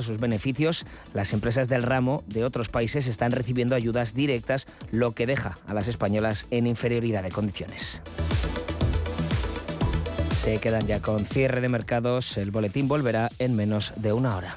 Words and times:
sus 0.00 0.18
beneficios, 0.18 0.84
las 1.14 1.32
empresas 1.32 1.68
del 1.68 1.82
ramo 1.82 2.24
de 2.26 2.44
otros 2.44 2.68
países 2.68 3.06
están 3.06 3.30
recibiendo 3.30 3.76
ayudas 3.76 4.14
directas, 4.14 4.66
lo 4.90 5.12
que 5.12 5.26
deja 5.26 5.54
a 5.68 5.74
las 5.74 5.86
españolas 5.86 6.48
en 6.50 6.66
inferioridad 6.66 7.22
de 7.22 7.30
condiciones. 7.30 8.02
Se 10.42 10.58
quedan 10.58 10.86
ya 10.88 11.00
con 11.00 11.24
cierre 11.24 11.60
de 11.60 11.68
mercados. 11.68 12.36
El 12.36 12.50
boletín 12.50 12.88
volverá 12.88 13.30
en 13.38 13.54
menos 13.54 13.92
de 13.96 14.12
una 14.12 14.36
hora. 14.36 14.56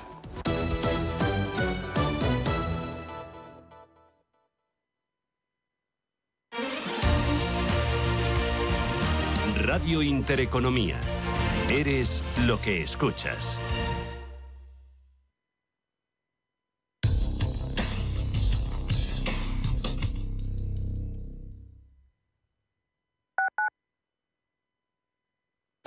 Radio 9.56 10.02
Intereconomía. 10.02 11.00
Eres 11.70 12.24
lo 12.48 12.60
que 12.60 12.82
escuchas. 12.82 13.60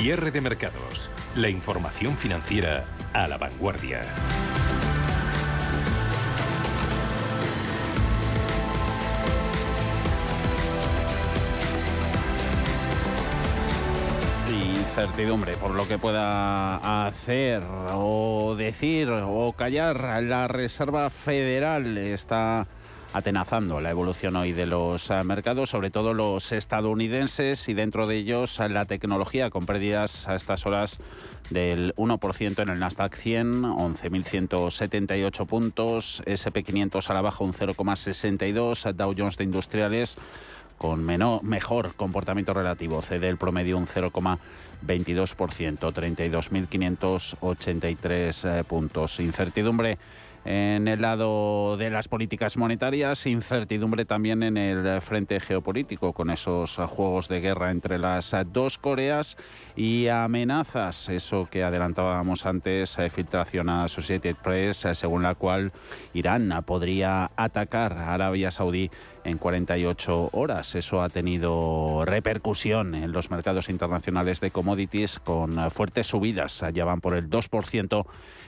Cierre 0.01 0.31
de 0.31 0.39
mercados. 0.39 1.11
La 1.35 1.49
información 1.49 2.15
financiera 2.15 2.85
a 3.11 3.27
la 3.27 3.37
vanguardia. 3.37 4.01
Incertidumbre 14.49 15.57
por 15.57 15.71
lo 15.71 15.85
que 15.85 15.97
pueda 15.97 17.07
hacer 17.07 17.61
o 17.91 18.55
decir 18.57 19.09
o 19.09 19.51
callar 19.51 20.23
la 20.23 20.47
Reserva 20.47 21.09
Federal 21.09 21.97
está 21.97 22.67
atenazando 23.13 23.79
la 23.81 23.89
evolución 23.89 24.35
hoy 24.35 24.51
de 24.51 24.65
los 24.65 25.09
eh, 25.09 25.23
mercados, 25.23 25.71
sobre 25.71 25.89
todo 25.89 26.13
los 26.13 26.51
estadounidenses 26.51 27.67
y 27.67 27.73
dentro 27.73 28.05
de 28.07 28.17
ellos 28.17 28.59
eh, 28.59 28.69
la 28.69 28.85
tecnología 28.85 29.49
con 29.49 29.65
pérdidas 29.65 30.27
a 30.27 30.35
estas 30.35 30.65
horas 30.65 30.99
del 31.49 31.95
1% 31.95 32.61
en 32.61 32.69
el 32.69 32.79
Nasdaq 32.79 33.15
100, 33.15 33.63
11.178 33.63 35.47
puntos, 35.47 36.21
SP500 36.25 37.09
a 37.09 37.13
la 37.13 37.21
baja 37.21 37.43
un 37.43 37.53
0,62, 37.53 38.93
Dow 38.93 39.13
Jones 39.17 39.37
de 39.37 39.43
Industriales 39.43 40.17
con 40.77 41.03
menor, 41.03 41.43
mejor 41.43 41.95
comportamiento 41.95 42.53
relativo, 42.53 43.01
cede 43.01 43.27
el 43.27 43.37
promedio 43.37 43.77
un 43.77 43.85
0,22%, 43.85 45.77
32.583 45.77 48.59
eh, 48.59 48.63
puntos. 48.63 49.19
Incertidumbre 49.19 49.97
en 50.45 50.87
el 50.87 51.01
lado 51.01 51.77
de 51.77 51.89
las 51.89 52.07
políticas 52.07 52.57
monetarias, 52.57 53.25
incertidumbre 53.25 54.05
también 54.05 54.43
en 54.43 54.57
el 54.57 55.01
frente 55.01 55.39
geopolítico, 55.39 56.13
con 56.13 56.29
esos 56.29 56.75
juegos 56.75 57.27
de 57.27 57.41
guerra 57.41 57.71
entre 57.71 57.97
las 57.97 58.35
dos 58.51 58.77
Coreas 58.77 59.37
y 59.75 60.07
amenazas, 60.07 61.09
eso 61.09 61.47
que 61.49 61.63
adelantábamos 61.63 62.45
antes, 62.45 62.97
eh, 62.99 63.09
filtración 63.09 63.69
a 63.69 63.83
Associated 63.83 64.35
Press, 64.35 64.85
eh, 64.85 64.95
según 64.95 65.23
la 65.23 65.35
cual 65.35 65.71
Irán 66.13 66.63
podría 66.65 67.31
atacar 67.35 67.93
a 67.93 68.13
Arabia 68.13 68.51
Saudí 68.51 68.89
en 69.23 69.37
48 69.37 70.29
horas. 70.33 70.75
Eso 70.75 71.01
ha 71.01 71.09
tenido 71.09 72.03
repercusión 72.05 72.95
en 72.95 73.11
los 73.11 73.29
mercados 73.29 73.69
internacionales 73.69 74.39
de 74.39 74.51
commodities 74.51 75.19
con 75.19 75.69
fuertes 75.71 76.07
subidas. 76.07 76.63
Ya 76.73 76.85
van 76.85 77.01
por 77.01 77.15
el 77.15 77.29
2% 77.29 78.05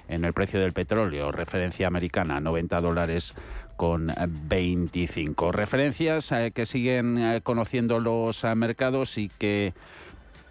en 0.08 0.26
el 0.26 0.34
precio 0.34 0.60
del 0.60 0.74
petróleo. 0.74 1.32
Referencia 1.32 1.88
americana, 1.88 2.40
90 2.40 2.82
dólares 2.82 3.34
con 3.76 4.14
25. 4.28 5.52
Referencias 5.52 6.32
eh, 6.32 6.52
que 6.54 6.68
siguen 6.68 7.18
eh, 7.18 7.42
conociendo 7.42 8.00
los 8.00 8.44
eh, 8.44 8.54
mercados 8.54 9.18
y 9.18 9.30
que 9.30 9.74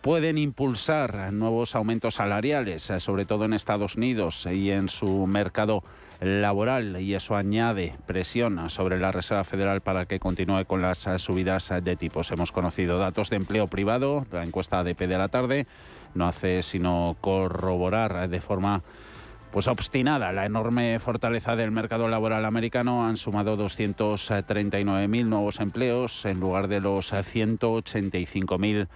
pueden 0.01 0.37
impulsar 0.39 1.33
nuevos 1.33 1.77
aumentos 1.77 2.15
salariales, 2.15 2.91
sobre 2.99 3.27
todo 3.27 3.45
en 3.45 3.53
Estados 3.53 3.97
Unidos 3.97 4.47
y 4.51 4.71
en 4.71 4.89
su 4.89 5.27
mercado 5.27 5.85
laboral 6.21 7.01
y 7.01 7.15
eso 7.15 7.37
añade 7.37 7.95
presión 8.07 8.69
sobre 8.69 8.99
la 8.99 9.13
Reserva 9.13 9.45
Federal 9.45 9.81
para 9.81 10.07
que 10.07 10.19
continúe 10.19 10.65
con 10.67 10.83
las 10.83 11.07
subidas 11.19 11.73
de 11.83 11.97
tipos. 11.97 12.31
Hemos 12.31 12.51
conocido 12.51 12.99
datos 12.99 13.31
de 13.31 13.37
empleo 13.37 13.69
privado, 13.69 14.27
la 14.33 14.43
encuesta 14.43 14.81
ADP 14.81 15.01
de 15.01 15.19
la 15.19 15.29
tarde 15.29 15.67
no 16.15 16.27
hace 16.27 16.63
sino 16.63 17.17
corroborar 17.21 18.29
de 18.29 18.41
forma 18.41 18.83
pues 19.53 19.67
obstinada 19.67 20.33
la 20.33 20.47
enorme 20.47 20.99
fortaleza 21.01 21.57
del 21.57 21.73
mercado 21.73 22.09
laboral 22.09 22.45
americano. 22.45 23.05
Han 23.05 23.17
sumado 23.17 23.57
239.000 23.57 25.25
nuevos 25.27 25.61
empleos 25.61 26.25
en 26.25 26.41
lugar 26.41 26.69
de 26.69 26.81
los 26.81 27.13
185.000 27.13 28.89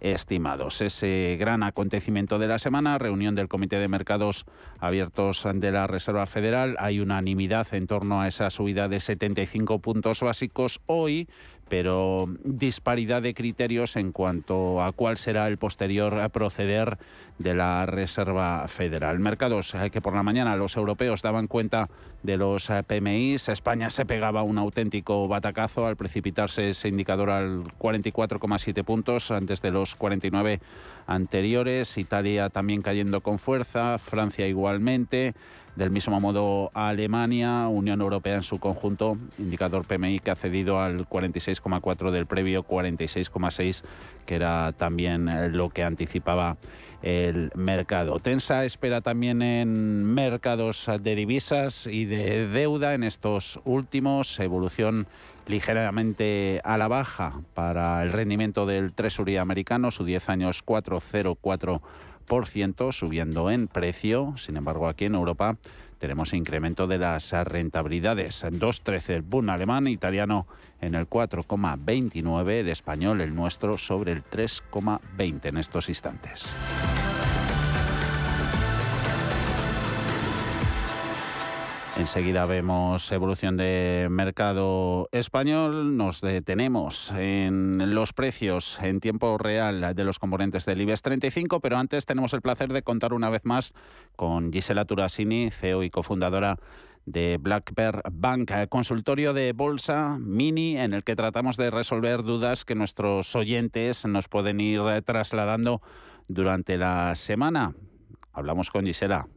estimados. 0.00 0.80
Ese 0.80 1.36
gran 1.38 1.62
acontecimiento 1.62 2.38
de 2.38 2.48
la 2.48 2.58
semana, 2.58 2.98
reunión 2.98 3.34
del 3.34 3.48
Comité 3.48 3.78
de 3.78 3.88
Mercados 3.88 4.46
Abiertos 4.78 5.46
de 5.54 5.72
la 5.72 5.86
Reserva 5.86 6.26
Federal, 6.26 6.76
hay 6.78 7.00
unanimidad 7.00 7.72
en 7.74 7.86
torno 7.86 8.20
a 8.20 8.28
esa 8.28 8.50
subida 8.50 8.88
de 8.88 8.98
75 8.98 9.78
puntos 9.80 10.20
básicos 10.20 10.80
hoy, 10.86 11.28
pero 11.70 12.26
disparidad 12.42 13.22
de 13.22 13.32
criterios 13.32 13.94
en 13.94 14.10
cuanto 14.10 14.82
a 14.82 14.90
cuál 14.90 15.16
será 15.16 15.46
el 15.46 15.56
posterior 15.56 16.28
proceder 16.30 16.98
de 17.38 17.54
la 17.54 17.86
Reserva 17.86 18.66
Federal. 18.66 19.20
Mercados 19.20 19.74
eh, 19.74 19.90
que 19.90 20.02
por 20.02 20.14
la 20.14 20.24
mañana 20.24 20.56
los 20.56 20.76
europeos 20.76 21.22
daban 21.22 21.46
cuenta 21.46 21.88
de 22.24 22.36
los 22.36 22.68
eh, 22.68 22.82
PMIs. 22.82 23.48
España 23.48 23.88
se 23.88 24.04
pegaba 24.04 24.42
un 24.42 24.58
auténtico 24.58 25.28
batacazo 25.28 25.86
al 25.86 25.96
precipitarse 25.96 26.70
ese 26.70 26.88
indicador 26.88 27.30
al 27.30 27.62
44,7 27.78 28.84
puntos 28.84 29.30
antes 29.30 29.62
de 29.62 29.70
los 29.70 29.94
49 29.94 30.60
anteriores. 31.06 31.96
Italia 31.96 32.50
también 32.50 32.82
cayendo 32.82 33.20
con 33.20 33.38
fuerza, 33.38 33.96
Francia 33.98 34.46
igualmente. 34.48 35.34
Del 35.80 35.90
mismo 35.90 36.20
modo, 36.20 36.70
Alemania, 36.74 37.66
Unión 37.66 38.02
Europea 38.02 38.36
en 38.36 38.42
su 38.42 38.58
conjunto, 38.58 39.16
indicador 39.38 39.86
PMI 39.86 40.18
que 40.18 40.30
ha 40.30 40.36
cedido 40.36 40.78
al 40.78 41.08
46,4 41.08 42.10
del 42.10 42.26
previo 42.26 42.64
46,6, 42.64 43.82
que 44.26 44.34
era 44.34 44.72
también 44.72 45.56
lo 45.56 45.70
que 45.70 45.82
anticipaba 45.82 46.58
el 47.00 47.50
mercado. 47.54 48.18
Tensa 48.18 48.66
espera 48.66 49.00
también 49.00 49.40
en 49.40 50.04
mercados 50.04 50.86
de 51.00 51.14
divisas 51.14 51.86
y 51.86 52.04
de 52.04 52.46
deuda 52.46 52.92
en 52.92 53.02
estos 53.02 53.58
últimos, 53.64 54.38
evolución 54.38 55.06
ligeramente 55.46 56.60
a 56.62 56.76
la 56.76 56.88
baja 56.88 57.40
para 57.54 58.02
el 58.02 58.12
rendimiento 58.12 58.66
del 58.66 58.92
Treasury 58.92 59.38
americano, 59.38 59.90
su 59.90 60.04
10 60.04 60.28
años 60.28 60.62
404 60.62 61.80
subiendo 62.92 63.50
en 63.50 63.66
precio. 63.66 64.34
Sin 64.36 64.56
embargo, 64.56 64.86
aquí 64.86 65.06
en 65.06 65.16
Europa 65.16 65.56
tenemos 65.98 66.32
incremento 66.32 66.86
de 66.86 66.98
las 66.98 67.32
rentabilidades. 67.32 68.44
2,13 68.44 69.10
el 69.10 69.22
Bund 69.22 69.50
alemán, 69.50 69.88
italiano 69.88 70.46
en 70.80 70.94
el 70.94 71.08
4,29, 71.08 72.52
el 72.52 72.68
español, 72.68 73.20
el 73.20 73.34
nuestro, 73.34 73.76
sobre 73.76 74.12
el 74.12 74.22
3,20 74.22 75.46
en 75.46 75.56
estos 75.56 75.88
instantes. 75.88 76.46
Enseguida 82.00 82.46
vemos 82.46 83.12
evolución 83.12 83.58
de 83.58 84.08
mercado 84.10 85.10
español. 85.12 85.98
Nos 85.98 86.22
detenemos 86.22 87.12
en 87.12 87.94
los 87.94 88.14
precios 88.14 88.78
en 88.80 89.00
tiempo 89.00 89.36
real 89.36 89.94
de 89.94 90.04
los 90.04 90.18
componentes 90.18 90.64
del 90.64 90.80
IBEX 90.80 91.02
35, 91.02 91.60
pero 91.60 91.76
antes 91.76 92.06
tenemos 92.06 92.32
el 92.32 92.40
placer 92.40 92.72
de 92.72 92.82
contar 92.82 93.12
una 93.12 93.28
vez 93.28 93.44
más 93.44 93.74
con 94.16 94.50
Gisela 94.50 94.86
Turasini, 94.86 95.50
CEO 95.50 95.82
y 95.82 95.90
cofundadora 95.90 96.56
de 97.04 97.36
Black 97.38 97.74
Bear 97.76 98.02
Bank, 98.10 98.50
consultorio 98.70 99.34
de 99.34 99.52
bolsa 99.52 100.16
mini 100.18 100.78
en 100.78 100.94
el 100.94 101.04
que 101.04 101.16
tratamos 101.16 101.58
de 101.58 101.70
resolver 101.70 102.22
dudas 102.22 102.64
que 102.64 102.74
nuestros 102.74 103.36
oyentes 103.36 104.06
nos 104.06 104.26
pueden 104.26 104.58
ir 104.62 104.80
trasladando 105.04 105.82
durante 106.28 106.78
la 106.78 107.14
semana. 107.14 107.74
Hablamos 108.32 108.70
con 108.70 108.86
Gisela. 108.86 109.28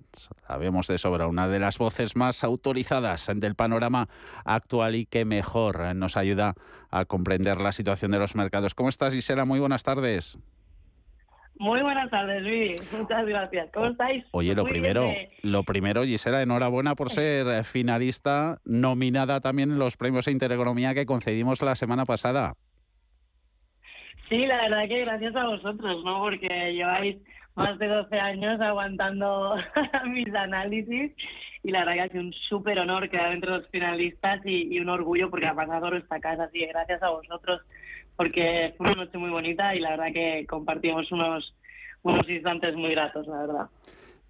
Sabemos 0.47 0.87
de 0.87 0.97
sobra, 0.97 1.27
una 1.27 1.47
de 1.47 1.59
las 1.59 1.77
voces 1.77 2.15
más 2.15 2.43
autorizadas 2.43 3.29
del 3.35 3.55
panorama 3.55 4.07
actual 4.45 4.95
y 4.95 5.05
que 5.05 5.25
mejor 5.25 5.95
nos 5.95 6.17
ayuda 6.17 6.53
a 6.91 7.05
comprender 7.05 7.59
la 7.59 7.71
situación 7.71 8.11
de 8.11 8.19
los 8.19 8.35
mercados. 8.35 8.75
¿Cómo 8.75 8.89
estás, 8.89 9.13
Gisela? 9.13 9.45
Muy 9.45 9.59
buenas 9.59 9.83
tardes. 9.83 10.37
Muy 11.57 11.81
buenas 11.81 12.09
tardes, 12.09 12.41
Luis. 12.41 12.91
Muchas 12.97 13.25
gracias. 13.25 13.69
¿Cómo 13.73 13.87
estáis? 13.87 14.25
Oye, 14.31 14.55
lo 14.55 14.65
primero, 14.65 15.09
lo 15.41 15.63
primero, 15.63 16.03
Gisela, 16.03 16.41
enhorabuena 16.41 16.95
por 16.95 17.09
ser 17.09 17.63
finalista, 17.63 18.59
nominada 18.65 19.39
también 19.39 19.71
en 19.71 19.79
los 19.79 19.97
premios 19.97 20.25
de 20.25 20.31
Intereconomía 20.31 20.93
que 20.93 21.05
concedimos 21.05 21.61
la 21.61 21.75
semana 21.75 22.05
pasada. 22.05 22.55
Sí, 24.29 24.45
la 24.45 24.61
verdad 24.63 24.87
que 24.87 25.01
gracias 25.01 25.35
a 25.35 25.45
vosotros, 25.45 26.03
¿no? 26.03 26.19
Porque 26.19 26.73
lleváis 26.73 27.17
más 27.55 27.77
de 27.79 27.87
12 27.87 28.19
años 28.19 28.59
aguantando 28.61 29.55
mis 30.09 30.33
análisis 30.33 31.11
y 31.63 31.71
la 31.71 31.79
verdad 31.79 31.93
que 31.93 32.01
ha 32.01 32.09
sido 32.09 32.23
un 32.23 32.33
súper 32.49 32.79
honor 32.79 33.09
quedar 33.09 33.31
entre 33.31 33.51
los 33.51 33.67
finalistas 33.69 34.41
y, 34.45 34.79
un 34.79 34.89
orgullo 34.89 35.29
porque 35.29 35.47
ha 35.47 35.55
pasado 35.55 35.95
esta 35.95 36.19
casa, 36.19 36.43
así 36.43 36.59
que 36.59 36.67
gracias 36.67 37.01
a 37.01 37.09
vosotros 37.09 37.61
porque 38.15 38.73
fue 38.77 38.87
una 38.87 39.05
noche 39.05 39.17
muy 39.17 39.29
bonita 39.29 39.73
y 39.73 39.79
la 39.79 39.91
verdad 39.91 40.13
que 40.13 40.45
compartimos 40.47 41.11
unos, 41.11 41.55
unos 42.03 42.27
instantes 42.29 42.75
muy 42.75 42.91
gratos, 42.91 43.25
la 43.27 43.37
verdad. 43.37 43.69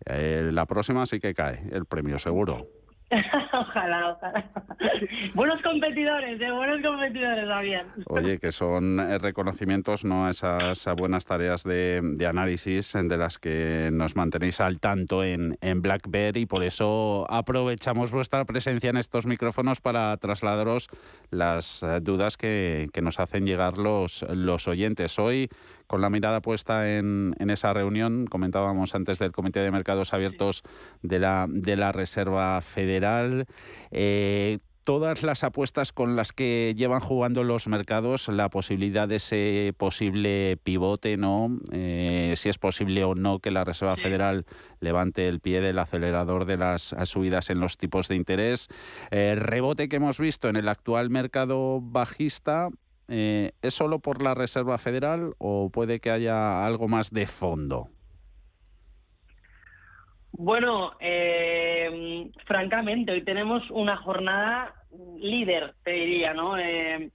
Eh, 0.05 0.49
la 0.51 0.65
próxima 0.65 1.05
sí 1.05 1.19
que 1.19 1.33
cae 1.33 1.61
el 1.71 1.85
premio, 1.85 2.19
seguro. 2.19 2.67
ojalá, 3.53 4.11
ojalá. 4.11 4.45
buenos 5.35 5.61
competidores, 5.61 6.39
¿eh? 6.41 6.51
buenos 6.51 6.81
competidores, 6.81 7.47
Javier. 7.47 7.85
Oye, 8.07 8.39
que 8.39 8.51
son 8.51 8.99
eh, 8.99 9.17
reconocimientos, 9.17 10.03
¿no? 10.03 10.29
Esas 10.29 10.85
buenas 10.97 11.25
tareas 11.25 11.63
de, 11.63 12.01
análisis 12.27 12.93
de 12.93 13.17
las 13.17 13.37
que 13.37 13.89
nos 13.91 14.15
mantenéis 14.15 14.61
al 14.61 14.79
tanto 14.79 15.23
en, 15.23 15.57
en 15.61 15.81
Black 15.81 16.07
Bear 16.07 16.37
y 16.37 16.45
por 16.45 16.63
eso 16.63 17.25
aprovechamos 17.29 18.11
vuestra 18.11 18.45
presencia 18.45 18.89
en 18.89 18.97
estos 18.97 19.25
micrófonos 19.25 19.81
para 19.81 20.15
trasladaros 20.17 20.87
las 21.29 21.83
eh, 21.83 21.99
dudas 22.01 22.37
que, 22.37 22.89
que 22.93 23.01
nos 23.01 23.19
hacen 23.19 23.45
llegar 23.45 23.77
los, 23.77 24.25
los 24.29 24.67
oyentes. 24.67 25.19
Hoy 25.19 25.49
con 25.93 26.01
la 26.01 26.09
mirada 26.09 26.41
puesta 26.41 26.97
en, 26.97 27.35
esa 27.51 27.71
reunión, 27.71 28.25
comentábamos 28.25 28.95
antes 28.95 29.19
del 29.19 29.31
Comité 29.31 29.59
de 29.59 29.69
Mercados 29.69 30.11
Abiertos 30.11 30.63
de 31.03 31.19
la, 31.19 31.45
de 31.47 31.75
la 31.75 31.91
Reserva 31.91 32.59
Federal. 32.61 33.45
Eh, 33.91 34.57
todas 34.85 35.21
las 35.21 35.43
apuestas 35.43 35.93
con 35.93 36.15
las 36.15 36.31
que 36.31 36.73
llevan 36.75 36.99
jugando 36.99 37.43
los 37.43 37.67
mercados, 37.67 38.27
la 38.27 38.49
posibilidad 38.49 39.07
de 39.07 39.17
ese 39.17 39.75
posible 39.77 40.57
pivote, 40.63 41.15
¿no? 41.15 41.59
Eh, 41.71 42.33
si 42.37 42.49
es 42.49 42.57
posible 42.57 43.03
o 43.03 43.13
no 43.13 43.37
que 43.37 43.51
la 43.51 43.63
Reserva 43.63 43.95
Federal 43.95 44.47
levante 44.79 45.27
el 45.27 45.41
pie 45.41 45.61
del 45.61 45.77
acelerador 45.77 46.45
de 46.45 46.57
las 46.57 46.95
subidas 47.03 47.51
en 47.51 47.59
los 47.59 47.77
tipos 47.77 48.07
de 48.07 48.15
interés. 48.15 48.67
El 49.11 49.41
rebote 49.41 49.89
que 49.89 49.97
hemos 49.97 50.17
visto 50.17 50.49
en 50.49 50.55
el 50.55 50.69
actual 50.69 51.11
mercado 51.11 51.81
bajista 51.81 52.69
eh, 53.07 53.51
¿es 53.61 53.73
solo 53.73 53.99
por 53.99 54.21
la 54.21 54.33
Reserva 54.33 54.77
Federal 54.77 55.33
o 55.37 55.69
puede 55.69 55.99
que 55.99 56.11
haya 56.11 56.65
algo 56.65 56.87
más 56.87 57.11
de 57.11 57.25
fondo? 57.25 57.89
Bueno, 60.31 60.93
eh, 60.99 62.31
francamente, 62.45 63.11
hoy 63.11 63.23
tenemos 63.23 63.69
una 63.69 63.97
jornada 63.97 64.73
líder, 65.17 65.75
te 65.83 65.91
diría, 65.91 66.33
¿no? 66.33 66.57
Eh, 66.57 67.11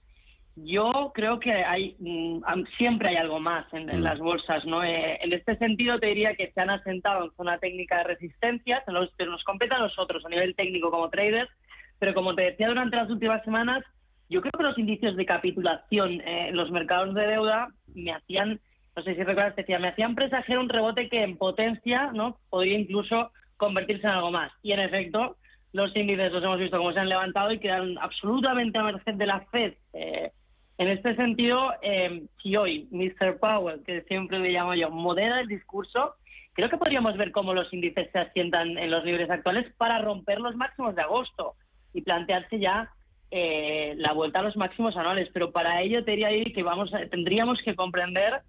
yo 0.55 1.11
creo 1.13 1.39
que 1.39 1.51
hay 1.51 1.95
mm, 1.99 2.41
siempre 2.77 3.09
hay 3.09 3.15
algo 3.17 3.39
más 3.39 3.65
en, 3.73 3.87
mm. 3.87 4.01
las 4.01 4.19
bolsas, 4.19 4.63
¿no? 4.65 4.83
en 4.83 5.33
este 5.33 5.57
sentido, 5.57 5.99
te 5.99 6.07
diría 6.07 6.35
que 6.35 6.51
se 6.51 6.61
han 6.61 6.69
asentado 6.69 7.25
en 7.25 7.31
zona 7.31 7.57
técnica 7.57 7.97
de 7.99 8.03
resistencia, 8.05 8.83
que 8.85 8.91
nos, 8.91 9.09
nos 9.19 9.43
compete 9.43 9.75
a 9.75 9.79
nosotros 9.79 10.25
a 10.25 10.29
nivel 10.29 10.55
técnico 10.55 10.91
como 10.91 11.09
traders, 11.09 11.49
pero 11.97 12.13
como 12.13 12.35
te 12.35 12.43
decía 12.43 12.67
durante 12.67 12.95
las 12.95 13.09
últimas 13.09 13.43
semanas, 13.43 13.83
yo 14.29 14.41
creo 14.41 14.51
que 14.51 14.63
los 14.63 14.77
indicios 14.77 15.15
de 15.15 15.25
capitulación 15.25 16.21
en 16.21 16.55
los 16.55 16.69
mercados 16.71 17.15
de 17.15 17.27
deuda 17.27 17.69
me 17.95 18.11
hacían, 18.11 18.59
no 18.95 19.03
sé 19.03 19.15
si 19.15 19.23
recuerdas, 19.23 19.55
decía, 19.55 19.79
me 19.79 19.89
hacían 19.89 20.15
presagiar 20.15 20.59
un 20.59 20.69
rebote 20.69 21.09
que 21.09 21.23
en 21.23 21.35
potencia 21.35 22.11
no 22.13 22.37
podría 22.49 22.77
incluso 22.77 23.31
convertirse 23.57 24.05
en 24.05 24.13
algo 24.13 24.31
más. 24.31 24.51
Y 24.61 24.71
en 24.71 24.81
efecto, 24.81 25.37
los 25.73 25.95
índices 25.95 26.31
los 26.31 26.43
hemos 26.43 26.59
visto 26.59 26.77
como 26.77 26.93
se 26.93 26.99
han 26.99 27.09
levantado 27.09 27.51
y 27.51 27.59
quedan 27.59 27.97
absolutamente 27.97 28.77
a 28.77 28.83
merced 28.83 29.15
de 29.15 29.25
la 29.25 29.41
Fed. 29.51 29.73
Eh, 29.93 30.31
en 30.77 30.87
este 30.87 31.15
sentido, 31.15 31.73
eh, 31.81 32.23
si 32.41 32.55
hoy 32.55 32.87
Mr. 32.91 33.39
Powell, 33.39 33.83
que 33.83 34.01
siempre 34.03 34.39
le 34.39 34.51
llamo 34.51 34.75
yo, 34.75 34.91
modera 34.91 35.41
el 35.41 35.47
discurso, 35.47 36.15
creo 36.53 36.69
que 36.69 36.77
podríamos 36.77 37.17
ver 37.17 37.31
cómo 37.31 37.53
los 37.53 37.71
índices 37.73 38.09
se 38.11 38.19
asientan 38.19 38.77
en 38.77 38.91
los 38.91 39.03
niveles 39.03 39.29
actuales 39.29 39.71
para 39.77 39.99
romper 39.99 40.39
los 40.39 40.55
máximos 40.55 40.95
de 40.95 41.01
agosto 41.01 41.55
y 41.93 42.01
plantearse 42.01 42.59
ya 42.59 42.91
eh, 43.31 43.93
la 43.97 44.13
vuelta 44.13 44.39
a 44.39 44.43
los 44.43 44.57
máximos 44.57 44.97
anuales, 44.97 45.29
pero 45.33 45.51
para 45.51 45.81
ello 45.81 46.03
que 46.03 46.63
vamos 46.63 46.91
tendríamos 47.11 47.59
que 47.63 47.75
comprender 47.75 48.41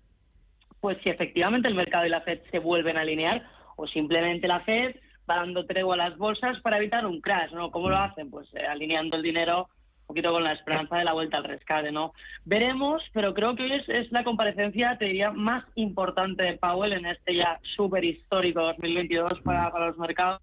pues 0.81 0.97
si 1.03 1.11
efectivamente 1.11 1.69
el 1.69 1.75
mercado 1.75 2.07
y 2.07 2.09
la 2.09 2.23
Fed 2.23 2.41
se 2.51 2.59
vuelven 2.59 2.97
a 2.97 3.03
alinear 3.03 3.47
o 3.77 3.87
simplemente 3.87 4.49
la 4.49 4.61
Fed 4.61 4.97
va 5.29 5.37
dando 5.37 5.67
tregua 5.67 5.95
a 5.95 6.09
las 6.09 6.17
bolsas 6.17 6.59
para 6.61 6.79
evitar 6.79 7.07
un 7.07 7.21
crash, 7.21 7.53
¿no? 7.53 7.71
¿Cómo 7.71 7.91
lo 7.91 7.97
hacen? 7.99 8.31
Pues 8.31 8.49
eh, 8.55 8.67
alineando 8.67 9.17
el 9.17 9.23
dinero 9.23 9.69
un 10.01 10.07
poquito 10.07 10.33
con 10.33 10.43
la 10.43 10.55
esperanza 10.55 10.97
de 10.97 11.05
la 11.05 11.13
vuelta 11.13 11.37
al 11.37 11.45
rescate, 11.45 11.93
¿no? 11.93 12.13
Veremos, 12.45 13.03
pero 13.13 13.33
creo 13.35 13.55
que 13.55 13.65
hoy 13.65 13.73
es, 13.73 13.89
es 13.89 14.11
la 14.11 14.25
comparecencia, 14.25 14.97
te 14.99 15.05
diría, 15.05 15.31
más 15.31 15.65
importante 15.77 16.43
de 16.43 16.57
Powell 16.57 16.95
en 16.95 17.07
este 17.07 17.37
ya 17.37 17.61
súper 17.77 18.05
histórico 18.05 18.63
2022 18.63 19.41
para, 19.43 19.71
para 19.71 19.89
los 19.89 19.99
mercados 19.99 20.41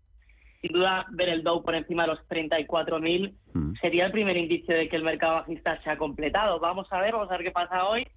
sin 0.68 0.74
duda 0.74 1.06
ver 1.12 1.30
el 1.30 1.44
Dow 1.44 1.64
por 1.64 1.76
encima 1.76 2.04
de 2.04 2.10
los 2.10 2.20
34.000 2.30 3.34
mm. 3.54 3.74
sería 3.82 4.06
el 4.06 4.12
primer 4.12 4.38
indicio 4.38 4.76
de 4.76 4.90
que 4.90 4.96
el 4.96 5.04
mercado 5.04 5.36
bajista 5.36 5.82
se 5.84 5.90
ha 5.90 5.98
completado. 5.98 6.60
Vamos 6.60 6.88
a 6.92 7.00
ver, 7.00 7.14
vamos 7.14 7.30
a 7.32 7.38
ver 7.38 7.46
qué 7.46 7.52
pasa 7.52 7.88
hoy 7.88 8.08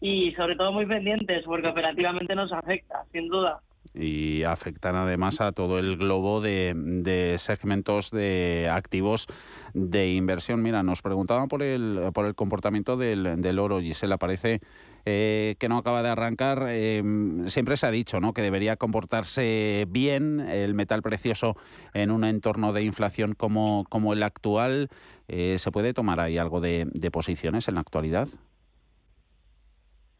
y 0.00 0.32
sobre 0.32 0.56
todo 0.56 0.72
muy 0.72 0.86
pendientes 0.86 1.44
porque 1.44 1.68
operativamente 1.68 2.34
nos 2.34 2.52
afecta, 2.52 3.04
sin 3.12 3.28
duda 3.28 3.60
y 3.92 4.42
afectan 4.44 4.96
además 4.96 5.40
a 5.40 5.52
todo 5.52 5.78
el 5.78 5.96
globo 5.96 6.40
de, 6.40 7.36
segmentos 7.38 8.10
de 8.10 8.68
activos 8.70 9.26
de 9.74 10.12
inversión. 10.14 10.62
Mira, 10.62 10.82
nos 10.82 11.02
preguntaban 11.02 11.48
por 11.48 11.62
el, 11.62 12.10
por 12.12 12.26
el 12.26 12.34
comportamiento 12.34 12.96
del, 12.96 13.40
del 13.40 13.58
oro, 13.58 13.80
Gisela, 13.80 14.16
parece 14.16 14.60
eh, 15.04 15.56
que 15.58 15.68
no 15.68 15.78
acaba 15.78 16.02
de 16.02 16.08
arrancar. 16.08 16.66
Em, 16.68 17.46
siempre 17.48 17.76
se 17.76 17.86
ha 17.86 17.90
dicho 17.90 18.20
¿no? 18.20 18.32
que 18.32 18.42
debería 18.42 18.76
comportarse 18.76 19.86
bien 19.88 20.40
el 20.40 20.74
metal 20.74 21.02
precioso 21.02 21.56
en 21.92 22.10
un 22.10 22.24
entorno 22.24 22.72
de 22.72 22.82
inflación 22.82 23.34
como, 23.34 23.84
como 23.88 24.12
el 24.12 24.22
actual. 24.22 24.88
Eh, 25.28 25.56
¿Se 25.58 25.70
puede 25.70 25.94
tomar 25.94 26.20
ahí 26.20 26.38
algo 26.38 26.60
de 26.60 27.10
posiciones 27.12 27.68
en 27.68 27.74
la 27.74 27.80
actualidad? 27.80 28.28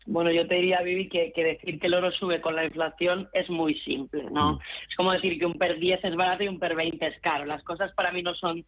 Bueno, 0.06 0.30
yo 0.30 0.46
te 0.46 0.56
diría, 0.56 0.82
Vivi, 0.82 1.08
que, 1.08 1.32
decir 1.34 1.80
que 1.80 1.86
el 1.86 1.94
oro 1.94 2.12
sube 2.12 2.40
con 2.40 2.54
la 2.54 2.64
inflación 2.64 3.28
es 3.32 3.48
muy 3.48 3.74
simple, 3.80 4.24
¿no? 4.30 4.54
Mm. 4.54 4.58
Es 4.90 4.96
como 4.96 5.12
decir 5.12 5.38
que 5.38 5.46
un 5.46 5.54
PER 5.54 5.78
10 5.78 6.04
es 6.04 6.16
barato 6.16 6.44
y 6.44 6.48
un 6.48 6.58
PER 6.58 6.76
20 6.76 7.06
es 7.06 7.18
caro. 7.20 7.46
Las 7.46 7.62
cosas 7.62 7.90
para 7.94 8.12
mí 8.12 8.22
no 8.22 8.34
son, 8.34 8.64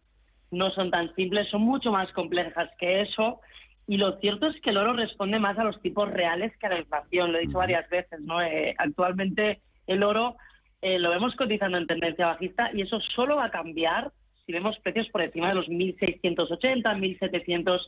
no 0.49 0.71
son 0.71 0.89
tan 0.89 1.13
simples, 1.13 1.47
son 1.49 1.61
mucho 1.61 1.91
más 1.91 2.11
complejas 2.13 2.69
que 2.79 3.01
eso. 3.01 3.39
Y 3.87 3.97
lo 3.97 4.17
cierto 4.19 4.47
es 4.47 4.59
que 4.61 4.71
el 4.71 4.77
oro 4.77 4.93
responde 4.93 5.39
más 5.39 5.57
a 5.57 5.63
los 5.63 5.81
tipos 5.81 6.09
reales 6.11 6.55
que 6.57 6.67
a 6.67 6.71
la 6.71 6.79
inflación. 6.79 7.31
Lo 7.31 7.37
he 7.37 7.41
dicho 7.41 7.57
varias 7.57 7.89
veces, 7.89 8.19
¿no? 8.19 8.41
Eh, 8.41 8.75
actualmente 8.77 9.61
el 9.87 10.03
oro 10.03 10.35
eh, 10.81 10.99
lo 10.99 11.09
vemos 11.09 11.35
cotizando 11.35 11.77
en 11.77 11.87
tendencia 11.87 12.27
bajista 12.27 12.69
y 12.73 12.81
eso 12.81 12.99
solo 13.15 13.37
va 13.37 13.45
a 13.45 13.51
cambiar 13.51 14.11
si 14.45 14.51
vemos 14.51 14.77
precios 14.79 15.07
por 15.09 15.21
encima 15.21 15.49
de 15.49 15.55
los 15.55 15.67
1.680, 15.67 16.83
1.700 16.83 17.79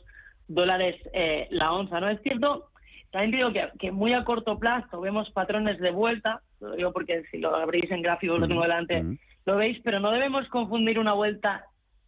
dólares 0.48 0.96
eh, 1.12 1.46
la 1.50 1.72
onza, 1.72 2.00
¿no? 2.00 2.08
Es 2.08 2.20
cierto 2.22 2.70
también 3.10 3.32
digo 3.32 3.70
que, 3.78 3.90
muy 3.90 4.12
a 4.12 4.24
corto 4.24 4.58
plazo 4.58 5.00
vemos 5.00 5.30
patrones 5.30 5.78
de 5.80 5.90
vuelta, 5.90 6.42
lo 6.60 6.72
digo 6.72 6.92
porque 6.92 7.24
si 7.30 7.38
lo 7.38 7.54
abrís 7.56 7.90
en 7.90 8.02
gráfico, 8.02 8.38
lo 8.38 8.46
tengo 8.46 8.62
delante, 8.62 9.04
lo 9.46 9.56
veis, 9.56 9.80
pero 9.82 9.98
no 9.98 10.12
debemos 10.12 10.46
confundir 10.48 10.98
una 10.98 11.12
vuelta 11.12 11.64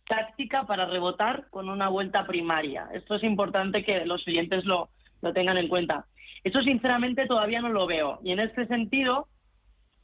táctica 0.07 0.65
para 0.65 0.87
rebotar 0.87 1.47
con 1.51 1.69
una 1.69 1.89
vuelta 1.89 2.27
primaria. 2.27 2.89
Esto 2.93 3.17
es 3.17 3.25
importante 3.25 3.85
que 3.85 4.05
los 4.05 4.27
oyentes 4.27 4.65
lo, 4.65 4.91
lo 5.21 5.33
tengan 5.33 5.59
en 5.59 5.69
cuenta. 5.69 6.07
Eso 6.45 6.61
sinceramente 6.63 7.27
todavía 7.27 7.61
no 7.61 7.69
lo 7.69 7.87
veo. 7.87 8.19
Y 8.23 8.33
en 8.33 8.41
este 8.41 8.67
sentido, 8.67 9.29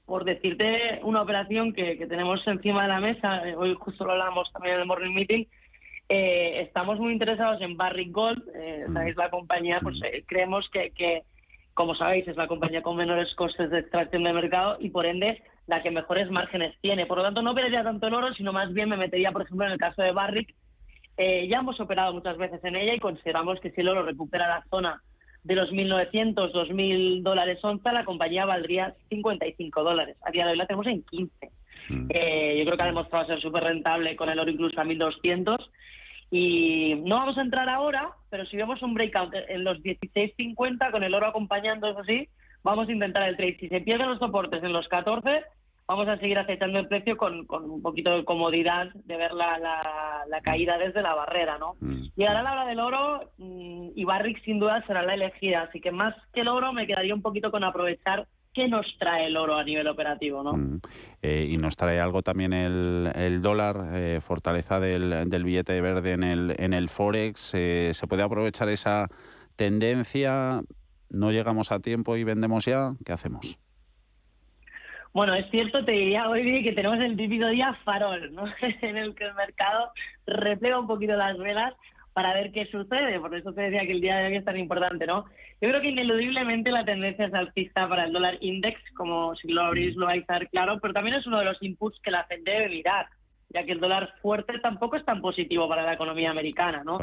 por 0.07 0.25
decirte 0.25 1.01
una 1.03 1.23
operación 1.23 1.73
que, 1.73 1.99
que 1.99 2.07
tenemos 2.07 2.47
encima 2.47 2.83
de 2.83 2.89
la 2.89 3.01
mesa, 3.01 3.49
eh, 3.49 3.57
hoy 3.57 3.75
justo 3.75 4.05
lo 4.05 4.13
hablamos 4.13 4.51
también 4.53 4.77
en 4.77 4.81
el 4.83 4.87
morning 4.87 5.15
meeting, 5.15 5.45
eh, 6.09 6.63
estamos 6.63 6.99
muy 6.99 7.13
interesados 7.13 7.61
en 7.61 7.77
Barrick 7.77 8.11
Gold, 8.13 8.43
eh, 8.55 8.87
mm. 8.89 8.95
sabéis 8.95 9.17
la 9.17 9.29
compañía, 9.29 9.79
pues 9.83 9.97
mm. 9.97 10.05
eh, 10.05 10.25
creemos 10.27 10.67
que, 10.73 10.91
que, 10.93 11.23
como 11.75 11.95
sabéis, 11.95 12.27
es 12.27 12.37
la 12.37 12.49
compañía 12.49 12.83
con 12.83 12.97
menores 12.97 13.35
costes 13.35 13.71
de 13.71 13.81
extracción 13.81 14.25
de 14.25 14.33
mercado 14.33 14.79
y 14.81 14.89
por 14.89 15.05
ende 15.05 15.43
la 15.69 15.83
que 15.83 15.91
mejores 15.91 16.31
márgenes 16.31 16.75
tiene. 16.81 17.07
Por 17.07 17.19
lo 17.19 17.25
tanto, 17.25 17.43
no 17.43 17.55
perdería 17.55 17.85
tanto 17.85 18.09
el 18.09 18.15
oro, 18.15 18.35
sino 18.35 18.53
más 18.53 18.73
bien 18.73 18.89
me 18.89 18.97
metería, 18.97 19.31
por 19.31 19.43
ejemplo, 19.43 19.67
en 19.67 19.73
el 19.73 19.79
caso 19.79 20.03
de 20.03 20.13
Barrick. 20.13 20.55
Eh, 21.19 21.47
ya 21.49 21.59
hemos 21.59 21.79
operado 21.79 22.13
muchas 22.13 22.39
veces 22.39 22.65
en 22.65 22.75
ella 22.75 22.95
y 22.95 23.01
consideramos 23.01 23.61
que 23.61 23.71
si 23.71 23.83
el 23.83 23.89
oro 23.89 24.03
recupera 24.03 24.49
la 24.49 24.65
zona 24.71 25.03
de 25.45 25.55
los 25.55 25.71
1.900, 25.71 26.53
2.000 26.53 27.23
dólares 27.23 27.59
onza, 27.63 27.93
la 27.93 28.05
compañía 28.05 28.47
valdría 28.47 28.95
55 29.11 29.85
dólares. 29.85 30.17
A 30.23 30.31
día 30.31 30.47
de 30.47 30.53
hoy 30.53 30.57
la 30.57 30.67
tenemos 30.67 30.87
en 30.87 31.03
15. 31.03 31.51
Mm. 31.91 32.07
Eh, 32.11 32.57
yo 32.59 32.65
creo 32.65 32.77
que 32.77 32.83
ha 32.83 32.87
demostrado 32.87 33.27
ser 33.27 33.41
súper 33.41 33.65
rentable 33.65 34.17
con 34.17 34.31
el 34.31 34.39
oro 34.39 34.51
incluso 34.51 34.81
a 34.81 34.85
1.200 34.85 35.59
y 36.31 36.95
no 37.05 37.17
vamos 37.17 37.39
a 37.39 37.43
entrar 37.43 37.69
ahora, 37.69 38.11
pero 38.31 38.45
si 38.47 38.57
vemos 38.57 38.83
un 38.83 38.95
breakout 38.95 39.35
en 39.49 39.65
los 39.65 39.79
16.50 39.83 40.91
con 40.91 41.03
el 41.03 41.15
oro 41.15 41.27
acompañando, 41.27 41.89
eso 41.89 42.05
sí, 42.05 42.29
vamos 42.63 42.89
a 42.89 42.93
intentar 42.93 43.29
el 43.29 43.37
trade. 43.37 43.57
Si 43.59 43.69
se 43.69 43.81
pierden 43.81 44.11
los 44.11 44.19
soportes 44.19 44.63
en 44.63 44.73
los 44.73 44.89
14, 44.89 45.43
vamos 45.89 46.07
a 46.07 46.19
seguir 46.19 46.39
acechando 46.39 46.79
el 46.79 46.87
precio 46.87 47.17
con, 47.17 47.47
un 47.49 47.83
poquito 47.83 48.15
de 48.15 48.25
comodidad 48.25 48.93
de 48.93 49.17
ver 49.17 49.33
la, 49.33 49.59
la, 49.59 50.41
caída 50.43 50.79
desde 50.79 51.03
la 51.03 51.15
barrera, 51.15 51.59
¿no? 51.59 51.77
Mm. 51.81 52.09
Llegará 52.15 52.43
la 52.43 52.53
hora 52.53 52.67
del 52.67 52.79
oro 52.79 53.33
mm, 53.39 53.89
y 53.97 54.05
Barrick 54.05 54.45
sin 54.45 54.59
duda 54.59 54.85
será 54.87 55.03
la 55.03 55.15
elegida, 55.15 55.63
así 55.63 55.81
que 55.81 55.91
más 55.91 56.15
que 56.33 56.43
el 56.43 56.49
oro 56.49 56.73
me 56.73 56.87
quedaría 56.87 57.15
un 57.15 57.23
poquito 57.23 57.51
con 57.51 57.65
aprovechar 57.65 58.29
qué 58.53 58.69
nos 58.69 58.87
trae 58.99 59.27
el 59.27 59.37
oro 59.37 59.57
a 59.57 59.65
nivel 59.65 59.89
operativo, 59.89 60.43
¿no? 60.43 60.53
Mm. 60.53 60.81
Eh, 61.23 61.49
y 61.51 61.57
nos 61.57 61.77
trae 61.77 61.99
algo 62.01 62.23
también 62.23 62.53
el, 62.53 63.11
el 63.15 63.41
dólar, 63.41 63.91
eh, 63.95 64.21
fortaleza 64.21 64.79
del, 64.81 65.29
del, 65.31 65.45
billete 65.45 65.81
verde 65.81 66.13
en 66.13 66.23
el, 66.23 66.55
en 66.59 66.75
el 66.75 66.91
Forex. 66.91 67.55
Eh, 67.55 67.93
¿Se 67.95 68.07
puede 68.07 68.23
aprovechar 68.23 68.69
esa 68.69 69.09
tendencia? 69.57 70.61
¿No 71.09 71.33
llegamos 71.33 71.73
a 71.73 71.81
tiempo 71.81 72.17
y 72.17 72.25
vendemos 72.25 72.67
ya? 72.67 72.93
¿Qué 73.05 73.13
hacemos? 73.13 73.59
Bueno, 75.13 75.35
es 75.35 75.51
cierto, 75.51 75.85
te 75.85 75.93
diría 75.93 76.29
hoy 76.29 76.63
que 76.63 76.73
tenemos 76.73 76.99
el 77.01 77.17
típico 77.17 77.47
día 77.49 77.75
farol, 77.85 78.33
¿no? 78.33 78.45
en 78.83 78.97
el 78.97 79.15
que 79.15 79.25
el 79.25 79.35
mercado 79.35 79.91
replega 80.27 80.79
un 80.79 80.87
poquito 80.87 81.17
las 81.17 81.37
velas 81.39 81.75
para 82.13 82.35
ver 82.35 82.53
qué 82.53 82.67
sucede. 82.67 83.19
Por 83.21 83.35
eso 83.35 83.53
te 83.53 83.63
decía 83.63 83.87
que 83.87 83.93
el 83.93 84.01
día 84.01 84.19
de 84.19 84.27
hoy 84.27 84.37
es 84.37 84.45
tan 84.45 84.59
importante, 84.59 85.07
¿no? 85.07 85.25
Yo 85.61 85.69
creo 85.69 85.81
que 85.81 85.91
ineludiblemente 85.91 86.71
la 86.71 86.85
tendencia 86.85 87.27
es 87.27 87.35
alcista 87.35 87.89
para 87.89 88.05
el 88.05 88.13
dólar 88.13 88.39
index, 88.41 88.81
como 88.97 89.35
si 89.37 89.49
lo 89.49 89.63
abrís 89.63 89.97
lo 89.97 90.07
vais 90.07 90.29
a 90.29 90.39
ver 90.39 90.49
claro, 90.49 90.79
pero 90.81 90.95
también 90.95 91.17
es 91.17 91.27
uno 91.27 91.39
de 91.39 91.45
los 91.47 91.63
inputs 91.63 92.01
que 92.01 92.11
la 92.11 92.25
Fed 92.25 92.41
debe 92.45 92.69
mirar, 92.69 93.07
ya 93.51 93.65
que 93.65 93.73
el 93.73 93.81
dólar 93.81 94.15
fuerte 94.21 94.59
tampoco 94.61 94.97
es 94.97 95.05
tan 95.05 95.21
positivo 95.21 95.69
para 95.69 95.83
la 95.83 95.95
economía 95.95 96.31
americana, 96.31 96.83
¿no? 96.85 96.99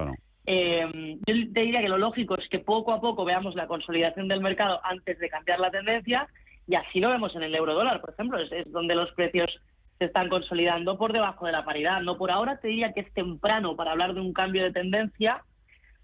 Eh, 0.46 1.18
yo 1.26 1.34
te 1.54 1.62
diría 1.62 1.82
que 1.82 1.90
lo 1.90 1.98
lógico 1.98 2.38
es 2.38 2.48
que 2.50 2.60
poco 2.60 2.94
a 2.94 3.02
poco 3.02 3.26
veamos 3.26 3.56
la 3.56 3.68
consolidación 3.68 4.28
del 4.28 4.42
mercado 4.42 4.80
antes 4.84 5.18
de 5.18 5.30
cambiar 5.30 5.60
la 5.60 5.72
tendencia 5.72 6.28
y 6.68 6.76
así 6.76 7.00
lo 7.00 7.10
vemos 7.10 7.36
en 7.36 7.44
el 7.44 7.56
euro 7.56 7.74
dólar, 7.74 8.02
por 8.02 8.12
ejemplo, 8.12 8.40
es 8.40 8.72
donde 8.72 8.96
los 8.96 9.12
precios 9.12 9.50
se 9.98 10.06
están 10.06 10.30
consolidando 10.30 10.98
por 10.98 11.14
debajo 11.14 11.46
de 11.46 11.52
la 11.52 11.64
paridad. 11.64 12.02
No 12.02 12.18
por 12.18 12.32
ahora 12.32 12.58
te 12.60 12.68
diría 12.68 12.94
que 12.94 13.02
es 13.02 13.14
temprano 13.14 13.76
para 13.76 13.92
hablar 13.92 14.14
de 14.14 14.22
un 14.22 14.34
cambio 14.34 14.64
de 14.64 14.72
tendencia, 14.72 15.44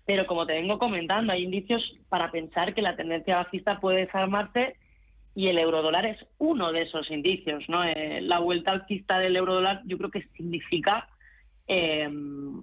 pero 0.06 0.26
como 0.28 0.46
te 0.46 0.54
vengo 0.54 0.80
comentando, 0.80 1.34
hay 1.34 1.44
indicios 1.44 1.82
para 2.10 2.32
pensar 2.32 2.74
que 2.74 2.82
la 2.82 2.96
tendencia 2.96 3.38
bajista 3.38 3.80
puede 3.80 4.06
desarmarse 4.06 4.76
y 5.36 5.48
el 5.48 5.58
eurodólar 5.58 6.06
es 6.06 6.18
uno 6.38 6.72
de 6.72 6.84
esos 6.84 7.10
indicios. 7.12 7.64
¿no? 7.68 7.84
Eh, 7.84 8.22
la 8.22 8.40
vuelta 8.40 8.72
alcista 8.72 9.20
del 9.20 9.36
eurodólar 9.36 9.82
yo 9.86 9.98
creo 9.98 10.12
que 10.12 10.24
significa 10.36 11.08
eh, 11.68 12.10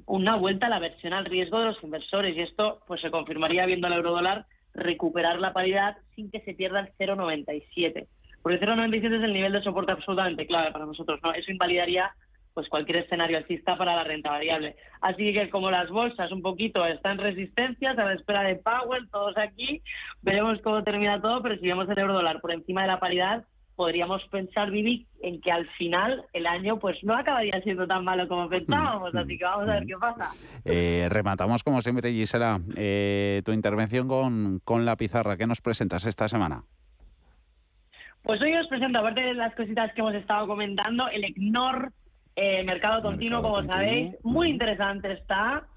una 0.07 0.37
vuelta 0.37 0.67
a 0.67 0.71
la 0.71 0.79
versión 0.79 1.13
al 1.13 1.25
riesgo 1.25 1.61
de 1.61 1.67
los 1.67 1.83
inversores 1.83 2.37
y 2.37 2.41
esto 2.41 2.81
pues 2.87 3.01
se 3.01 3.11
confirmaría 3.11 3.67
viendo 3.67 3.87
al 3.87 3.95
eurodólar 3.95 4.47
recuperar 4.79 5.39
la 5.39 5.53
paridad 5.53 5.97
sin 6.15 6.31
que 6.31 6.41
se 6.41 6.55
pierda 6.55 6.81
el 6.81 6.93
0,97. 6.99 8.07
Porque 8.43 8.61
0,97 8.61 9.19
es 9.19 9.25
el 9.25 9.33
nivel 9.33 9.53
de 9.53 9.63
soporte 9.63 9.93
absolutamente 9.93 10.47
clave 10.47 10.73
para 10.73 10.87
nosotros. 10.87 11.21
¿no? 11.23 11.33
Eso 11.33 11.51
invalidaría 11.51 12.13
pues 12.55 12.69
cualquier 12.69 13.05
escenario 13.05 13.39
alcista 13.39 13.77
para 13.77 13.95
la 13.95 14.03
renta 14.03 14.31
variable. 14.31 14.75
Así 15.01 15.33
que 15.33 15.49
como 15.49 15.71
las 15.71 15.89
bolsas 15.91 16.33
un 16.33 16.43
poquito 16.43 16.85
están 16.87 17.13
en 17.13 17.25
resistencias, 17.25 17.97
a 17.97 18.05
la 18.05 18.15
espera 18.15 18.43
de 18.43 18.57
Powell, 18.57 19.09
todos 19.11 19.37
aquí, 19.39 19.81
veremos 20.23 20.61
cómo 20.63 20.83
termina 20.83 21.21
todo, 21.21 21.41
pero 21.41 21.57
si 21.57 21.69
vemos 21.69 21.89
el 21.89 21.99
euro 21.99 22.15
dólar 22.15 22.41
por 22.41 22.51
encima 22.51 22.83
de 22.83 22.89
la 22.89 22.99
paridad, 22.99 23.45
podríamos 23.79 24.21
pensar, 24.25 24.73
Vivi, 24.73 25.07
en 25.23 25.41
que 25.41 25.53
al 25.53 25.65
final 25.79 26.25
el 26.33 26.49
año 26.49 26.81
pues 26.81 26.99
no 27.05 27.15
acabaría 27.15 27.61
siendo 27.63 27.87
tan 27.87 28.03
malo 28.05 28.27
como 28.27 28.49
pensábamos, 28.49 29.15
así 29.15 29.39
que 29.39 29.45
vamos 29.45 29.69
a 29.69 29.75
ver 29.75 29.87
qué 29.87 29.95
pasa. 29.97 30.31
Eh, 30.65 31.07
rematamos 31.09 31.63
como 31.63 31.81
siempre, 31.81 32.13
Gisela, 32.13 32.61
eh, 32.75 33.41
tu 33.45 33.53
intervención 33.53 34.09
con, 34.09 34.61
con 34.65 34.85
la 34.85 34.97
pizarra. 34.97 35.37
¿Qué 35.37 35.47
nos 35.47 35.61
presentas 35.61 36.07
esta 36.07 36.27
semana? 36.27 36.65
Pues 38.25 38.43
hoy 38.43 38.53
os 38.57 38.67
presento, 38.67 38.99
aparte 38.99 39.21
de 39.21 39.35
las 39.35 39.55
cositas 39.55 39.95
que 39.95 40.01
hemos 40.01 40.15
estado 40.15 40.49
comentando, 40.49 41.09
el 41.09 41.23
EGNOR, 41.23 41.93
eh, 42.35 42.65
mercado 42.65 43.01
continuo, 43.01 43.43
como 43.43 43.63
sabéis, 43.63 44.13
muy 44.25 44.51
interesante 44.51 45.13
está. 45.13 45.69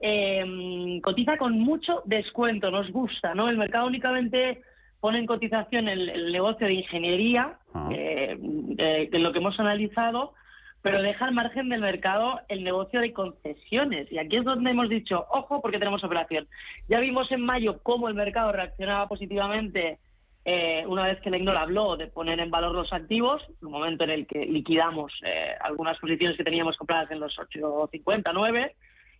Eh, 0.00 1.00
cotiza 1.04 1.36
con 1.38 1.60
mucho 1.60 2.02
descuento, 2.04 2.72
nos 2.72 2.90
gusta, 2.90 3.32
¿no? 3.32 3.48
El 3.48 3.58
mercado 3.58 3.86
únicamente 3.86 4.60
pone 5.04 5.18
en 5.18 5.26
cotización 5.26 5.86
el, 5.86 6.32
negocio 6.32 6.66
de 6.66 6.72
ingeniería, 6.72 7.58
ah. 7.74 7.90
eh, 7.92 8.38
de, 8.38 9.18
lo 9.18 9.32
que 9.32 9.38
hemos 9.38 9.60
analizado, 9.60 10.32
pero 10.80 11.02
deja 11.02 11.26
al 11.26 11.34
margen 11.34 11.68
del 11.68 11.82
mercado 11.82 12.40
el 12.48 12.64
negocio 12.64 13.02
de 13.02 13.12
concesiones. 13.12 14.10
Y 14.10 14.16
aquí 14.16 14.36
es 14.36 14.44
donde 14.44 14.70
hemos 14.70 14.88
dicho, 14.88 15.26
ojo, 15.28 15.60
porque 15.60 15.78
tenemos 15.78 16.02
operación. 16.02 16.48
Ya 16.88 17.00
vimos 17.00 17.30
en 17.32 17.42
mayo 17.42 17.80
cómo 17.82 18.08
el 18.08 18.14
mercado 18.14 18.50
reaccionaba 18.52 19.06
positivamente 19.06 19.98
eh, 20.46 20.84
una 20.86 21.04
vez 21.08 21.20
que 21.20 21.28
el 21.28 21.34
EGNOR 21.34 21.58
habló 21.58 21.98
de 21.98 22.06
poner 22.06 22.40
en 22.40 22.50
valor 22.50 22.74
los 22.74 22.90
activos, 22.90 23.42
un 23.60 23.72
momento 23.72 24.04
en 24.04 24.10
el 24.10 24.26
que 24.26 24.46
liquidamos 24.46 25.12
eh, 25.22 25.54
algunas 25.60 25.98
posiciones 25.98 26.38
que 26.38 26.44
teníamos 26.44 26.78
compradas 26.78 27.10
en 27.10 27.20
los 27.20 27.36
8.50, 27.36 28.30
9, 28.32 28.74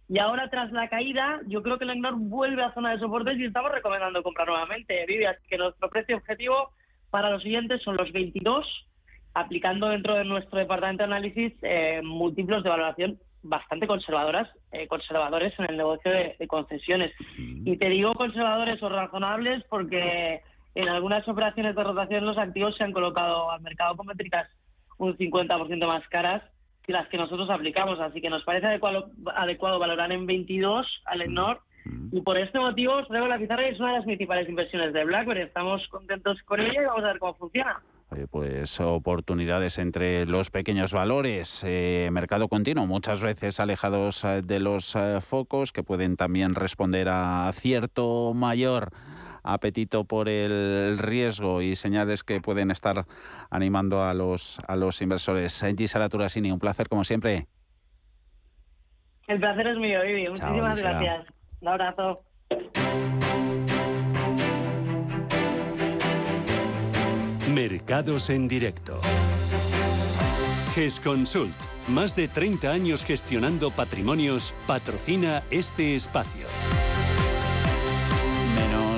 y 0.09 0.19
ahora 0.19 0.51
tras 0.51 0.71
la 0.73 0.89
caída, 0.89 1.41
yo 1.47 1.63
creo 1.63 1.79
que 1.79 1.85
el 1.85 1.91
EGNOR 1.91 2.17
vuelve 2.17 2.63
a 2.63 2.75
zona 2.75 2.93
de 2.93 2.99
soportes 2.99 3.39
y 3.39 3.47
estamos 3.47 3.73
recomendando 3.73 4.23
comprar 4.23 4.47
nuevamente. 4.47 5.05
Vivi, 5.07 5.25
así 5.25 5.47
que 5.49 5.57
nuestro 5.57 5.89
precio 5.89 6.17
objetivo 6.17 6.71
para 7.11 7.31
los 7.31 7.43
siguientes 7.43 7.83
son 7.83 7.97
los 7.97 8.13
22, 8.13 8.67
aplicando 9.33 9.89
dentro 9.89 10.15
de 10.15 10.25
nuestro 10.25 10.59
departamento 10.59 11.03
de 11.03 11.07
análisis 11.07 11.53
eh, 11.63 12.03
múltiplos 12.03 12.63
de 12.63 12.71
valoración 12.71 13.19
bastante 13.43 13.87
conservadoras, 13.87 14.49
eh, 14.73 14.89
conservadores 14.89 15.53
en 15.59 15.67
el 15.71 15.77
negocio 15.77 16.11
de, 16.11 16.37
concesiones. 16.49 17.13
Y 17.39 17.77
te 17.77 17.89
digo 17.89 18.15
conservadores 18.15 18.83
o 18.83 18.89
razonables 18.89 19.65
porque 19.69 20.43
en 20.75 20.89
algunas 20.89 21.27
operaciones 21.29 21.75
de 21.75 21.85
rotación 21.85 22.27
los 22.27 22.39
activos 22.39 22.77
se 22.77 22.85
han 22.85 22.93
colocado 22.93 23.51
al 23.51 23.61
mercado 23.63 23.97
con 23.97 24.07
métricas 24.07 24.49
un 24.99 25.17
50% 25.17 25.87
más 25.87 26.07
caras 26.09 26.43
que 26.87 26.93
las 26.93 27.09
que 27.09 27.17
nosotros 27.17 27.49
aplicamos. 27.51 27.99
Así 28.01 28.21
que 28.21 28.31
nos 28.31 28.45
parece 28.45 28.67
adecuado, 28.67 29.11
adecuado 29.35 29.79
valorar 29.79 30.13
en 30.13 30.27
22 30.27 30.87
al 31.07 31.23
ENOR. 31.23 31.61
Y 32.13 32.23
por 32.23 32.39
este 32.39 32.59
motivo, 32.59 33.05
traigo 33.07 33.27
la 33.27 33.39
pizarra 33.39 33.67
es 33.67 33.79
una 33.79 33.91
de 33.91 33.97
las 33.97 34.05
principales 34.05 34.49
inversiones 34.49 34.93
de 34.93 35.05
BlackBerry. 35.05 35.43
Estamos 35.43 35.87
contentos 35.89 36.41
con 36.45 36.61
ella 36.61 36.83
y 36.83 36.87
vamos 36.87 37.05
a 37.05 37.09
ver 37.09 37.19
cómo 37.19 37.35
funciona 37.35 37.83
pues 38.31 38.81
oportunidades 38.81 39.79
entre 39.79 40.27
los 40.27 40.51
pequeños 40.51 40.93
valores, 40.93 41.63
eh, 41.67 42.09
mercado 42.13 42.49
continuo, 42.49 42.87
muchas 42.87 43.21
veces 43.21 43.61
alejados 43.61 44.25
eh, 44.25 44.43
de 44.43 44.61
los 44.61 44.95
eh, 44.95 45.21
focos 45.21 45.73
que 45.73 45.83
pueden 45.83 46.17
también 46.17 46.55
responder 46.55 47.09
a 47.09 47.51
cierto 47.55 48.33
mayor 48.35 48.91
apetito 49.45 50.05
por 50.05 50.29
el 50.29 50.99
riesgo 50.99 51.63
y 51.63 51.77
señales 51.77 52.25
que 52.25 52.41
pueden 52.41 52.71
estar 52.71 53.07
animando 53.51 54.03
a 54.03 54.15
los 54.15 54.59
a 54.67 54.75
los 54.75 55.01
inversores. 55.03 55.65
Gisela 55.77 56.09
Turasini, 56.09 56.51
un 56.51 56.59
placer 56.59 56.89
como 56.89 57.05
siempre. 57.05 57.47
El 59.27 59.39
placer 59.39 59.69
es 59.69 59.79
mío, 59.79 60.01
Vivi. 60.03 60.29
Muchísimas 60.29 60.81
gracias. 60.81 61.27
Un 61.61 61.69
abrazo. 61.69 62.25
Mercados 67.55 68.31
en 68.31 68.49
directo. 68.49 69.01
GESConsult, 70.75 71.55
más 71.89 72.17
de 72.17 72.27
30 72.27 72.71
años 72.71 73.05
gestionando 73.05 73.71
patrimonios, 73.71 74.55
patrocina 74.67 75.43
este 75.51 75.95
espacio. 75.95 76.47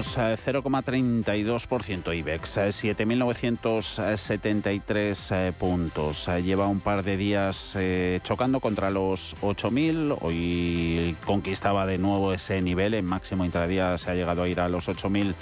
Menos 0.06 0.40
0,32% 0.40 2.16
IBEX, 2.16 2.58
7.973 2.58 5.34
eh, 5.34 5.52
puntos. 5.58 6.28
Eh, 6.28 6.42
lleva 6.42 6.68
un 6.68 6.80
par 6.80 7.02
de 7.02 7.16
días 7.16 7.72
eh, 7.76 8.20
chocando 8.22 8.60
contra 8.60 8.90
los 8.90 9.34
8.000. 9.42 10.18
Hoy 10.20 11.16
conquistaba 11.25 11.86
de 11.86 11.98
nuevo 11.98 12.32
ese 12.32 12.62
nivel. 12.62 12.94
En 12.94 13.04
máximo 13.04 13.44
intradía 13.44 13.98
se 13.98 14.08
ha 14.10 14.14
llegado 14.14 14.44
a 14.44 14.48
ir 14.48 14.60
a 14.60 14.68
los 14.68 14.88
8.000 14.88 15.34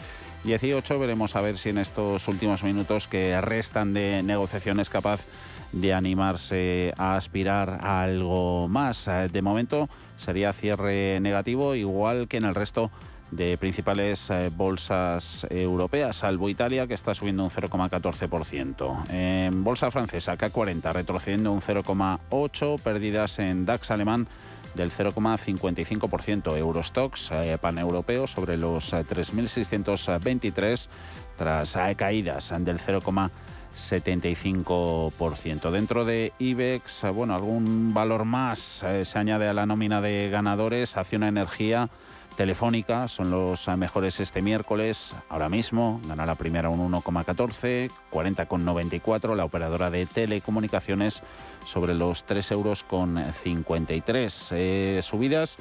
18. 0.45 0.99
Veremos 0.99 1.37
a 1.37 1.41
ver 1.41 1.59
si 1.59 1.71
en 1.71 1.79
estos 1.79 2.29
últimos 2.29 2.63
minutos 2.63 3.09
que 3.09 3.41
restan 3.41 3.95
de 3.95 4.23
negociación 4.23 4.79
es 4.79 4.91
capaz 4.91 5.27
de 5.73 5.95
animarse 5.95 6.93
a 6.99 7.17
aspirar 7.17 7.79
a 7.81 8.03
algo 8.03 8.69
más. 8.69 9.09
De 9.33 9.43
momento 9.43 9.89
sería 10.19 10.53
cierre 10.53 11.19
negativo, 11.21 11.75
igual 11.75 12.29
que 12.29 12.37
en 12.37 12.45
el 12.45 12.55
resto 12.55 12.91
de 13.35 13.59
principales 13.59 14.31
eh, 14.31 14.51
bolsas 14.55 15.47
europeas, 15.51 16.17
salvo 16.17 16.49
Italia, 16.49 16.87
que 16.87 16.95
está 16.95 17.15
subiendo 17.15 17.45
un 17.45 17.51
0,14%. 17.51 19.11
En 19.11 19.65
bolsa 19.65 19.91
francesa, 19.91 20.37
K40, 20.37 20.93
retrocediendo 20.93 21.53
un 21.53 21.61
0,8%, 21.61 22.81
pérdidas 22.81 23.39
en 23.39 23.67
DAX 23.67 23.91
alemán 23.91 24.29
del 24.75 24.91
0,55%. 24.91 26.57
Eurostox 26.57 27.31
eh, 27.33 27.59
paneuropeo 27.61 28.27
sobre 28.27 28.57
los 28.57 28.93
3.623 28.93 30.87
eh, 30.87 30.89
tras 31.37 31.77
eh, 31.77 31.95
caídas 31.97 32.53
del 32.59 32.79
0,75%. 32.79 35.71
Dentro 35.71 36.05
de 36.05 36.33
IBEX, 36.39 37.07
bueno, 37.15 37.35
algún 37.35 37.95
valor 37.95 38.25
más 38.25 38.85
se 39.03 39.19
añade 39.19 39.49
a 39.49 39.53
la 39.53 39.67
nómina 39.67 40.01
de 40.01 40.31
ganadores, 40.31 40.97
Acción 40.97 41.25
Energía 41.25 41.91
Telefónica 42.37 43.07
son 43.07 43.31
los 43.31 43.69
mejores 43.77 44.19
este 44.19 44.43
miércoles. 44.43 45.15
Ahora 45.29 45.49
mismo 45.49 46.01
gana 46.09 46.27
la 46.27 46.35
primera 46.35 46.69
un 46.69 46.93
1,14, 46.93 47.91
40,94 48.11 49.37
la 49.37 49.45
operadora 49.45 49.89
de 49.91 50.05
telecomunicaciones 50.05 51.23
sobre 51.65 51.95
los 51.95 52.25
3 52.25 52.51
euros 52.51 52.83
con 52.83 53.25
53. 53.25 54.49
Eh, 54.53 55.01
subidas 55.03 55.59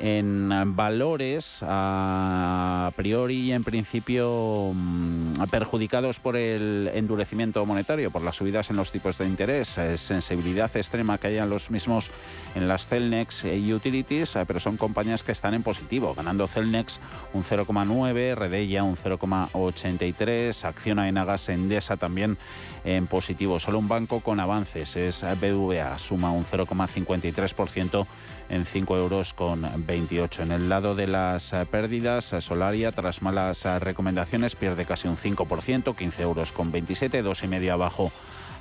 en 0.00 0.76
valores 0.76 1.60
a 1.62 2.92
priori 2.94 3.40
y 3.40 3.52
en 3.52 3.64
principio 3.64 4.72
mm, 4.74 5.42
perjudicados 5.50 6.18
por 6.18 6.36
el 6.36 6.90
endurecimiento 6.94 7.64
monetario, 7.66 8.10
por 8.10 8.22
las 8.22 8.36
subidas 8.36 8.70
en 8.70 8.76
los 8.76 8.92
tipos 8.92 9.18
de 9.18 9.26
interés, 9.26 9.76
eh, 9.78 9.98
sensibilidad 9.98 10.74
extrema 10.76 11.18
que 11.18 11.28
hay 11.28 11.38
en 11.38 11.50
los 11.50 11.70
mismos 11.70 12.10
en 12.54 12.68
las 12.68 12.86
Celnex 12.86 13.44
y 13.44 13.72
Utilities, 13.72 14.36
eh, 14.36 14.44
pero 14.46 14.60
son 14.60 14.76
compañías 14.76 15.22
que 15.22 15.32
están 15.32 15.54
en 15.54 15.62
positivo, 15.62 16.14
ganando 16.14 16.46
Celnex 16.46 17.00
un 17.32 17.44
0,9, 17.44 18.34
Redella 18.34 18.84
un 18.84 18.96
0,83, 18.96 20.64
Acciona 20.64 21.08
Enagas 21.08 21.48
Endesa 21.48 21.96
también 21.96 22.38
en 22.84 23.06
positivo. 23.06 23.58
Solo 23.58 23.78
un 23.78 23.88
banco 23.88 24.20
con 24.20 24.40
avances 24.40 24.96
es 24.96 25.24
BVA, 25.40 25.98
suma 25.98 26.30
un 26.30 26.44
0,53% 26.44 28.06
en 28.48 28.64
5 28.64 28.96
euros 28.96 29.34
con 29.34 29.66
28. 29.76 30.42
En 30.42 30.52
el 30.52 30.68
lado 30.68 30.94
de 30.94 31.06
las 31.06 31.52
eh, 31.52 31.66
pérdidas, 31.70 32.32
eh, 32.32 32.40
Solaria, 32.40 32.92
tras 32.92 33.22
malas 33.22 33.64
eh, 33.64 33.78
recomendaciones, 33.78 34.56
pierde 34.56 34.84
casi 34.84 35.08
un 35.08 35.16
5%, 35.16 35.94
15 35.96 36.22
euros 36.22 36.52
con 36.52 36.72
27, 36.72 37.24
2,5 37.24 37.70
abajo 37.70 38.12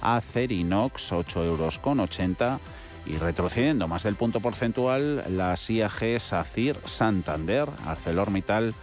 Acerinox, 0.01 1.11
8 1.11 1.43
euros 1.45 1.79
con 1.79 1.99
80 1.99 2.59
y 3.05 3.17
retrocediendo 3.17 3.87
más 3.87 4.03
del 4.03 4.15
punto 4.15 4.39
porcentual 4.41 5.23
las 5.35 5.69
IAG 5.69 6.19
SACIR 6.19 6.77
Santander, 6.85 7.69
ArcelorMittal, 7.85 8.73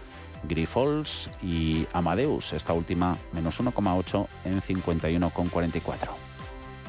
Grifols 0.45 1.31
y 1.43 1.87
Amadeus, 1.93 2.53
esta 2.53 2.73
última 2.73 3.19
menos 3.33 3.61
1,8 3.61 4.27
en 4.45 4.61
51,44. 4.63 6.09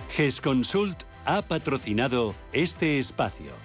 GESConsult 0.09 1.03
ha 1.25 1.41
patrocinado 1.41 2.35
este 2.53 2.99
espacio. 2.99 3.64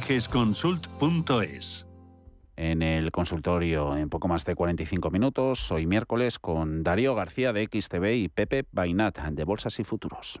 gesconsult.es. 0.00 1.86
En 2.56 2.82
el 2.82 3.10
consultorio 3.10 3.96
en 3.96 4.08
poco 4.08 4.28
más 4.28 4.44
de 4.44 4.54
45 4.54 5.10
minutos, 5.10 5.72
hoy 5.72 5.86
miércoles, 5.86 6.38
con 6.38 6.82
Darío 6.82 7.14
García 7.14 7.52
de 7.52 7.64
XTV 7.64 8.14
y 8.14 8.28
Pepe 8.28 8.64
Bainat 8.72 9.18
de 9.18 9.44
Bolsas 9.44 9.78
y 9.80 9.84
Futuros. 9.84 10.40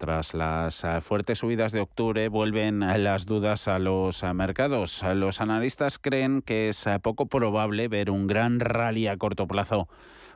Tras 0.00 0.32
las 0.32 0.82
eh, 0.82 1.02
fuertes 1.02 1.40
subidas 1.40 1.72
de 1.72 1.80
octubre 1.80 2.28
vuelven 2.28 2.82
eh, 2.82 2.96
las 2.96 3.26
dudas 3.26 3.68
a 3.68 3.78
los 3.78 4.22
eh, 4.22 4.32
mercados. 4.32 5.02
Los 5.14 5.42
analistas 5.42 5.98
creen 5.98 6.40
que 6.40 6.70
es 6.70 6.86
poco 7.02 7.26
probable 7.26 7.86
ver 7.86 8.10
un 8.10 8.26
gran 8.26 8.60
rally 8.60 9.08
a 9.08 9.18
corto 9.18 9.46
plazo 9.46 9.90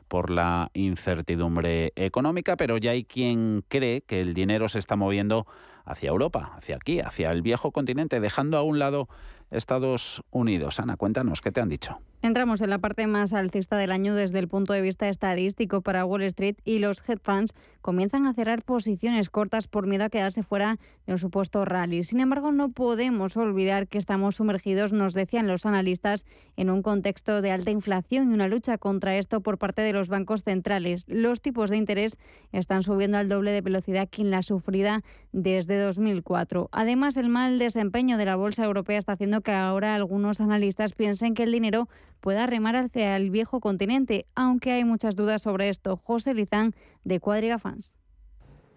por 0.07 0.29
la 0.29 0.69
incertidumbre 0.75 1.93
económica, 1.95 2.57
pero 2.57 2.77
ya 2.77 2.91
hay 2.91 3.05
quien 3.05 3.65
cree 3.67 4.01
que 4.01 4.21
el 4.21 4.35
dinero 4.35 4.69
se 4.69 4.77
está 4.77 4.95
moviendo 4.97 5.47
hacia 5.83 6.09
Europa, 6.09 6.53
hacia 6.55 6.75
aquí, 6.75 6.99
hacia 6.99 7.31
el 7.31 7.41
viejo 7.41 7.71
continente, 7.71 8.19
dejando 8.19 8.59
a 8.59 8.61
un 8.61 8.77
lado 8.77 9.09
Estados 9.49 10.21
Unidos. 10.29 10.79
Ana, 10.79 10.95
cuéntanos, 10.95 11.41
¿qué 11.41 11.51
te 11.51 11.61
han 11.61 11.69
dicho? 11.69 11.97
Entramos 12.25 12.63
en 12.63 12.71
la 12.71 12.79
parte 12.79 13.05
más 13.05 13.33
alcista 13.33 13.77
del 13.77 13.91
año 13.91 14.15
desde 14.15 14.39
el 14.39 14.47
punto 14.47 14.73
de 14.73 14.81
vista 14.81 15.07
estadístico 15.09 15.81
para 15.81 16.05
Wall 16.05 16.23
Street 16.23 16.55
y 16.65 16.79
los 16.79 17.07
hedge 17.07 17.21
funds 17.21 17.53
comienzan 17.81 18.25
a 18.25 18.33
cerrar 18.33 18.63
posiciones 18.63 19.29
cortas 19.29 19.67
por 19.67 19.85
miedo 19.85 20.05
a 20.05 20.09
quedarse 20.09 20.41
fuera 20.41 20.79
de 21.05 21.13
un 21.13 21.19
supuesto 21.19 21.65
rally. 21.65 22.03
Sin 22.03 22.19
embargo, 22.19 22.51
no 22.51 22.69
podemos 22.69 23.37
olvidar 23.37 23.87
que 23.87 23.99
estamos 23.99 24.37
sumergidos, 24.37 24.91
nos 24.91 25.13
decían 25.13 25.45
los 25.45 25.67
analistas, 25.67 26.25
en 26.57 26.71
un 26.71 26.81
contexto 26.81 27.43
de 27.43 27.51
alta 27.51 27.69
inflación 27.69 28.31
y 28.31 28.33
una 28.33 28.47
lucha 28.47 28.79
contra 28.79 29.17
esto 29.17 29.41
por 29.41 29.59
parte 29.59 29.83
de 29.83 29.93
los 29.93 30.09
bancos 30.09 30.41
centrales. 30.41 31.05
Los 31.07 31.41
tipos 31.41 31.69
de 31.69 31.77
interés 31.77 32.17
están 32.51 32.81
subiendo 32.81 33.19
al 33.19 33.29
doble 33.29 33.51
de 33.51 33.61
velocidad 33.61 34.09
que 34.09 34.23
en 34.23 34.31
la 34.31 34.41
sufrida 34.41 35.03
desde 35.31 35.79
2004. 35.79 36.69
Además, 36.71 37.17
el 37.17 37.29
mal 37.29 37.59
desempeño 37.59 38.17
de 38.17 38.25
la 38.25 38.35
bolsa 38.35 38.65
europea 38.65 38.97
está 38.97 39.11
haciendo 39.11 39.41
que 39.41 39.51
ahora 39.51 39.93
algunos 39.93 40.41
analistas 40.41 40.93
piensen 40.93 41.35
que 41.35 41.43
el 41.43 41.51
dinero 41.51 41.87
pueda 42.21 42.45
remar 42.45 42.75
hacia 42.75 43.15
el 43.15 43.29
viejo 43.29 43.59
continente, 43.59 44.25
aunque 44.35 44.71
hay 44.71 44.83
muchas 44.83 45.15
dudas 45.15 45.41
sobre 45.41 45.69
esto. 45.69 45.97
José 46.03 46.33
Lizán, 46.33 46.75
de 47.03 47.19
Cuadriga 47.19 47.59
Fans. 47.59 47.95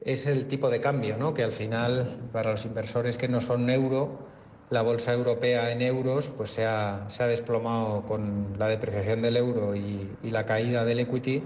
Es 0.01 0.27
el 0.27 0.46
tipo 0.46 0.70
de 0.70 0.81
cambio, 0.81 1.16
¿no? 1.16 1.35
que 1.35 1.42
al 1.42 1.53
final, 1.53 2.29
para 2.33 2.53
los 2.53 2.64
inversores 2.64 3.18
que 3.18 3.29
no 3.29 3.40
son 3.40 3.68
euro, 3.68 4.29
la 4.70 4.83
bolsa 4.83 5.12
europea 5.12 5.72
en 5.72 5.83
euros 5.83 6.31
pues 6.31 6.51
se 6.51 6.66
ha, 6.66 7.07
se 7.09 7.22
ha 7.22 7.27
desplomado 7.27 8.05
con 8.05 8.55
la 8.59 8.68
depreciación 8.68 9.22
del 9.22 9.37
euro 9.37 9.74
y, 9.74 10.09
la 10.22 10.44
caída 10.44 10.85
del 10.85 11.01
equity, 11.01 11.42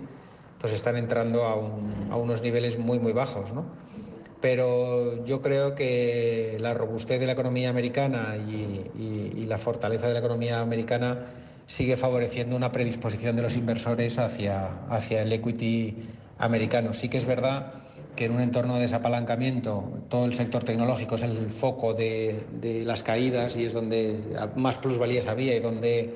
pues 0.59 0.73
están 0.73 0.97
entrando 0.97 1.47
a, 1.47 1.53
a 1.53 2.17
unos 2.17 2.43
niveles 2.43 2.79
muy, 2.79 2.99
muy 2.99 3.13
bajos. 3.13 3.55
¿no? 3.55 3.65
pero 4.43 5.25
yo 5.25 5.41
creo 5.41 5.75
que 5.75 6.59
la 6.61 6.75
robustez 6.75 7.21
de 7.21 7.27
la 7.27 7.33
economía 7.33 7.71
americana 7.71 8.37
y, 8.37 8.91
y, 8.99 9.47
la 9.47 9.57
fortaleza 9.57 10.09
de 10.09 10.15
la 10.15 10.19
economía 10.19 10.61
americana 10.61 11.21
sigue 11.67 11.97
favoreciendo 11.97 12.57
una 12.57 12.73
predisposición 12.73 13.37
de 13.37 13.43
los 13.43 13.57
inversores 13.57 14.19
hacia, 14.19 14.67
hacia 14.89 15.23
el 15.23 15.33
equity 15.33 15.97
americano. 16.39 16.95
Sí 16.95 17.09
que 17.09 17.19
es 17.19 17.27
verdad 17.27 17.73
que 18.17 18.27
en 18.27 18.33
un 18.33 18.41
entorno 18.41 18.75
de 18.75 18.83
desapalancamiento 18.83 19.91
todo 20.09 20.27
el 20.27 20.35
sector 20.35 20.65
tecnológico 20.65 21.15
es 21.15 21.23
el 21.23 21.49
foco 21.49 21.95
de, 21.95 22.45
de 22.61 22.85
las 22.85 23.03
caídas 23.03 23.57
y 23.57 23.65
es 23.65 23.73
donde 23.73 24.21
más 24.57 24.79
plusvalías 24.79 25.29
había 25.29 25.57
y 25.57 25.61
donde 25.61 26.15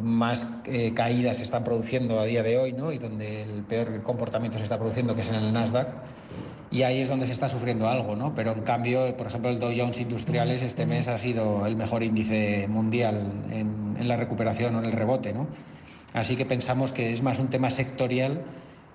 más 0.00 0.46
eh, 0.64 0.94
caídas 0.94 1.36
se 1.36 1.42
están 1.42 1.64
produciendo 1.64 2.18
a 2.18 2.24
día 2.24 2.42
de 2.42 2.56
hoy 2.56 2.72
¿no? 2.72 2.92
y 2.92 2.98
donde 2.98 3.42
el 3.42 3.62
peor 3.62 4.02
comportamiento 4.02 4.58
se 4.58 4.64
está 4.64 4.78
produciendo, 4.78 5.14
que 5.14 5.22
es 5.22 5.28
en 5.28 5.36
el 5.36 5.52
Nasdaq. 5.52 5.88
Y 6.70 6.84
ahí 6.84 7.00
es 7.00 7.08
donde 7.10 7.26
se 7.26 7.32
está 7.32 7.48
sufriendo 7.48 7.86
algo, 7.86 8.16
¿no? 8.16 8.34
Pero 8.34 8.52
en 8.52 8.62
cambio, 8.62 9.14
por 9.18 9.26
ejemplo, 9.26 9.50
el 9.50 9.58
Dow 9.58 9.74
Jones 9.76 10.00
Industriales 10.00 10.62
este 10.62 10.86
mes 10.86 11.06
ha 11.06 11.18
sido 11.18 11.66
el 11.66 11.76
mejor 11.76 12.02
índice 12.02 12.66
mundial 12.66 13.30
en, 13.50 13.98
en 14.00 14.08
la 14.08 14.16
recuperación 14.16 14.74
o 14.76 14.78
en 14.78 14.86
el 14.86 14.92
rebote, 14.92 15.34
¿no? 15.34 15.48
Así 16.14 16.34
que 16.34 16.46
pensamos 16.46 16.92
que 16.92 17.12
es 17.12 17.22
más 17.22 17.40
un 17.40 17.48
tema 17.48 17.70
sectorial 17.70 18.42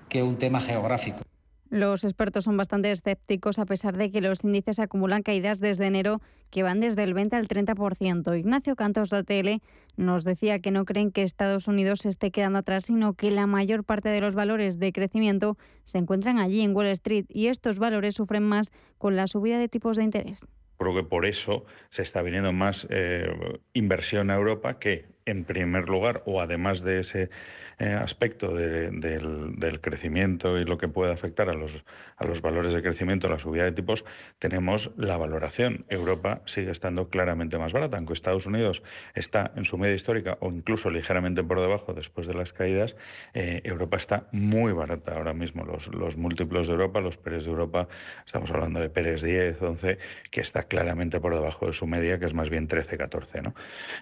que 0.10 0.24
un 0.24 0.38
tema 0.38 0.60
geográfico. 0.60 1.22
Los 1.70 2.06
expertos 2.06 2.46
son 2.46 2.56
bastante 2.56 2.92
escépticos 2.92 3.60
a 3.60 3.66
pesar 3.66 3.98
de 3.98 4.10
que 4.10 4.22
los 4.22 4.44
índices 4.44 4.80
acumulan 4.80 5.22
caídas 5.22 5.60
desde 5.60 5.88
enero 5.88 6.22
que 6.50 6.64
van 6.64 6.80
desde 6.80 7.04
el 7.04 7.14
20 7.14 7.36
al 7.36 7.48
30%. 7.48 8.40
Ignacio 8.40 8.76
Cantos 8.76 9.10
de 9.10 9.18
ATL 9.18 9.62
nos 9.98 10.24
decía 10.24 10.60
que 10.60 10.72
no 10.72 10.86
creen 10.86 11.12
que 11.12 11.24
Estados 11.24 11.68
Unidos 11.68 12.00
se 12.00 12.10
esté 12.10 12.32
quedando 12.32 12.60
atrás, 12.60 12.86
sino 12.86 13.14
que 13.14 13.32
la 13.32 13.48
mayor 13.48 13.84
parte 13.84 14.10
de 14.10 14.22
los 14.22 14.34
valores 14.34 14.80
de 14.80 14.94
crecimiento 14.94 15.58
se 15.84 15.98
encuentran 15.98 16.40
allí 16.40 16.62
en 16.62 16.74
Wall 16.76 16.88
Street 16.88 17.26
y 17.28 17.48
estos 17.48 17.80
valores 17.80 18.16
sufren 18.16 18.44
más 18.44 18.72
con 18.98 19.18
la 19.18 19.28
subida 19.28 19.60
de 19.60 19.68
tipos 19.68 19.98
de 19.98 20.04
interés. 20.04 20.48
Creo 20.78 20.96
que 20.96 21.04
por 21.04 21.26
eso 21.26 21.66
se 21.90 22.04
está 22.04 22.22
viniendo 22.22 22.54
más 22.54 22.88
eh, 22.90 23.28
inversión 23.74 24.30
a 24.30 24.36
Europa 24.36 24.80
que, 24.80 25.06
en 25.26 25.44
primer 25.44 25.90
lugar, 25.90 26.22
o 26.26 26.40
además 26.40 26.82
de 26.82 27.00
ese 27.00 27.30
eh, 27.80 27.94
aspecto 27.94 28.56
del, 28.56 29.80
crecimiento 29.82 30.58
y 30.58 30.66
lo 30.66 30.80
que 30.80 30.88
puede 30.88 31.14
afectar 31.14 31.48
a 31.50 31.54
los, 31.54 31.84
a 32.18 32.26
los 32.26 32.42
valores 32.42 32.74
de 32.74 32.82
crecimiento, 32.82 33.30
la 33.30 33.38
subida 33.38 33.66
de 33.66 33.72
tipos, 33.72 34.04
tenemos 34.40 34.90
la 34.98 35.18
valoración. 35.18 35.86
Europa 35.90 36.42
sigue 36.46 36.72
estando 36.72 37.10
claramente 37.10 37.60
más 37.60 37.74
barata, 37.74 37.98
aunque 37.98 38.14
Estados 38.14 38.48
Unidos 38.48 38.82
está 39.14 39.52
en 39.56 39.66
su 39.66 39.78
media 39.78 39.96
histórica 39.96 40.38
o 40.42 40.50
incluso 40.50 40.90
ligeramente 40.90 41.44
por 41.44 41.60
debajo 41.60 41.94
después 41.94 42.26
de 42.26 42.34
las 42.34 42.52
caídas, 42.52 42.96
eh, 43.36 43.62
Europa 43.64 43.98
está 43.98 44.28
muy 44.32 44.74
barata 44.74 45.16
ahora 45.16 45.34
mismo. 45.34 45.64
Los, 45.64 45.88
los 45.90 46.18
múltiplos 46.18 46.66
de 46.66 46.74
Europa, 46.74 47.00
los 47.00 47.18
PERES 47.18 47.46
de 47.46 47.52
Europa, 47.52 47.88
estamos 48.26 48.50
hablando 48.50 48.80
de 48.80 48.90
PERES 48.90 49.22
10, 49.22 49.62
11, 49.62 50.00
que 50.32 50.42
está 50.42 50.64
claramente 50.64 51.20
por 51.20 51.36
debajo 51.36 51.68
de 51.68 51.74
su 51.74 51.86
media, 51.86 52.18
que 52.18 52.26
es 52.26 52.34
más 52.34 52.50
bien 52.50 52.68
13, 52.68 52.98
14, 52.98 53.42
¿no? 53.44 53.54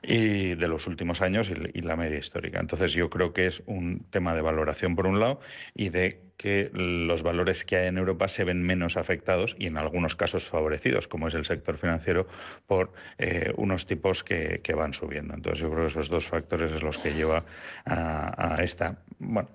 y 0.02 0.56
de 0.56 0.68
los 0.70 0.88
últimos 0.88 1.22
años 1.22 1.50
y 1.50 1.82
la 1.82 1.98
media 1.98 2.18
histórica. 2.18 2.62
Entonces 2.62 2.94
yo 2.94 3.10
creo 3.10 3.34
que 3.34 3.48
es 3.48 3.65
un 3.66 4.06
tema 4.10 4.34
de 4.36 4.42
valoración 4.42 4.96
por 4.96 5.08
un 5.08 5.20
lado 5.20 5.40
y 5.74 5.90
de 5.90 6.26
que 6.38 6.70
los 6.74 7.24
valores 7.24 7.64
que 7.64 7.78
hay 7.78 7.88
en 7.88 7.98
Europa 7.98 8.28
se 8.28 8.44
ven 8.44 8.62
menos 8.62 8.98
afectados 8.98 9.56
y 9.58 9.68
en 9.68 9.78
algunos 9.78 10.16
casos 10.16 10.46
favorecidos, 10.46 11.08
como 11.08 11.28
es 11.28 11.34
el 11.34 11.46
sector 11.46 11.78
financiero, 11.78 12.28
por 12.68 12.92
eh, 13.18 13.54
unos 13.56 13.86
tipos 13.86 14.24
que, 14.24 14.62
van 14.76 14.94
subiendo. 14.94 15.34
Entonces 15.34 15.62
yo 15.62 15.72
creo 15.72 15.84
que 15.84 15.92
esos 15.92 16.10
dos 16.10 16.28
factores 16.28 16.72
es 16.72 16.84
los 16.84 16.98
que 16.98 17.14
lleva 17.14 17.46
a, 17.86 18.58
esta 18.62 18.98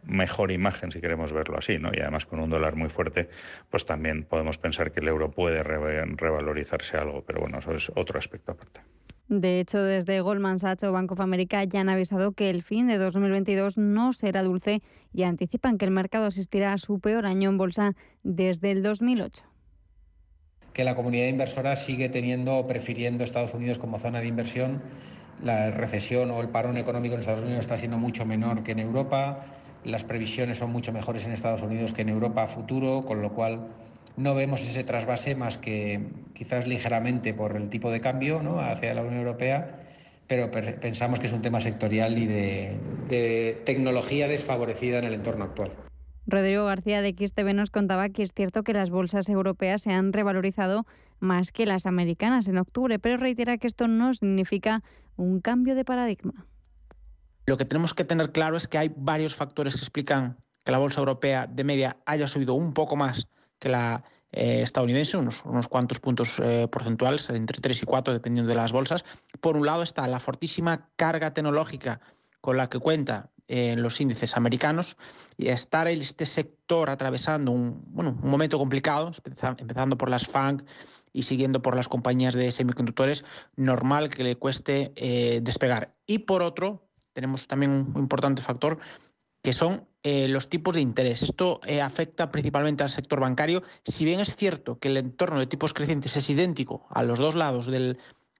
mejor 0.04 0.50
imagen, 0.50 0.90
si 0.90 1.00
queremos 1.00 1.32
verlo 1.32 1.58
así, 1.58 1.78
¿no? 1.78 1.90
Y 1.92 2.00
además 2.00 2.24
con 2.24 2.40
un 2.40 2.48
dólar 2.48 2.74
muy 2.76 2.88
fuerte, 2.88 3.28
pues 3.68 3.84
también 3.84 4.24
podemos 4.24 4.56
pensar 4.56 4.92
que 4.92 5.00
el 5.00 5.08
euro 5.08 5.30
puede 5.30 5.62
revalorizarse 5.62 6.96
algo, 6.96 7.22
pero 7.26 7.40
bueno, 7.40 7.58
eso 7.58 7.74
es 7.74 7.92
otro 7.94 8.18
aspecto 8.18 8.52
aparte. 8.52 8.80
De 9.30 9.60
hecho, 9.60 9.80
desde 9.80 10.20
Goldman 10.22 10.58
Sachs 10.58 10.82
o 10.82 10.90
Bank 10.90 11.12
of 11.12 11.20
America 11.20 11.62
ya 11.62 11.82
han 11.82 11.88
avisado 11.88 12.32
que 12.32 12.50
el 12.50 12.64
fin 12.64 12.88
de 12.88 12.98
2022 12.98 13.78
no 13.78 14.12
será 14.12 14.42
dulce 14.42 14.82
y 15.12 15.22
anticipan 15.22 15.78
que 15.78 15.84
el 15.84 15.92
mercado 15.92 16.26
asistirá 16.26 16.72
a 16.72 16.78
su 16.78 16.98
peor 16.98 17.26
año 17.26 17.48
en 17.48 17.56
bolsa 17.56 17.94
desde 18.24 18.72
el 18.72 18.82
2008 18.82 19.44
que 20.72 20.84
la 20.84 20.94
comunidad 20.94 21.26
inversora 21.26 21.76
sigue 21.76 22.08
teniendo 22.08 22.66
prefiriendo 22.66 23.24
Estados 23.24 23.54
Unidos 23.54 23.78
como 23.78 23.98
zona 23.98 24.20
de 24.20 24.26
inversión. 24.26 24.82
La 25.42 25.70
recesión 25.70 26.30
o 26.30 26.40
el 26.40 26.48
parón 26.48 26.76
económico 26.76 27.14
en 27.14 27.20
Estados 27.20 27.42
Unidos 27.42 27.60
está 27.60 27.76
siendo 27.76 27.98
mucho 27.98 28.24
menor 28.24 28.62
que 28.62 28.72
en 28.72 28.78
Europa. 28.78 29.40
Las 29.84 30.04
previsiones 30.04 30.58
son 30.58 30.70
mucho 30.70 30.92
mejores 30.92 31.26
en 31.26 31.32
Estados 31.32 31.62
Unidos 31.62 31.92
que 31.92 32.02
en 32.02 32.08
Europa 32.08 32.46
futuro, 32.46 33.04
con 33.04 33.22
lo 33.22 33.32
cual 33.32 33.68
no 34.16 34.34
vemos 34.34 34.62
ese 34.62 34.84
trasvase 34.84 35.34
más 35.34 35.58
que 35.58 36.00
quizás 36.34 36.66
ligeramente 36.66 37.34
por 37.34 37.56
el 37.56 37.68
tipo 37.68 37.90
de 37.90 38.00
cambio 38.00 38.42
¿no? 38.42 38.60
hacia 38.60 38.94
la 38.94 39.02
Unión 39.02 39.18
Europea, 39.18 39.80
pero 40.26 40.50
pensamos 40.50 41.18
que 41.18 41.26
es 41.26 41.32
un 41.32 41.42
tema 41.42 41.60
sectorial 41.60 42.16
y 42.16 42.26
de, 42.26 43.60
tecnología 43.64 44.28
desfavorecida 44.28 44.98
en 44.98 45.04
el 45.04 45.14
entorno 45.14 45.44
actual. 45.44 45.72
Rodrigo 46.26 46.64
García 46.64 47.02
de 47.02 47.10
XTV 47.10 47.54
nos 47.54 47.70
contaba 47.70 48.08
que 48.10 48.22
es 48.22 48.32
cierto 48.32 48.62
que 48.62 48.72
las 48.72 48.90
bolsas 48.90 49.28
europeas 49.28 49.82
se 49.82 49.92
han 49.92 50.12
revalorizado 50.12 50.86
más 51.18 51.50
que 51.50 51.66
las 51.66 51.86
americanas 51.86 52.46
en 52.46 52.58
octubre, 52.58 52.98
pero 52.98 53.16
reitera 53.16 53.58
que 53.58 53.66
esto 53.66 53.88
no 53.88 54.14
significa 54.14 54.84
un 55.16 55.40
cambio 55.40 55.74
de 55.74 55.84
paradigma. 55.84 56.46
Lo 57.46 57.56
que 57.56 57.64
tenemos 57.64 57.94
que 57.94 58.04
tener 58.04 58.30
claro 58.30 58.56
es 58.56 58.68
que 58.68 58.78
hay 58.78 58.92
varios 58.96 59.34
factores 59.34 59.74
que 59.74 59.80
explican 59.80 60.36
que 60.64 60.72
la 60.72 60.78
bolsa 60.78 61.00
europea 61.00 61.48
de 61.48 61.64
media 61.64 61.96
haya 62.06 62.28
subido 62.28 62.54
un 62.54 62.72
poco 62.72 62.94
más 62.94 63.26
que 63.60 63.68
la 63.68 64.02
eh, 64.32 64.62
estadounidense, 64.62 65.16
unos, 65.16 65.44
unos, 65.44 65.66
cuantos 65.66 65.98
puntos 65.98 66.40
eh, 66.42 66.68
porcentuales, 66.70 67.28
entre 67.30 67.60
3 67.60 67.82
y 67.82 67.86
4, 67.86 68.14
dependiendo 68.14 68.48
de 68.48 68.54
las 68.54 68.72
bolsas. 68.72 69.04
Por 69.40 69.56
un 69.56 69.66
lado 69.66 69.82
está 69.82 70.06
la 70.06 70.20
fortísima 70.20 70.88
carga 70.96 71.32
tecnológica 71.32 72.00
con 72.40 72.56
la 72.56 72.68
que 72.68 72.78
cuenta 72.78 73.30
en 73.48 73.78
eh, 73.78 73.82
los 73.82 74.00
índices 74.00 74.36
americanos 74.36 74.96
y 75.36 75.48
estar 75.48 75.88
este 75.88 76.26
sector 76.26 76.90
atravesando 76.90 77.50
un, 77.50 77.82
bueno, 77.88 78.16
un 78.22 78.30
momento 78.30 78.56
complicado, 78.58 79.10
empezando 79.58 79.98
por 79.98 80.08
las 80.08 80.26
FANG 80.28 80.64
y 81.12 81.22
siguiendo 81.22 81.60
por 81.60 81.74
las 81.74 81.88
compañías 81.88 82.34
de 82.34 82.52
semiconductores, 82.52 83.24
normal 83.56 84.10
que 84.10 84.22
le 84.22 84.36
cueste 84.36 84.92
despegar. 85.42 85.92
Y 86.06 86.20
por 86.20 86.40
otro, 86.42 86.88
tenemos 87.12 87.48
también 87.48 87.72
un 87.72 87.94
importante 87.96 88.42
factor 88.42 88.78
que 89.42 89.52
son 89.52 89.86
eh, 90.02 90.28
los 90.28 90.48
tipos 90.48 90.74
de 90.74 90.80
interés. 90.80 91.22
Esto 91.22 91.60
eh, 91.66 91.80
afecta 91.80 92.30
principalmente 92.30 92.82
al 92.82 92.90
sector 92.90 93.20
bancario. 93.20 93.62
Si 93.84 94.04
bien 94.04 94.20
es 94.20 94.34
cierto 94.36 94.78
que 94.78 94.88
el 94.88 94.96
entorno 94.96 95.38
de 95.38 95.46
tipos 95.46 95.74
crecientes 95.74 96.16
es 96.16 96.30
idéntico 96.30 96.86
a 96.90 97.02
los 97.02 97.18
dos 97.18 97.34
lados 97.34 97.66
del 97.66 97.98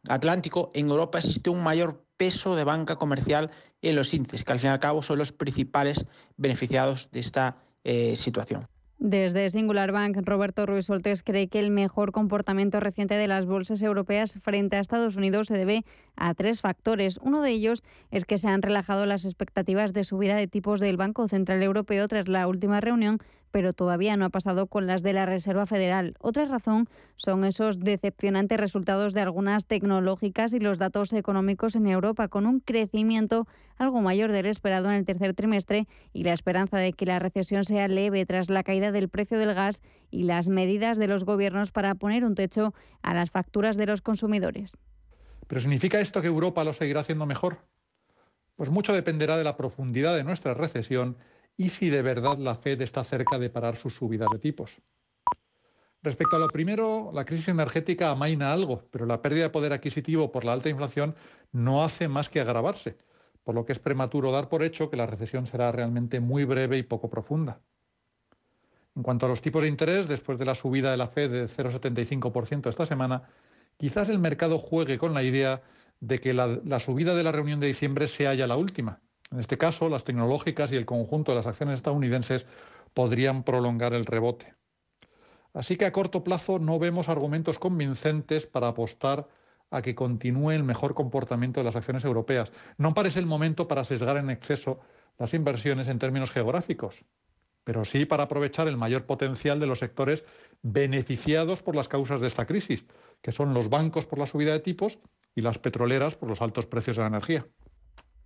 Atlántico, 0.09 0.71
en 0.73 0.89
Europa 0.89 1.19
existe 1.19 1.51
un 1.51 1.63
mayor 1.63 2.05
peso 2.17 2.55
de 2.57 2.65
banca 2.65 2.97
comercial 2.97 3.51
en 3.83 3.97
los 3.97 4.15
índices, 4.15 4.45
que 4.45 4.53
al 4.53 4.61
fin 4.61 4.71
y 4.71 4.73
al 4.73 4.81
cabo 4.81 5.03
son 5.03 5.19
los 5.19 5.33
principales 5.33 6.07
beneficiados 6.37 7.11
de 7.11 7.21
esta 7.21 7.57
eh, 7.85 8.17
situación. 8.17 8.67
Desde 9.03 9.49
Singular 9.49 9.93
Bank, 9.93 10.19
Roberto 10.27 10.67
Ruiz 10.67 10.85
Soltés 10.85 11.23
cree 11.23 11.49
que 11.49 11.59
el 11.59 11.71
mejor 11.71 12.13
comportamiento 12.13 12.81
reciente 12.81 13.15
de 13.15 13.29
las 13.29 13.47
bolsas 13.47 13.81
europeas 13.81 14.39
frente 14.43 14.77
a 14.77 14.81
Estados 14.81 15.17
Unidos 15.17 15.47
se 15.47 15.57
debe 15.57 15.87
a 16.17 16.35
tres 16.35 16.61
factores. 16.61 17.19
Uno 17.23 17.41
de 17.41 17.51
ellos 17.51 17.83
es 18.11 18.27
que 18.27 18.37
se 18.37 18.49
han 18.49 18.61
relajado 18.61 19.07
las 19.07 19.25
expectativas 19.25 19.95
de 19.95 20.05
subida 20.05 20.37
de 20.37 20.49
tipos 20.49 20.81
del 20.81 20.99
Banco 20.99 21.27
Central 21.29 21.63
Europeo 21.63 22.09
tras 22.09 22.29
la 22.29 22.47
última 22.47 22.83
reunión, 22.83 23.21
pero 23.51 23.73
todavía 23.73 24.17
no 24.17 24.25
ha 24.25 24.31
pasado 24.31 24.67
con 24.67 24.87
las 24.87 25.03
de 25.03 25.13
la 25.13 25.27
Reserva 25.27 25.67
Federal. 25.67 26.15
Otra 26.21 26.45
razón 26.45 26.89
son 27.17 27.45
esos 27.45 27.81
decepcionantes 27.81 28.59
resultados 28.59 29.13
de 29.13 29.21
algunas 29.21 29.67
tecnológicas 29.67 30.53
y 30.53 30.61
los 30.61 30.79
datos 30.79 31.13
económicos 31.13 31.77
en 31.77 31.87
Europa, 31.87 32.29
con 32.29 32.47
un 32.47 32.61
crecimiento 32.61 33.47
algo 33.77 34.01
mayor 34.01 34.31
del 34.33 34.47
esperado 34.47 34.89
en 34.91 34.97
el 34.97 35.07
tercer 35.07 35.35
trimestre 35.35 35.87
y 36.13 36.25
la 36.25 36.33
esperanza 36.33 36.77
de 36.77 36.93
que 36.93 37.07
la 37.07 37.19
recesión 37.19 37.65
sea 37.65 37.89
leve 37.89 38.27
tras 38.27 38.51
la 38.51 38.63
caída 38.63 38.93
del 38.93 39.09
precio 39.09 39.39
del 39.39 39.55
gas 39.55 39.81
y 40.11 40.25
las 40.25 40.49
medidas 40.49 40.99
de 40.99 41.09
los 41.09 41.25
gobiernos 41.25 41.71
para 41.71 41.95
poner 41.95 42.25
un 42.25 42.35
techo 42.35 42.75
a 43.03 43.15
las 43.15 43.31
facturas 43.31 43.77
de 43.77 43.87
los 43.87 44.03
consumidores. 44.03 44.77
¿Pero 45.47 45.61
significa 45.61 46.01
esto 46.01 46.21
que 46.21 46.29
Europa 46.29 46.63
lo 46.63 46.73
seguirá 46.73 47.01
haciendo 47.01 47.27
mejor? 47.27 47.59
Pues 48.57 48.71
mucho 48.71 48.93
dependerá 48.93 49.39
de 49.39 49.45
la 49.45 49.57
profundidad 49.57 50.15
de 50.15 50.25
nuestra 50.25 50.53
recesión 50.53 51.17
y 51.57 51.69
si 51.69 51.91
de 51.91 52.03
verdad 52.03 52.39
la 52.39 52.55
Fed 52.55 52.81
está 52.81 53.05
cerca 53.05 53.39
de 53.39 53.51
parar 53.51 53.77
sus 53.77 53.95
subidas 53.95 54.29
de 54.33 54.39
tipos. 54.39 54.81
Respecto 56.03 56.37
a 56.37 56.39
lo 56.39 56.49
primero, 56.49 57.11
la 57.13 57.27
crisis 57.27 57.49
energética 57.49 58.11
amaina 58.11 58.53
algo, 58.53 58.85
pero 58.91 59.05
la 59.05 59.21
pérdida 59.21 59.45
de 59.45 59.51
poder 59.51 59.73
adquisitivo 59.73 60.33
por 60.33 60.45
la 60.45 60.55
alta 60.55 60.71
inflación 60.71 61.15
no 61.53 61.85
hace 61.85 62.09
más 62.09 62.31
que 62.31 62.41
agravarse, 62.41 62.97
por 63.45 63.55
lo 63.55 63.67
que 63.67 63.73
es 63.73 63.79
prematuro 63.79 64.33
dar 64.33 64.49
por 64.49 64.63
hecho 64.63 64.89
que 64.89 64.97
la 64.97 65.07
recesión 65.07 65.47
será 65.47 65.73
realmente 65.73 66.21
muy 66.21 66.45
breve 66.45 66.79
y 66.79 66.83
poco 66.83 67.11
profunda. 67.11 67.61
En 68.97 69.03
cuanto 69.03 69.27
a 69.27 69.29
los 69.29 69.43
tipos 69.43 69.63
de 69.63 69.69
interés, 69.69 70.09
después 70.09 70.39
de 70.39 70.47
la 70.47 70.55
subida 70.55 70.91
de 70.91 70.97
la 70.97 71.09
Fed 71.09 71.31
de 71.31 71.49
0,75% 71.49 72.69
esta 72.69 72.87
semana, 72.87 73.29
quizás 73.77 74.09
el 74.09 74.19
mercado 74.19 74.59
juegue 74.59 74.99
con 74.99 75.15
la 75.15 75.23
idea 75.23 75.63
de 76.01 76.19
que 76.19 76.33
la, 76.33 76.81
subida 76.81 77.15
de 77.15 77.23
la 77.23 77.33
reunión 77.33 77.61
de 77.61 77.67
diciembre 77.67 78.09
sea 78.09 78.35
ya 78.35 78.47
la 78.47 78.57
última. 78.57 79.01
En 79.31 79.39
este 79.39 79.59
caso, 79.59 79.89
las 79.89 80.05
tecnológicas 80.05 80.73
y 80.73 80.77
el 80.77 80.87
conjunto 80.87 81.33
de 81.33 81.37
las 81.37 81.47
acciones 81.47 81.77
estadounidenses 81.77 82.47
podrían 82.95 83.45
prolongar 83.45 83.95
el 83.95 84.05
rebote. 84.05 84.55
Así 85.53 85.77
que 85.77 85.85
a 85.85 85.93
corto 85.93 86.25
plazo 86.25 86.59
no 86.59 86.79
vemos 86.79 87.09
argumentos 87.09 87.59
convincentes 87.59 88.47
para 88.47 88.69
apostar 88.69 89.29
a 89.71 89.83
que 89.83 89.95
continúe 89.95 90.51
el 90.51 90.65
mejor 90.65 90.95
comportamiento 90.95 91.61
de 91.61 91.65
las 91.65 91.77
acciones 91.77 92.05
europeas. 92.05 92.53
No 92.77 92.95
parece 92.95 93.21
el 93.21 93.27
momento 93.27 93.69
para 93.69 93.85
sesgar 93.85 94.17
en 94.17 94.31
exceso 94.31 94.81
las 95.19 95.35
inversiones 95.35 95.89
en 95.89 95.99
términos 95.99 96.31
geográficos, 96.33 97.05
pero 97.63 97.85
sí 97.85 98.05
para 98.05 98.25
aprovechar 98.25 98.69
el 98.69 98.77
mayor 98.77 99.07
potencial 99.07 99.61
de 99.61 99.67
los 99.67 99.79
sectores 99.79 100.25
beneficiados 100.63 101.63
por 101.63 101.77
las 101.77 101.89
causas 101.89 102.21
de 102.21 102.27
esta 102.27 102.47
crisis, 102.47 102.85
que 103.23 103.33
son 103.33 103.55
los 103.55 103.69
bancos 103.71 104.07
por 104.07 104.19
la 104.19 104.27
subida 104.27 104.53
de 104.53 104.61
tipos 104.61 104.99
y 105.35 105.43
las 105.43 105.59
petroleras 105.59 106.17
por 106.17 106.29
los 106.29 106.43
altos 106.43 106.67
precios 106.67 106.97
de 106.97 107.03
la 107.03 107.09
energía. 107.09 107.47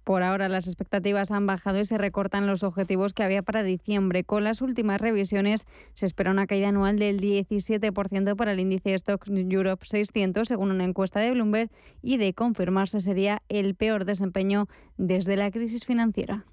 Por 0.04 0.22
ahora 0.22 0.50
las 0.50 0.66
expectativas 0.66 1.30
han 1.30 1.46
bajado 1.46 1.80
y 1.80 1.84
se 1.86 1.96
recortan 1.96 2.46
los 2.46 2.62
objetivos 2.62 3.14
que 3.14 3.22
había 3.22 3.42
para 3.42 3.62
diciembre. 3.62 4.22
Con 4.22 4.44
las 4.44 4.60
últimas 4.60 5.00
revisiones 5.00 5.66
se 5.94 6.04
espera 6.04 6.30
una 6.30 6.46
caída 6.46 6.68
anual 6.68 6.98
del 6.98 7.20
17% 7.20 8.36
para 8.36 8.52
el 8.52 8.60
índice 8.60 8.96
Stocks 8.98 9.30
Europe 9.30 9.84
600, 9.86 10.46
según 10.46 10.70
una 10.70 10.84
encuesta 10.84 11.20
de 11.20 11.30
Bloomberg, 11.30 11.70
y 12.02 12.18
de 12.18 12.34
confirmarse 12.34 13.00
sería 13.00 13.42
el 13.48 13.74
peor 13.74 14.04
desempeño 14.04 14.68
desde 14.98 15.36
la 15.36 15.50
crisis 15.50 15.86
financiera. 15.86 16.44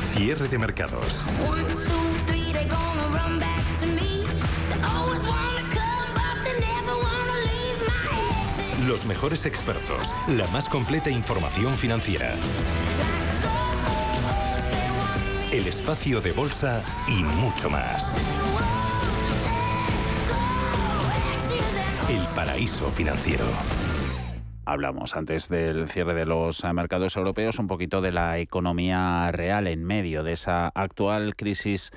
Cierre 0.00 0.48
de 0.48 0.58
mercados. 0.58 1.22
Los 8.92 9.06
mejores 9.06 9.46
expertos, 9.46 10.14
la 10.28 10.46
más 10.48 10.68
completa 10.68 11.08
información 11.08 11.72
financiera. 11.78 12.34
El 15.50 15.66
espacio 15.66 16.20
de 16.20 16.32
bolsa 16.32 16.84
y 17.08 17.22
mucho 17.22 17.70
más. 17.70 18.14
El 22.10 22.20
paraíso 22.36 22.90
financiero. 22.90 23.46
Hablamos 24.66 25.16
antes 25.16 25.48
del 25.48 25.88
cierre 25.88 26.12
de 26.12 26.26
los 26.26 26.62
mercados 26.74 27.16
europeos 27.16 27.58
un 27.58 27.68
poquito 27.68 28.02
de 28.02 28.12
la 28.12 28.40
economía 28.40 29.32
real 29.32 29.68
en 29.68 29.84
medio 29.84 30.22
de 30.22 30.34
esa 30.34 30.68
actual 30.68 31.34
crisis 31.34 31.92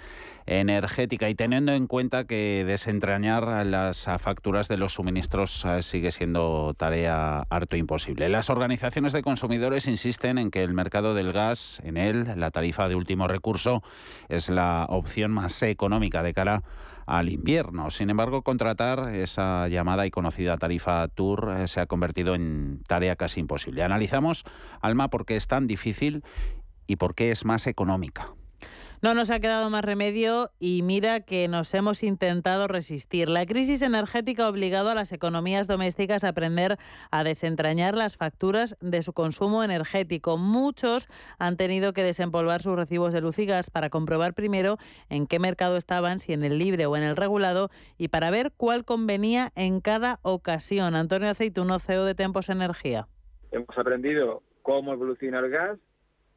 energética 0.48 1.30
y 1.30 1.36
teniendo 1.36 1.74
en 1.74 1.88
cuenta 1.88 2.26
que 2.26 2.64
desentrañar 2.66 3.66
las 3.66 4.08
facturas 4.20 4.68
de 4.68 4.78
los 4.78 4.94
suministros 4.94 5.66
eh, 5.66 5.82
sigue 5.82 6.12
siendo 6.12 6.74
tarea 6.76 7.44
harto 7.50 7.78
imposible. 7.78 8.30
Las 8.30 8.50
organizaciones 8.50 9.14
de 9.14 9.24
consumidores 9.24 9.88
insisten 9.88 10.38
en 10.38 10.52
que 10.52 10.64
el 10.64 10.74
mercado 10.74 11.14
del 11.14 11.34
gas, 11.34 11.82
en 11.84 11.98
él, 11.98 12.34
la 12.36 12.52
tarifa 12.52 12.88
de 12.88 12.96
último 12.96 13.28
recurso, 13.28 13.82
es 14.30 14.50
la 14.50 14.86
opción 14.90 15.32
más 15.32 15.62
económica 15.64 16.22
de 16.22 16.34
cara 16.34 16.64
al 17.06 17.30
invierno. 17.30 17.92
Sin 17.92 18.10
embargo, 18.10 18.42
contratar 18.42 19.10
esa 19.14 19.68
llamada 19.68 20.06
y 20.06 20.12
conocida 20.12 20.58
tarifa 20.58 21.08
Tour 21.08 21.54
eh, 21.58 21.68
se 21.68 21.80
ha 21.80 21.86
convertido 21.86 22.36
en 22.36 22.82
tarea 22.88 23.16
casi 23.16 23.40
imposible. 23.40 23.84
Analizamos, 23.84 24.44
Alma, 24.82 25.10
por 25.10 25.26
qué 25.26 25.36
es 25.36 25.48
tan 25.48 25.68
difícil 25.68 26.24
y 26.88 26.98
por 26.98 27.16
qué 27.16 27.32
es 27.32 27.46
más 27.46 27.68
económica. 27.68 28.34
No 29.06 29.14
nos 29.14 29.30
ha 29.30 29.40
quedado 29.40 29.70
más 29.70 29.86
remedio 29.86 30.50
y 30.58 30.82
mira 30.82 31.20
que 31.20 31.48
nos 31.48 31.72
hemos 31.76 32.02
intentado 32.02 32.68
resistir. 32.68 33.30
La 33.30 33.46
crisis 33.46 33.84
energética 33.84 34.46
ha 34.46 34.50
obligado 34.50 34.90
a 34.90 34.96
las 34.96 35.12
economías 35.12 35.68
domésticas 35.68 36.24
a 36.24 36.30
aprender 36.30 36.78
a 37.12 37.24
desentrañar 37.24 37.94
las 37.94 38.18
facturas 38.18 38.76
de 38.82 39.04
su 39.04 39.14
consumo 39.14 39.64
energético. 39.64 40.40
Muchos 40.40 41.08
han 41.38 41.56
tenido 41.56 41.94
que 41.94 42.02
desempolvar 42.02 42.64
sus 42.64 42.76
recibos 42.76 43.14
de 43.14 43.22
luz 43.22 43.38
y 43.38 43.46
gas 43.46 43.70
para 43.70 43.92
comprobar 43.92 44.34
primero 44.34 44.80
en 45.10 45.28
qué 45.28 45.38
mercado 45.38 45.78
estaban, 45.78 46.20
si 46.20 46.34
en 46.34 46.44
el 46.44 46.58
libre 46.58 46.88
o 46.88 46.98
en 46.98 47.04
el 47.04 47.16
regulado, 47.16 47.70
y 48.00 48.08
para 48.08 48.32
ver 48.32 48.54
cuál 48.58 48.86
convenía 48.86 49.52
en 49.54 49.82
cada 49.82 50.18
ocasión. 50.24 50.96
Antonio 50.96 51.30
Aceituno, 51.30 51.78
CEO 51.78 52.06
de 52.06 52.16
Tempos 52.16 52.50
Energía. 52.50 53.08
Hemos 53.52 53.78
aprendido 53.78 54.42
cómo 54.64 54.94
evoluciona 54.94 55.42
el 55.42 55.52
gas, 55.52 55.78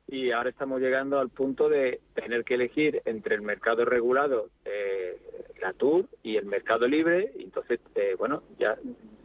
y 0.08 0.30
ahora 0.30 0.50
estamos 0.50 0.80
llegando 0.80 1.20
al 1.20 1.28
punto 1.28 1.68
de 1.68 2.00
tener 2.14 2.44
que 2.44 2.54
elegir 2.54 3.02
entre 3.04 3.34
el 3.34 3.42
mercado 3.42 3.84
regulado, 3.84 4.48
eh, 4.64 5.18
la 5.60 5.74
TUR, 5.74 6.06
y 6.22 6.36
el 6.36 6.46
mercado 6.46 6.88
libre. 6.88 7.32
Entonces, 7.38 7.80
eh, 7.94 8.14
bueno, 8.18 8.42
ya 8.58 8.76